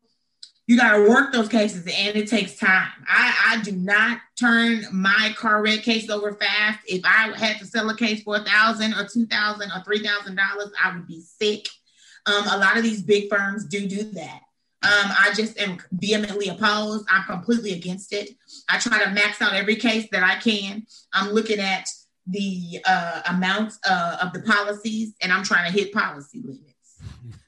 you 0.67 0.77
got 0.77 0.97
to 0.97 1.10
work 1.10 1.32
those 1.32 1.47
cases 1.47 1.88
and 1.88 2.15
it 2.17 2.27
takes 2.27 2.56
time. 2.56 2.91
I, 3.08 3.34
I 3.47 3.62
do 3.63 3.71
not 3.71 4.19
turn 4.38 4.84
my 4.91 5.34
car 5.38 5.63
wreck 5.63 5.82
case 5.82 6.10
over 6.10 6.34
fast. 6.34 6.80
If 6.86 7.01
I 7.06 7.36
had 7.38 7.58
to 7.60 7.65
sell 7.65 7.89
a 7.89 7.95
case 7.95 8.21
for 8.23 8.36
a 8.36 8.43
thousand 8.43 8.93
or 8.93 9.08
two 9.08 9.25
thousand 9.25 9.71
or 9.71 9.82
three 9.84 10.06
thousand 10.06 10.36
dollars, 10.36 10.71
I 10.84 10.93
would 10.93 11.08
be 11.08 11.21
sick. 11.21 11.67
Um, 12.25 12.45
a 12.49 12.58
lot 12.58 12.75
of 12.75 12.84
these 12.84 13.01
big 13.01 13.30
firms 13.30 13.65
do 13.65 13.88
do 13.88 14.03
that. 14.12 14.41
Um, 14.84 15.12
I 15.19 15.32
just 15.34 15.58
am 15.58 15.80
vehemently 15.91 16.49
opposed. 16.49 17.08
I'm 17.10 17.23
completely 17.23 17.71
against 17.71 18.13
it. 18.13 18.32
I 18.69 18.77
try 18.77 19.03
to 19.03 19.10
max 19.12 19.41
out 19.41 19.53
every 19.53 19.77
case 19.77 20.08
that 20.12 20.23
I 20.23 20.36
can. 20.36 20.86
I'm 21.13 21.32
looking 21.32 21.60
at 21.60 21.88
the 22.27 22.80
uh, 22.86 23.21
amounts 23.30 23.80
uh, 23.89 24.17
of 24.21 24.34
the 24.34 24.41
policies 24.41 25.13
and 25.21 25.32
I'm 25.32 25.43
trying 25.43 25.71
to 25.71 25.77
hit 25.77 25.93
policy 25.93 26.43
limits. 26.43 26.99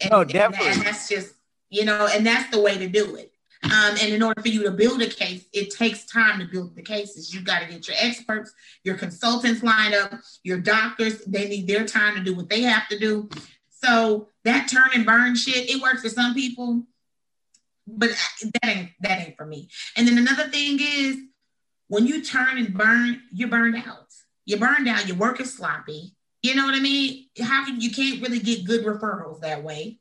and, 0.00 0.12
oh, 0.12 0.22
definitely. 0.22 0.68
And, 0.68 0.76
and 0.76 0.86
that's 0.86 1.08
just 1.08 1.34
you 1.72 1.86
know, 1.86 2.06
and 2.12 2.24
that's 2.24 2.50
the 2.50 2.60
way 2.60 2.76
to 2.76 2.86
do 2.86 3.16
it. 3.16 3.32
Um, 3.64 3.94
and 4.00 4.12
in 4.12 4.22
order 4.22 4.42
for 4.42 4.48
you 4.48 4.62
to 4.64 4.70
build 4.70 5.00
a 5.00 5.06
case, 5.06 5.46
it 5.52 5.70
takes 5.70 6.04
time 6.04 6.38
to 6.40 6.44
build 6.44 6.76
the 6.76 6.82
cases. 6.82 7.32
You 7.32 7.40
got 7.40 7.60
to 7.60 7.66
get 7.66 7.88
your 7.88 7.96
experts, 7.98 8.52
your 8.84 8.96
consultants 8.96 9.62
lined 9.62 9.94
up, 9.94 10.12
your 10.42 10.58
doctors. 10.58 11.24
They 11.24 11.48
need 11.48 11.66
their 11.66 11.86
time 11.86 12.16
to 12.16 12.22
do 12.22 12.34
what 12.34 12.50
they 12.50 12.60
have 12.62 12.88
to 12.88 12.98
do. 12.98 13.30
So 13.70 14.28
that 14.44 14.68
turn 14.68 14.90
and 14.94 15.06
burn 15.06 15.34
shit, 15.34 15.70
it 15.70 15.80
works 15.80 16.02
for 16.02 16.10
some 16.10 16.34
people, 16.34 16.82
but 17.86 18.10
that 18.42 18.68
ain't 18.68 18.90
that 19.00 19.20
ain't 19.20 19.36
for 19.36 19.46
me. 19.46 19.68
And 19.96 20.06
then 20.06 20.18
another 20.18 20.48
thing 20.50 20.78
is 20.78 21.16
when 21.88 22.06
you 22.06 22.22
turn 22.22 22.58
and 22.58 22.74
burn, 22.74 23.22
you're 23.32 23.48
burned 23.48 23.76
out. 23.76 24.08
You're 24.44 24.60
burned 24.60 24.88
out. 24.88 25.08
Your 25.08 25.16
work 25.16 25.40
is 25.40 25.56
sloppy. 25.56 26.14
You 26.42 26.54
know 26.54 26.66
what 26.66 26.74
I 26.74 26.80
mean? 26.80 27.28
How 27.40 27.64
you 27.66 27.90
can't 27.90 28.20
really 28.20 28.40
get 28.40 28.66
good 28.66 28.84
referrals 28.84 29.40
that 29.40 29.62
way 29.62 30.00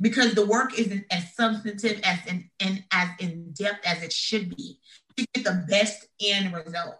because 0.00 0.34
the 0.34 0.46
work 0.46 0.78
isn't 0.78 1.04
as 1.10 1.34
substantive 1.34 2.00
as 2.02 2.18
in, 2.26 2.50
and 2.60 2.84
as 2.92 3.08
in 3.18 3.52
depth 3.52 3.86
as 3.86 4.02
it 4.02 4.12
should 4.12 4.54
be 4.56 4.78
to 5.16 5.26
get 5.34 5.44
the 5.44 5.64
best 5.68 6.06
end 6.20 6.54
result. 6.54 6.96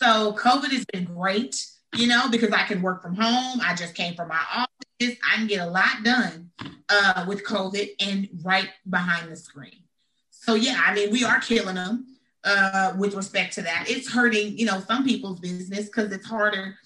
So 0.00 0.34
COVID 0.34 0.70
has 0.70 0.84
been 0.92 1.04
great, 1.04 1.66
you 1.96 2.06
know, 2.06 2.28
because 2.30 2.52
I 2.52 2.64
can 2.64 2.82
work 2.82 3.02
from 3.02 3.16
home. 3.16 3.60
I 3.62 3.74
just 3.74 3.94
came 3.94 4.14
from 4.14 4.28
my 4.28 4.40
office. 4.54 5.16
I 5.26 5.36
can 5.36 5.46
get 5.46 5.66
a 5.66 5.70
lot 5.70 6.04
done 6.04 6.50
uh, 6.88 7.24
with 7.26 7.44
COVID 7.44 7.88
and 8.00 8.28
right 8.44 8.68
behind 8.88 9.30
the 9.30 9.36
screen. 9.36 9.82
So 10.30 10.54
yeah, 10.54 10.80
I 10.84 10.94
mean, 10.94 11.10
we 11.10 11.24
are 11.24 11.40
killing 11.40 11.74
them 11.74 12.06
uh, 12.44 12.94
with 12.96 13.14
respect 13.14 13.54
to 13.54 13.62
that. 13.62 13.86
It's 13.88 14.10
hurting, 14.10 14.56
you 14.56 14.66
know, 14.66 14.80
some 14.80 15.04
people's 15.04 15.40
business 15.40 15.86
because 15.86 16.12
it's 16.12 16.26
harder 16.26 16.76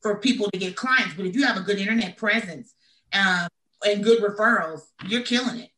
for 0.00 0.16
people 0.16 0.50
to 0.50 0.58
get 0.58 0.74
clients. 0.74 1.14
But 1.14 1.26
if 1.26 1.36
you 1.36 1.44
have 1.44 1.56
a 1.56 1.60
good 1.60 1.78
internet 1.78 2.16
presence, 2.16 2.74
um, 3.12 3.48
and 3.84 4.04
good 4.04 4.22
referrals, 4.22 4.82
you're 5.06 5.22
killing 5.22 5.60
it. 5.60 5.71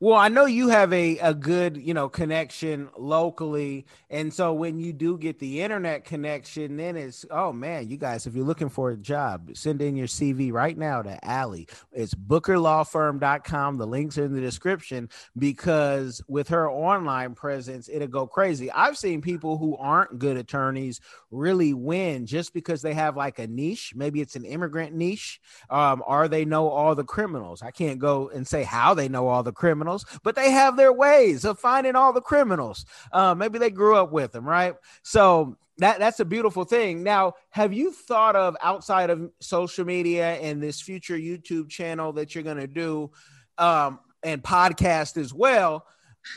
Well, 0.00 0.18
I 0.18 0.28
know 0.28 0.44
you 0.44 0.68
have 0.68 0.92
a, 0.92 1.18
a 1.18 1.32
good, 1.32 1.76
you 1.76 1.94
know, 1.94 2.08
connection 2.08 2.88
locally. 2.98 3.86
And 4.10 4.34
so 4.34 4.52
when 4.52 4.80
you 4.80 4.92
do 4.92 5.16
get 5.16 5.38
the 5.38 5.62
internet 5.62 6.04
connection, 6.04 6.76
then 6.76 6.96
it's, 6.96 7.24
oh 7.30 7.52
man, 7.52 7.88
you 7.88 7.96
guys, 7.96 8.26
if 8.26 8.34
you're 8.34 8.44
looking 8.44 8.68
for 8.68 8.90
a 8.90 8.96
job, 8.96 9.50
send 9.54 9.80
in 9.80 9.96
your 9.96 10.08
CV 10.08 10.52
right 10.52 10.76
now 10.76 11.00
to 11.02 11.24
Allie. 11.24 11.68
It's 11.92 12.14
bookerlawfirm.com. 12.14 13.78
The 13.78 13.86
links 13.86 14.18
are 14.18 14.24
in 14.24 14.34
the 14.34 14.40
description 14.40 15.08
because 15.38 16.20
with 16.26 16.48
her 16.48 16.68
online 16.68 17.34
presence, 17.34 17.88
it'll 17.88 18.08
go 18.08 18.26
crazy. 18.26 18.70
I've 18.72 18.98
seen 18.98 19.22
people 19.22 19.58
who 19.58 19.76
aren't 19.76 20.18
good 20.18 20.36
attorneys 20.36 21.00
really 21.30 21.72
win 21.72 22.26
just 22.26 22.52
because 22.52 22.82
they 22.82 22.94
have 22.94 23.16
like 23.16 23.38
a 23.38 23.46
niche. 23.46 23.92
Maybe 23.94 24.20
it's 24.20 24.36
an 24.36 24.44
immigrant 24.44 24.94
niche, 24.94 25.40
um, 25.70 26.02
or 26.06 26.26
they 26.26 26.44
know 26.44 26.68
all 26.68 26.96
the 26.96 27.04
criminals. 27.04 27.62
I 27.62 27.70
can't 27.70 28.00
go 28.00 28.28
and 28.28 28.46
say 28.46 28.64
how 28.64 28.94
they 28.94 29.08
know 29.08 29.28
all 29.28 29.42
the 29.42 29.52
criminals 29.52 29.83
criminals, 29.84 30.06
but 30.22 30.34
they 30.34 30.50
have 30.50 30.76
their 30.76 30.92
ways 30.92 31.44
of 31.44 31.58
finding 31.58 31.96
all 31.96 32.12
the 32.12 32.20
criminals. 32.20 32.84
Uh, 33.12 33.34
maybe 33.34 33.58
they 33.58 33.70
grew 33.70 33.96
up 33.96 34.12
with 34.12 34.32
them, 34.32 34.46
right? 34.46 34.74
So 35.02 35.56
that 35.78 35.98
that's 35.98 36.20
a 36.20 36.24
beautiful 36.24 36.64
thing. 36.64 37.02
Now, 37.02 37.34
have 37.50 37.72
you 37.72 37.92
thought 37.92 38.36
of 38.36 38.56
outside 38.62 39.10
of 39.10 39.30
social 39.40 39.84
media 39.84 40.34
and 40.36 40.62
this 40.62 40.80
future 40.80 41.16
YouTube 41.16 41.68
channel 41.68 42.12
that 42.14 42.34
you're 42.34 42.44
going 42.44 42.58
to 42.58 42.66
do, 42.66 43.10
um, 43.58 44.00
and 44.22 44.42
podcast 44.42 45.16
as 45.16 45.34
well? 45.34 45.84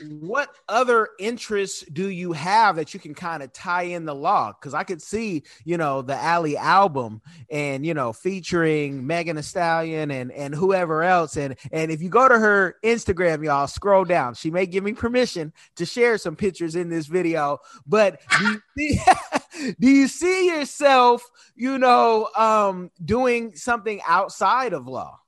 What 0.10 0.50
other 0.68 1.10
interests 1.20 1.84
do 1.92 2.10
you 2.10 2.34
have 2.34 2.76
that 2.76 2.94
you 2.94 3.00
can 3.00 3.14
kind 3.14 3.42
of 3.42 3.54
tie 3.54 3.84
in 3.84 4.06
the 4.06 4.16
law? 4.16 4.54
Because 4.54 4.74
I 4.74 4.84
could 4.84 5.02
see, 5.02 5.44
you 5.64 5.78
know, 5.78 6.02
the 6.02 6.16
Allie 6.16 6.58
album 6.58 7.22
and 7.50 7.86
you 7.86 7.94
know, 7.94 8.14
featuring 8.14 9.06
Megan 9.06 9.36
Thee 9.36 9.42
Stallion 9.42 10.12
and 10.12 10.32
and 10.32 10.54
whoever 10.54 11.04
else. 11.04 11.38
And 11.38 11.56
and 11.72 11.92
if 11.92 12.02
you 12.02 12.10
go 12.10 12.28
to 12.28 12.38
her 12.38 12.76
Instagram, 12.84 13.44
y'all 13.44 13.68
scroll 13.68 14.06
down. 14.06 14.36
She 14.36 14.52
may 14.52 14.66
give 14.66 14.84
me 14.84 14.94
permission 14.94 15.54
to 15.76 15.86
share 15.86 16.18
some 16.18 16.36
pictures 16.36 16.76
in 16.76 16.90
this 16.90 17.08
video. 17.08 17.60
But 17.86 18.22
do 18.38 18.46
you 18.46 18.62
see, 18.78 19.76
do 19.80 19.90
you 19.90 20.08
see 20.08 20.48
yourself, 20.48 21.24
you 21.56 21.78
know, 21.78 22.30
um, 22.36 22.92
doing 23.04 23.56
something 23.56 24.02
outside 24.08 24.74
of 24.74 24.88
law? 24.88 25.20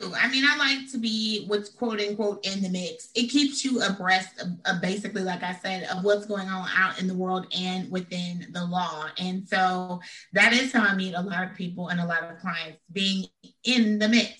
Do. 0.00 0.12
I 0.14 0.28
mean, 0.28 0.44
I 0.46 0.56
like 0.56 0.90
to 0.92 0.98
be 0.98 1.44
what's 1.46 1.70
quote 1.70 2.00
unquote 2.00 2.46
in 2.46 2.62
the 2.62 2.68
mix. 2.68 3.08
It 3.14 3.28
keeps 3.28 3.64
you 3.64 3.82
abreast 3.82 4.40
of, 4.40 4.48
of 4.66 4.82
basically, 4.82 5.22
like 5.22 5.42
I 5.42 5.54
said, 5.54 5.84
of 5.84 6.04
what's 6.04 6.26
going 6.26 6.48
on 6.48 6.68
out 6.76 7.00
in 7.00 7.06
the 7.06 7.14
world 7.14 7.46
and 7.56 7.90
within 7.90 8.46
the 8.52 8.64
law. 8.64 9.06
And 9.18 9.48
so 9.48 10.00
that 10.32 10.52
is 10.52 10.72
how 10.72 10.82
I 10.82 10.94
meet 10.94 11.14
a 11.14 11.22
lot 11.22 11.44
of 11.44 11.56
people 11.56 11.88
and 11.88 12.00
a 12.00 12.06
lot 12.06 12.24
of 12.24 12.38
clients 12.38 12.78
being 12.92 13.26
in 13.64 13.98
the 13.98 14.08
mix, 14.08 14.32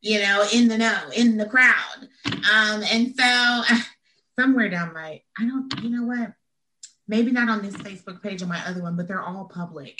you 0.00 0.20
know, 0.20 0.46
in 0.52 0.68
the 0.68 0.78
know, 0.78 1.00
in 1.16 1.36
the 1.36 1.46
crowd. 1.46 2.08
Um, 2.26 2.82
and 2.90 3.14
so 3.18 3.62
somewhere 4.38 4.68
down 4.68 4.92
my, 4.92 5.22
I 5.38 5.46
don't, 5.46 5.72
you 5.82 5.90
know 5.90 6.04
what? 6.04 6.32
Maybe 7.08 7.30
not 7.30 7.48
on 7.48 7.62
this 7.62 7.76
Facebook 7.76 8.22
page 8.22 8.42
or 8.42 8.46
my 8.46 8.64
other 8.66 8.82
one, 8.82 8.96
but 8.96 9.08
they're 9.08 9.22
all 9.22 9.46
public. 9.46 9.98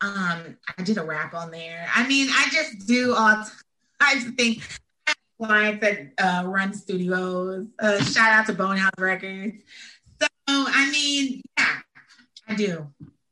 Um, 0.00 0.58
I 0.76 0.82
did 0.82 0.98
a 0.98 1.04
rap 1.04 1.34
on 1.34 1.50
there. 1.50 1.88
I 1.94 2.06
mean, 2.06 2.28
I 2.30 2.48
just 2.52 2.86
do 2.86 3.14
all 3.14 3.44
types 4.00 4.26
of 4.26 4.34
things. 4.34 4.62
Clients 5.38 5.82
that 5.82 6.12
uh, 6.18 6.46
run 6.46 6.72
studios. 6.72 7.66
Uh, 7.78 8.02
shout 8.04 8.32
out 8.32 8.46
to 8.46 8.54
Bonehouse 8.54 8.92
Records. 8.98 9.62
So, 10.20 10.28
I 10.48 10.90
mean, 10.90 11.42
yeah, 11.58 11.76
I 12.48 12.54
do. 12.54 12.86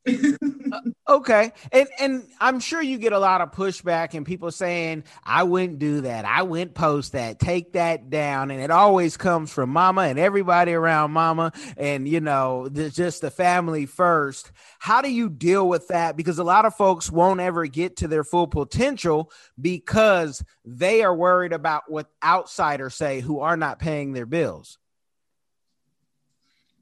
okay. 1.09 1.51
And 1.71 1.87
and 1.99 2.27
i'm 2.39 2.59
sure 2.59 2.81
you 2.81 2.97
get 2.97 3.13
a 3.13 3.19
lot 3.19 3.41
of 3.41 3.51
pushback 3.51 4.13
and 4.13 4.25
people 4.25 4.51
saying 4.51 5.03
i 5.23 5.43
wouldn't 5.43 5.79
do 5.79 6.01
that. 6.01 6.25
I 6.25 6.43
wouldn't 6.43 6.73
post 6.73 7.13
that. 7.13 7.39
Take 7.39 7.73
that 7.73 8.09
down. 8.09 8.51
And 8.51 8.61
it 8.61 8.71
always 8.71 9.17
comes 9.17 9.51
from 9.51 9.69
mama 9.69 10.01
and 10.01 10.19
everybody 10.19 10.73
around 10.73 11.11
mama 11.11 11.51
and 11.77 12.07
you 12.07 12.19
know 12.19 12.69
just 12.69 13.21
the 13.21 13.31
family 13.31 13.85
first. 13.85 14.51
How 14.79 15.01
do 15.01 15.11
you 15.11 15.29
deal 15.29 15.67
with 15.67 15.87
that? 15.87 16.15
Because 16.15 16.37
a 16.39 16.43
lot 16.43 16.65
of 16.65 16.75
folks 16.75 17.11
won't 17.11 17.39
ever 17.39 17.65
get 17.65 17.97
to 17.97 18.07
their 18.07 18.23
full 18.23 18.47
potential 18.47 19.31
because 19.59 20.43
they 20.63 21.03
are 21.03 21.15
worried 21.15 21.53
about 21.53 21.83
what 21.87 22.07
outsiders 22.23 22.95
say 22.95 23.21
who 23.21 23.39
are 23.39 23.57
not 23.57 23.79
paying 23.79 24.13
their 24.13 24.25
bills 24.25 24.77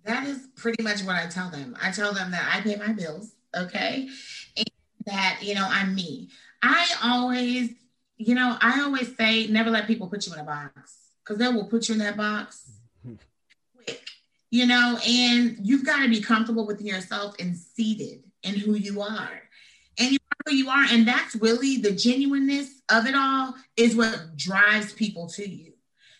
that 0.05 0.27
is 0.27 0.47
pretty 0.55 0.83
much 0.83 1.03
what 1.03 1.15
I 1.15 1.27
tell 1.27 1.49
them. 1.49 1.77
I 1.81 1.91
tell 1.91 2.13
them 2.13 2.31
that 2.31 2.49
I 2.53 2.61
pay 2.61 2.75
my 2.75 2.93
bills, 2.93 3.31
okay? 3.55 4.09
And 4.57 4.69
that, 5.05 5.39
you 5.41 5.55
know, 5.55 5.67
I'm 5.69 5.95
me. 5.95 6.29
I 6.61 6.87
always, 7.03 7.71
you 8.17 8.35
know, 8.35 8.57
I 8.61 8.81
always 8.81 9.15
say 9.17 9.47
never 9.47 9.69
let 9.69 9.87
people 9.87 10.07
put 10.07 10.27
you 10.27 10.33
in 10.33 10.39
a 10.39 10.43
box 10.43 10.97
because 11.23 11.37
they 11.37 11.47
will 11.47 11.65
put 11.65 11.87
you 11.87 11.93
in 11.93 11.99
that 11.99 12.17
box 12.17 12.69
quick, 13.75 14.01
you 14.51 14.65
know, 14.65 14.97
and 15.05 15.57
you've 15.61 15.85
got 15.85 16.03
to 16.03 16.09
be 16.09 16.21
comfortable 16.21 16.65
with 16.65 16.81
yourself 16.81 17.35
and 17.39 17.55
seated 17.55 18.23
in 18.43 18.55
who 18.55 18.75
you 18.75 19.01
are. 19.01 19.41
And 19.99 20.11
you 20.11 20.17
are 20.31 20.51
who 20.51 20.55
you 20.55 20.69
are. 20.69 20.85
And 20.91 21.07
that's 21.07 21.35
really 21.35 21.77
the 21.77 21.91
genuineness 21.91 22.81
of 22.89 23.05
it 23.05 23.15
all 23.15 23.55
is 23.77 23.95
what 23.95 24.35
drives 24.35 24.93
people 24.93 25.27
to 25.29 25.47
you. 25.47 25.73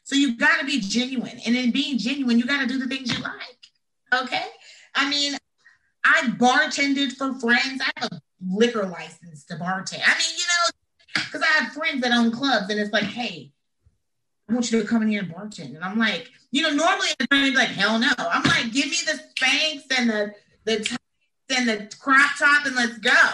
So 0.04 0.16
you've 0.16 0.38
got 0.38 0.60
to 0.60 0.66
be 0.66 0.80
genuine. 0.80 1.40
And 1.46 1.56
in 1.56 1.72
being 1.72 1.98
genuine, 1.98 2.38
you 2.38 2.46
got 2.46 2.62
to 2.62 2.68
do 2.68 2.78
the 2.78 2.88
things 2.88 3.16
you 3.16 3.24
like. 3.24 3.63
Okay. 4.22 4.46
I 4.96 5.10
mean, 5.10 5.38
I 6.04 6.34
bartended 6.38 7.14
for 7.14 7.34
friends. 7.40 7.82
I 7.82 7.92
have 8.02 8.12
a 8.12 8.22
liquor 8.46 8.86
license 8.86 9.46
to 9.46 9.56
bartend. 9.56 10.02
I 10.06 10.18
mean, 10.18 10.38
you 10.38 10.44
know, 10.46 11.24
because 11.26 11.42
I 11.42 11.64
have 11.64 11.74
friends 11.74 12.02
that 12.02 12.12
own 12.12 12.32
clubs 12.32 12.70
and 12.70 12.80
it's 12.80 12.92
like, 12.92 13.04
hey, 13.04 13.52
I 14.50 14.54
want 14.54 14.72
you 14.72 14.82
to 14.82 14.88
come 14.88 15.02
in 15.02 15.08
here 15.08 15.22
and 15.22 15.34
bartend. 15.34 15.76
And 15.76 15.84
I'm 15.84 15.98
like, 15.98 16.30
you 16.52 16.62
know, 16.62 16.72
normally 16.72 17.08
be 17.32 17.56
like, 17.56 17.70
hell 17.70 17.98
no. 18.00 18.12
I'm 18.18 18.44
like, 18.44 18.72
give 18.72 18.86
me 18.86 18.98
the 19.06 19.20
Spanx 19.36 19.84
and 19.98 20.10
the 20.10 20.34
the 20.66 20.98
and 21.56 21.68
the 21.68 21.96
crop 22.00 22.38
top 22.38 22.66
and 22.66 22.76
let's 22.76 22.98
go. 23.00 23.30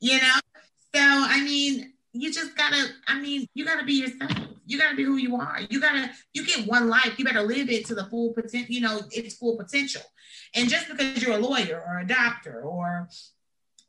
You 0.00 0.18
know? 0.18 0.40
So 0.94 1.00
I 1.00 1.42
mean, 1.42 1.91
you 2.12 2.32
just 2.32 2.56
gotta, 2.56 2.86
I 3.06 3.18
mean, 3.20 3.46
you 3.54 3.64
gotta 3.64 3.84
be 3.84 3.94
yourself. 3.94 4.32
You 4.66 4.78
gotta 4.78 4.96
be 4.96 5.04
who 5.04 5.16
you 5.16 5.36
are. 5.36 5.60
You 5.68 5.80
gotta, 5.80 6.10
you 6.34 6.46
get 6.46 6.66
one 6.66 6.88
life. 6.88 7.18
You 7.18 7.24
better 7.24 7.42
live 7.42 7.70
it 7.70 7.86
to 7.86 7.94
the 7.94 8.04
full 8.06 8.32
potential, 8.32 8.72
you 8.72 8.80
know, 8.80 9.00
its 9.10 9.34
full 9.34 9.56
potential. 9.56 10.02
And 10.54 10.68
just 10.68 10.88
because 10.88 11.22
you're 11.22 11.36
a 11.36 11.40
lawyer 11.40 11.82
or 11.86 11.98
a 11.98 12.06
doctor 12.06 12.62
or 12.62 13.08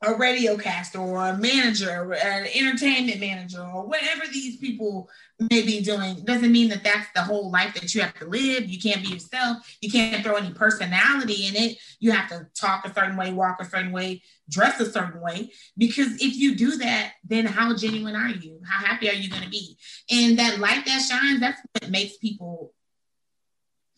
a 0.03 0.13
radio 0.15 0.57
caster 0.57 0.99
or 0.99 1.27
a 1.27 1.37
manager, 1.37 2.13
an 2.13 2.47
entertainment 2.53 3.19
manager, 3.19 3.61
or 3.61 3.85
whatever 3.87 4.23
these 4.31 4.57
people 4.57 5.09
may 5.39 5.61
be 5.61 5.81
doing, 5.81 6.23
doesn't 6.25 6.51
mean 6.51 6.69
that 6.69 6.83
that's 6.83 7.07
the 7.15 7.21
whole 7.21 7.49
life 7.49 7.73
that 7.73 7.95
you 7.95 8.01
have 8.01 8.13
to 8.15 8.25
live. 8.25 8.67
You 8.67 8.79
can't 8.79 9.01
be 9.01 9.09
yourself. 9.09 9.57
You 9.81 9.89
can't 9.89 10.23
throw 10.23 10.35
any 10.35 10.51
personality 10.51 11.47
in 11.47 11.55
it. 11.55 11.77
You 11.99 12.11
have 12.11 12.29
to 12.29 12.47
talk 12.53 12.85
a 12.85 12.93
certain 12.93 13.15
way, 13.15 13.31
walk 13.31 13.57
a 13.61 13.65
certain 13.65 13.91
way, 13.91 14.21
dress 14.49 14.79
a 14.79 14.91
certain 14.91 15.21
way. 15.21 15.51
Because 15.77 16.13
if 16.21 16.35
you 16.35 16.55
do 16.55 16.77
that, 16.77 17.13
then 17.23 17.45
how 17.45 17.75
genuine 17.75 18.15
are 18.15 18.29
you? 18.29 18.59
How 18.67 18.85
happy 18.85 19.09
are 19.09 19.13
you 19.13 19.29
going 19.29 19.43
to 19.43 19.49
be? 19.49 19.77
And 20.11 20.37
that 20.37 20.59
light 20.59 20.85
that 20.85 21.01
shines, 21.01 21.39
that's 21.39 21.61
what 21.71 21.89
makes 21.89 22.17
people 22.17 22.73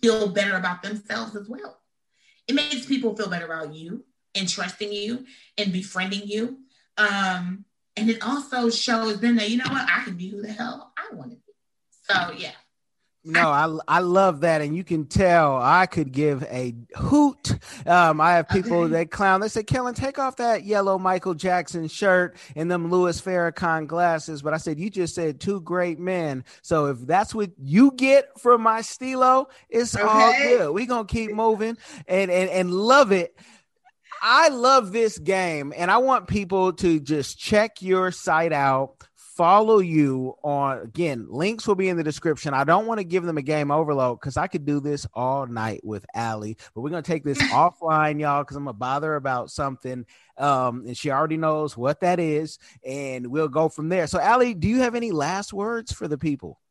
feel 0.02 0.28
better 0.30 0.56
about 0.56 0.84
themselves 0.84 1.36
as 1.36 1.50
well. 1.50 1.80
It 2.48 2.54
makes 2.54 2.86
people 2.86 3.16
feel 3.16 3.30
better 3.30 3.46
about 3.46 3.74
you 3.74 4.06
and 4.36 4.48
trusting 4.48 4.92
you 4.92 5.26
and 5.58 5.72
befriending 5.72 6.24
you. 6.26 6.60
Um, 6.98 7.66
and 7.96 8.10
it 8.10 8.22
also 8.22 8.70
shows 8.70 9.20
them 9.20 9.38
that, 9.38 9.50
you 9.50 9.58
know 9.58 9.70
what, 9.70 9.88
I 9.90 10.04
can 10.04 10.16
be 10.16 10.30
who 10.30 10.42
the 10.42 10.52
hell 10.52 10.92
I 10.98 11.16
want 11.16 11.32
to 11.32 11.38
be. 11.38 11.54
So, 12.10 12.34
yeah. 12.38 12.52
No, 13.28 13.50
I 13.50 13.96
I 13.98 14.00
love 14.02 14.42
that, 14.42 14.62
and 14.62 14.76
you 14.76 14.84
can 14.84 15.08
tell 15.08 15.58
I 15.60 15.88
could 15.88 16.12
give 16.12 16.44
a 16.44 16.76
hoot. 16.96 17.58
Um, 17.88 18.22
I 18.22 18.34
have 18.34 18.48
people 18.48 18.82
okay. 18.82 18.94
that 18.94 19.12
clown. 19.12 19.42
They 19.42 19.48
say, 19.48 19.64
"Kellen, 19.64 19.96
take 19.96 20.20
off 20.20 20.36
that 20.36 20.64
yellow 20.64 21.00
Michael 21.00 21.34
Jackson 21.34 21.88
shirt 21.88 22.38
and 22.56 22.70
them 22.70 22.92
Louis 22.92 23.20
Farrakhan 23.20 23.88
glasses." 23.88 24.44
But 24.44 24.54
I 24.54 24.58
said, 24.58 24.80
"You 24.80 24.92
just 24.92 25.16
said 25.16 25.40
two 25.40 25.60
great 25.62 26.00
men, 26.00 26.46
so 26.62 26.86
if 26.86 27.00
that's 27.00 27.34
what 27.34 27.50
you 27.58 27.92
get 27.94 28.40
from 28.40 28.62
my 28.62 28.82
stilo, 28.82 29.48
it's 29.70 29.96
okay. 29.96 30.06
all 30.06 30.34
good. 30.34 30.74
We 30.76 30.86
gonna 30.86 31.08
keep 31.08 31.34
moving 31.34 31.80
and 32.08 32.30
and 32.30 32.50
and 32.52 32.72
love 32.72 33.12
it." 33.12 33.36
I 34.22 34.50
love 34.50 34.92
this 34.92 35.18
game, 35.18 35.74
and 35.76 35.92
I 35.92 35.98
want 35.98 36.28
people 36.28 36.74
to 36.74 37.00
just 37.00 37.38
check 37.38 37.82
your 37.82 38.12
site 38.12 38.54
out 38.54 38.96
follow 39.36 39.80
you 39.80 40.34
on 40.44 40.78
again 40.80 41.28
links 41.30 41.68
will 41.68 41.76
be 41.76 41.90
in 41.90 41.98
the 41.98 42.04
description. 42.04 42.54
I 42.54 42.64
don't 42.64 42.88
want 42.88 43.00
to 43.00 43.04
give 43.04 43.24
them 43.24 43.38
a 43.38 43.42
game 43.42 43.70
overload 43.70 44.20
because 44.20 44.38
i 44.38 44.48
could 44.48 44.66
do 44.66 44.80
this 44.80 45.06
all 45.14 45.46
night 45.46 45.82
with 45.84 46.06
Allie, 46.16 46.58
but 46.74 46.82
we're 46.82 46.90
gonna 46.90 47.02
take 47.02 47.26
this 47.26 47.38
offline 47.52 48.20
y'all 48.20 48.44
because 48.44 48.56
i'm 48.56 48.64
gonna 48.64 48.74
bother 48.74 49.16
about 49.16 49.52
something 49.52 50.06
um 50.38 50.86
and 50.88 50.98
she 50.98 51.12
already 51.12 51.36
knows 51.36 51.76
what 51.76 52.00
that 52.00 52.20
is 52.20 52.60
and 52.86 53.28
we'll 53.28 53.50
go 53.50 53.68
from 53.68 53.90
there. 53.90 54.08
So 54.08 54.20
Allie, 54.20 54.54
do 54.54 54.70
you 54.70 54.80
have 54.80 54.96
any 54.96 55.12
last 55.12 55.52
words 55.52 55.92
for 55.92 56.08
the 56.08 56.18
people? 56.18 56.62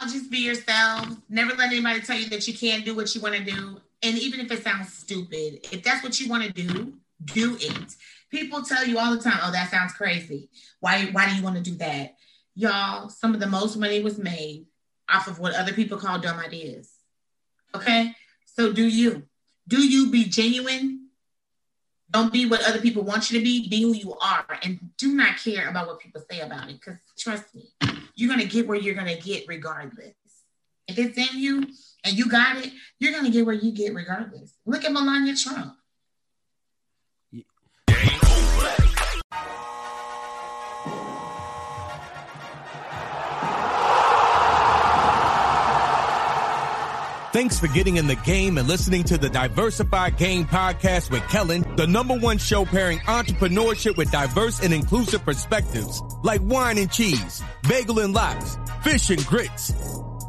Y'all 0.00 0.08
just 0.08 0.30
be 0.30 0.38
yourself 0.38 1.08
never 1.28 1.54
let 1.56 1.72
anybody 1.72 2.00
tell 2.00 2.18
you 2.18 2.30
that 2.30 2.48
you 2.48 2.54
can't 2.54 2.86
do 2.86 2.96
what 2.96 3.14
you 3.14 3.20
want 3.20 3.34
to 3.34 3.44
do 3.44 3.80
and 4.02 4.18
even 4.18 4.40
if 4.40 4.50
it 4.50 4.62
sounds 4.62 4.92
stupid 4.92 5.60
if 5.72 5.82
that's 5.82 6.02
what 6.02 6.18
you 6.20 6.28
want 6.28 6.42
to 6.42 6.52
do 6.52 6.94
do 7.24 7.56
it 7.60 7.94
People 8.30 8.62
tell 8.62 8.86
you 8.86 8.98
all 8.98 9.14
the 9.14 9.22
time, 9.22 9.38
oh, 9.42 9.50
that 9.50 9.70
sounds 9.70 9.92
crazy. 9.92 10.48
Why, 10.78 11.06
why 11.06 11.28
do 11.28 11.34
you 11.34 11.42
want 11.42 11.56
to 11.56 11.62
do 11.62 11.76
that? 11.76 12.14
Y'all, 12.54 13.08
some 13.08 13.34
of 13.34 13.40
the 13.40 13.46
most 13.46 13.76
money 13.76 14.02
was 14.02 14.18
made 14.18 14.66
off 15.08 15.26
of 15.26 15.40
what 15.40 15.54
other 15.54 15.72
people 15.72 15.98
call 15.98 16.20
dumb 16.20 16.38
ideas. 16.38 16.92
Okay? 17.74 18.14
So 18.46 18.72
do 18.72 18.86
you. 18.86 19.24
Do 19.66 19.82
you 19.82 20.10
be 20.10 20.24
genuine? 20.24 21.08
Don't 22.10 22.32
be 22.32 22.46
what 22.46 22.62
other 22.64 22.80
people 22.80 23.02
want 23.02 23.30
you 23.30 23.38
to 23.38 23.44
be. 23.44 23.68
Be 23.68 23.82
who 23.82 23.94
you 23.94 24.14
are. 24.14 24.46
And 24.62 24.78
do 24.96 25.14
not 25.14 25.36
care 25.38 25.68
about 25.68 25.88
what 25.88 25.98
people 25.98 26.22
say 26.30 26.40
about 26.40 26.68
it. 26.68 26.80
Because 26.80 26.98
trust 27.18 27.52
me, 27.54 27.70
you're 28.14 28.32
going 28.32 28.40
to 28.40 28.52
get 28.52 28.66
where 28.66 28.78
you're 28.78 28.94
going 28.94 29.14
to 29.14 29.20
get 29.20 29.44
regardless. 29.48 30.14
If 30.90 30.98
it's 30.98 31.18
in 31.18 31.38
you 31.38 31.66
and 32.04 32.18
you 32.18 32.28
got 32.28 32.56
it, 32.56 32.72
you're 32.98 33.12
to 33.22 33.30
get 33.30 33.46
where 33.46 33.54
you 33.54 33.72
get 33.72 33.94
regardless. 33.94 34.52
Look 34.66 34.84
at 34.84 34.92
Melania 34.92 35.36
Trump. 35.36 35.74
Thanks 47.32 47.60
for 47.60 47.68
getting 47.68 47.96
in 47.96 48.08
the 48.08 48.16
game 48.16 48.58
and 48.58 48.66
listening 48.66 49.04
to 49.04 49.16
the 49.16 49.30
Diversified 49.30 50.18
Game 50.18 50.46
podcast 50.46 51.12
with 51.12 51.22
Kellen, 51.28 51.64
the 51.76 51.86
number 51.86 52.16
one 52.16 52.38
show 52.38 52.64
pairing 52.64 52.98
entrepreneurship 53.00 53.96
with 53.96 54.10
diverse 54.10 54.60
and 54.60 54.74
inclusive 54.74 55.24
perspectives 55.24 56.02
like 56.24 56.40
wine 56.42 56.76
and 56.78 56.90
cheese, 56.90 57.40
bagel 57.68 58.00
and 58.00 58.12
lox, 58.12 58.58
fish 58.82 59.10
and 59.10 59.24
grits. 59.26 59.72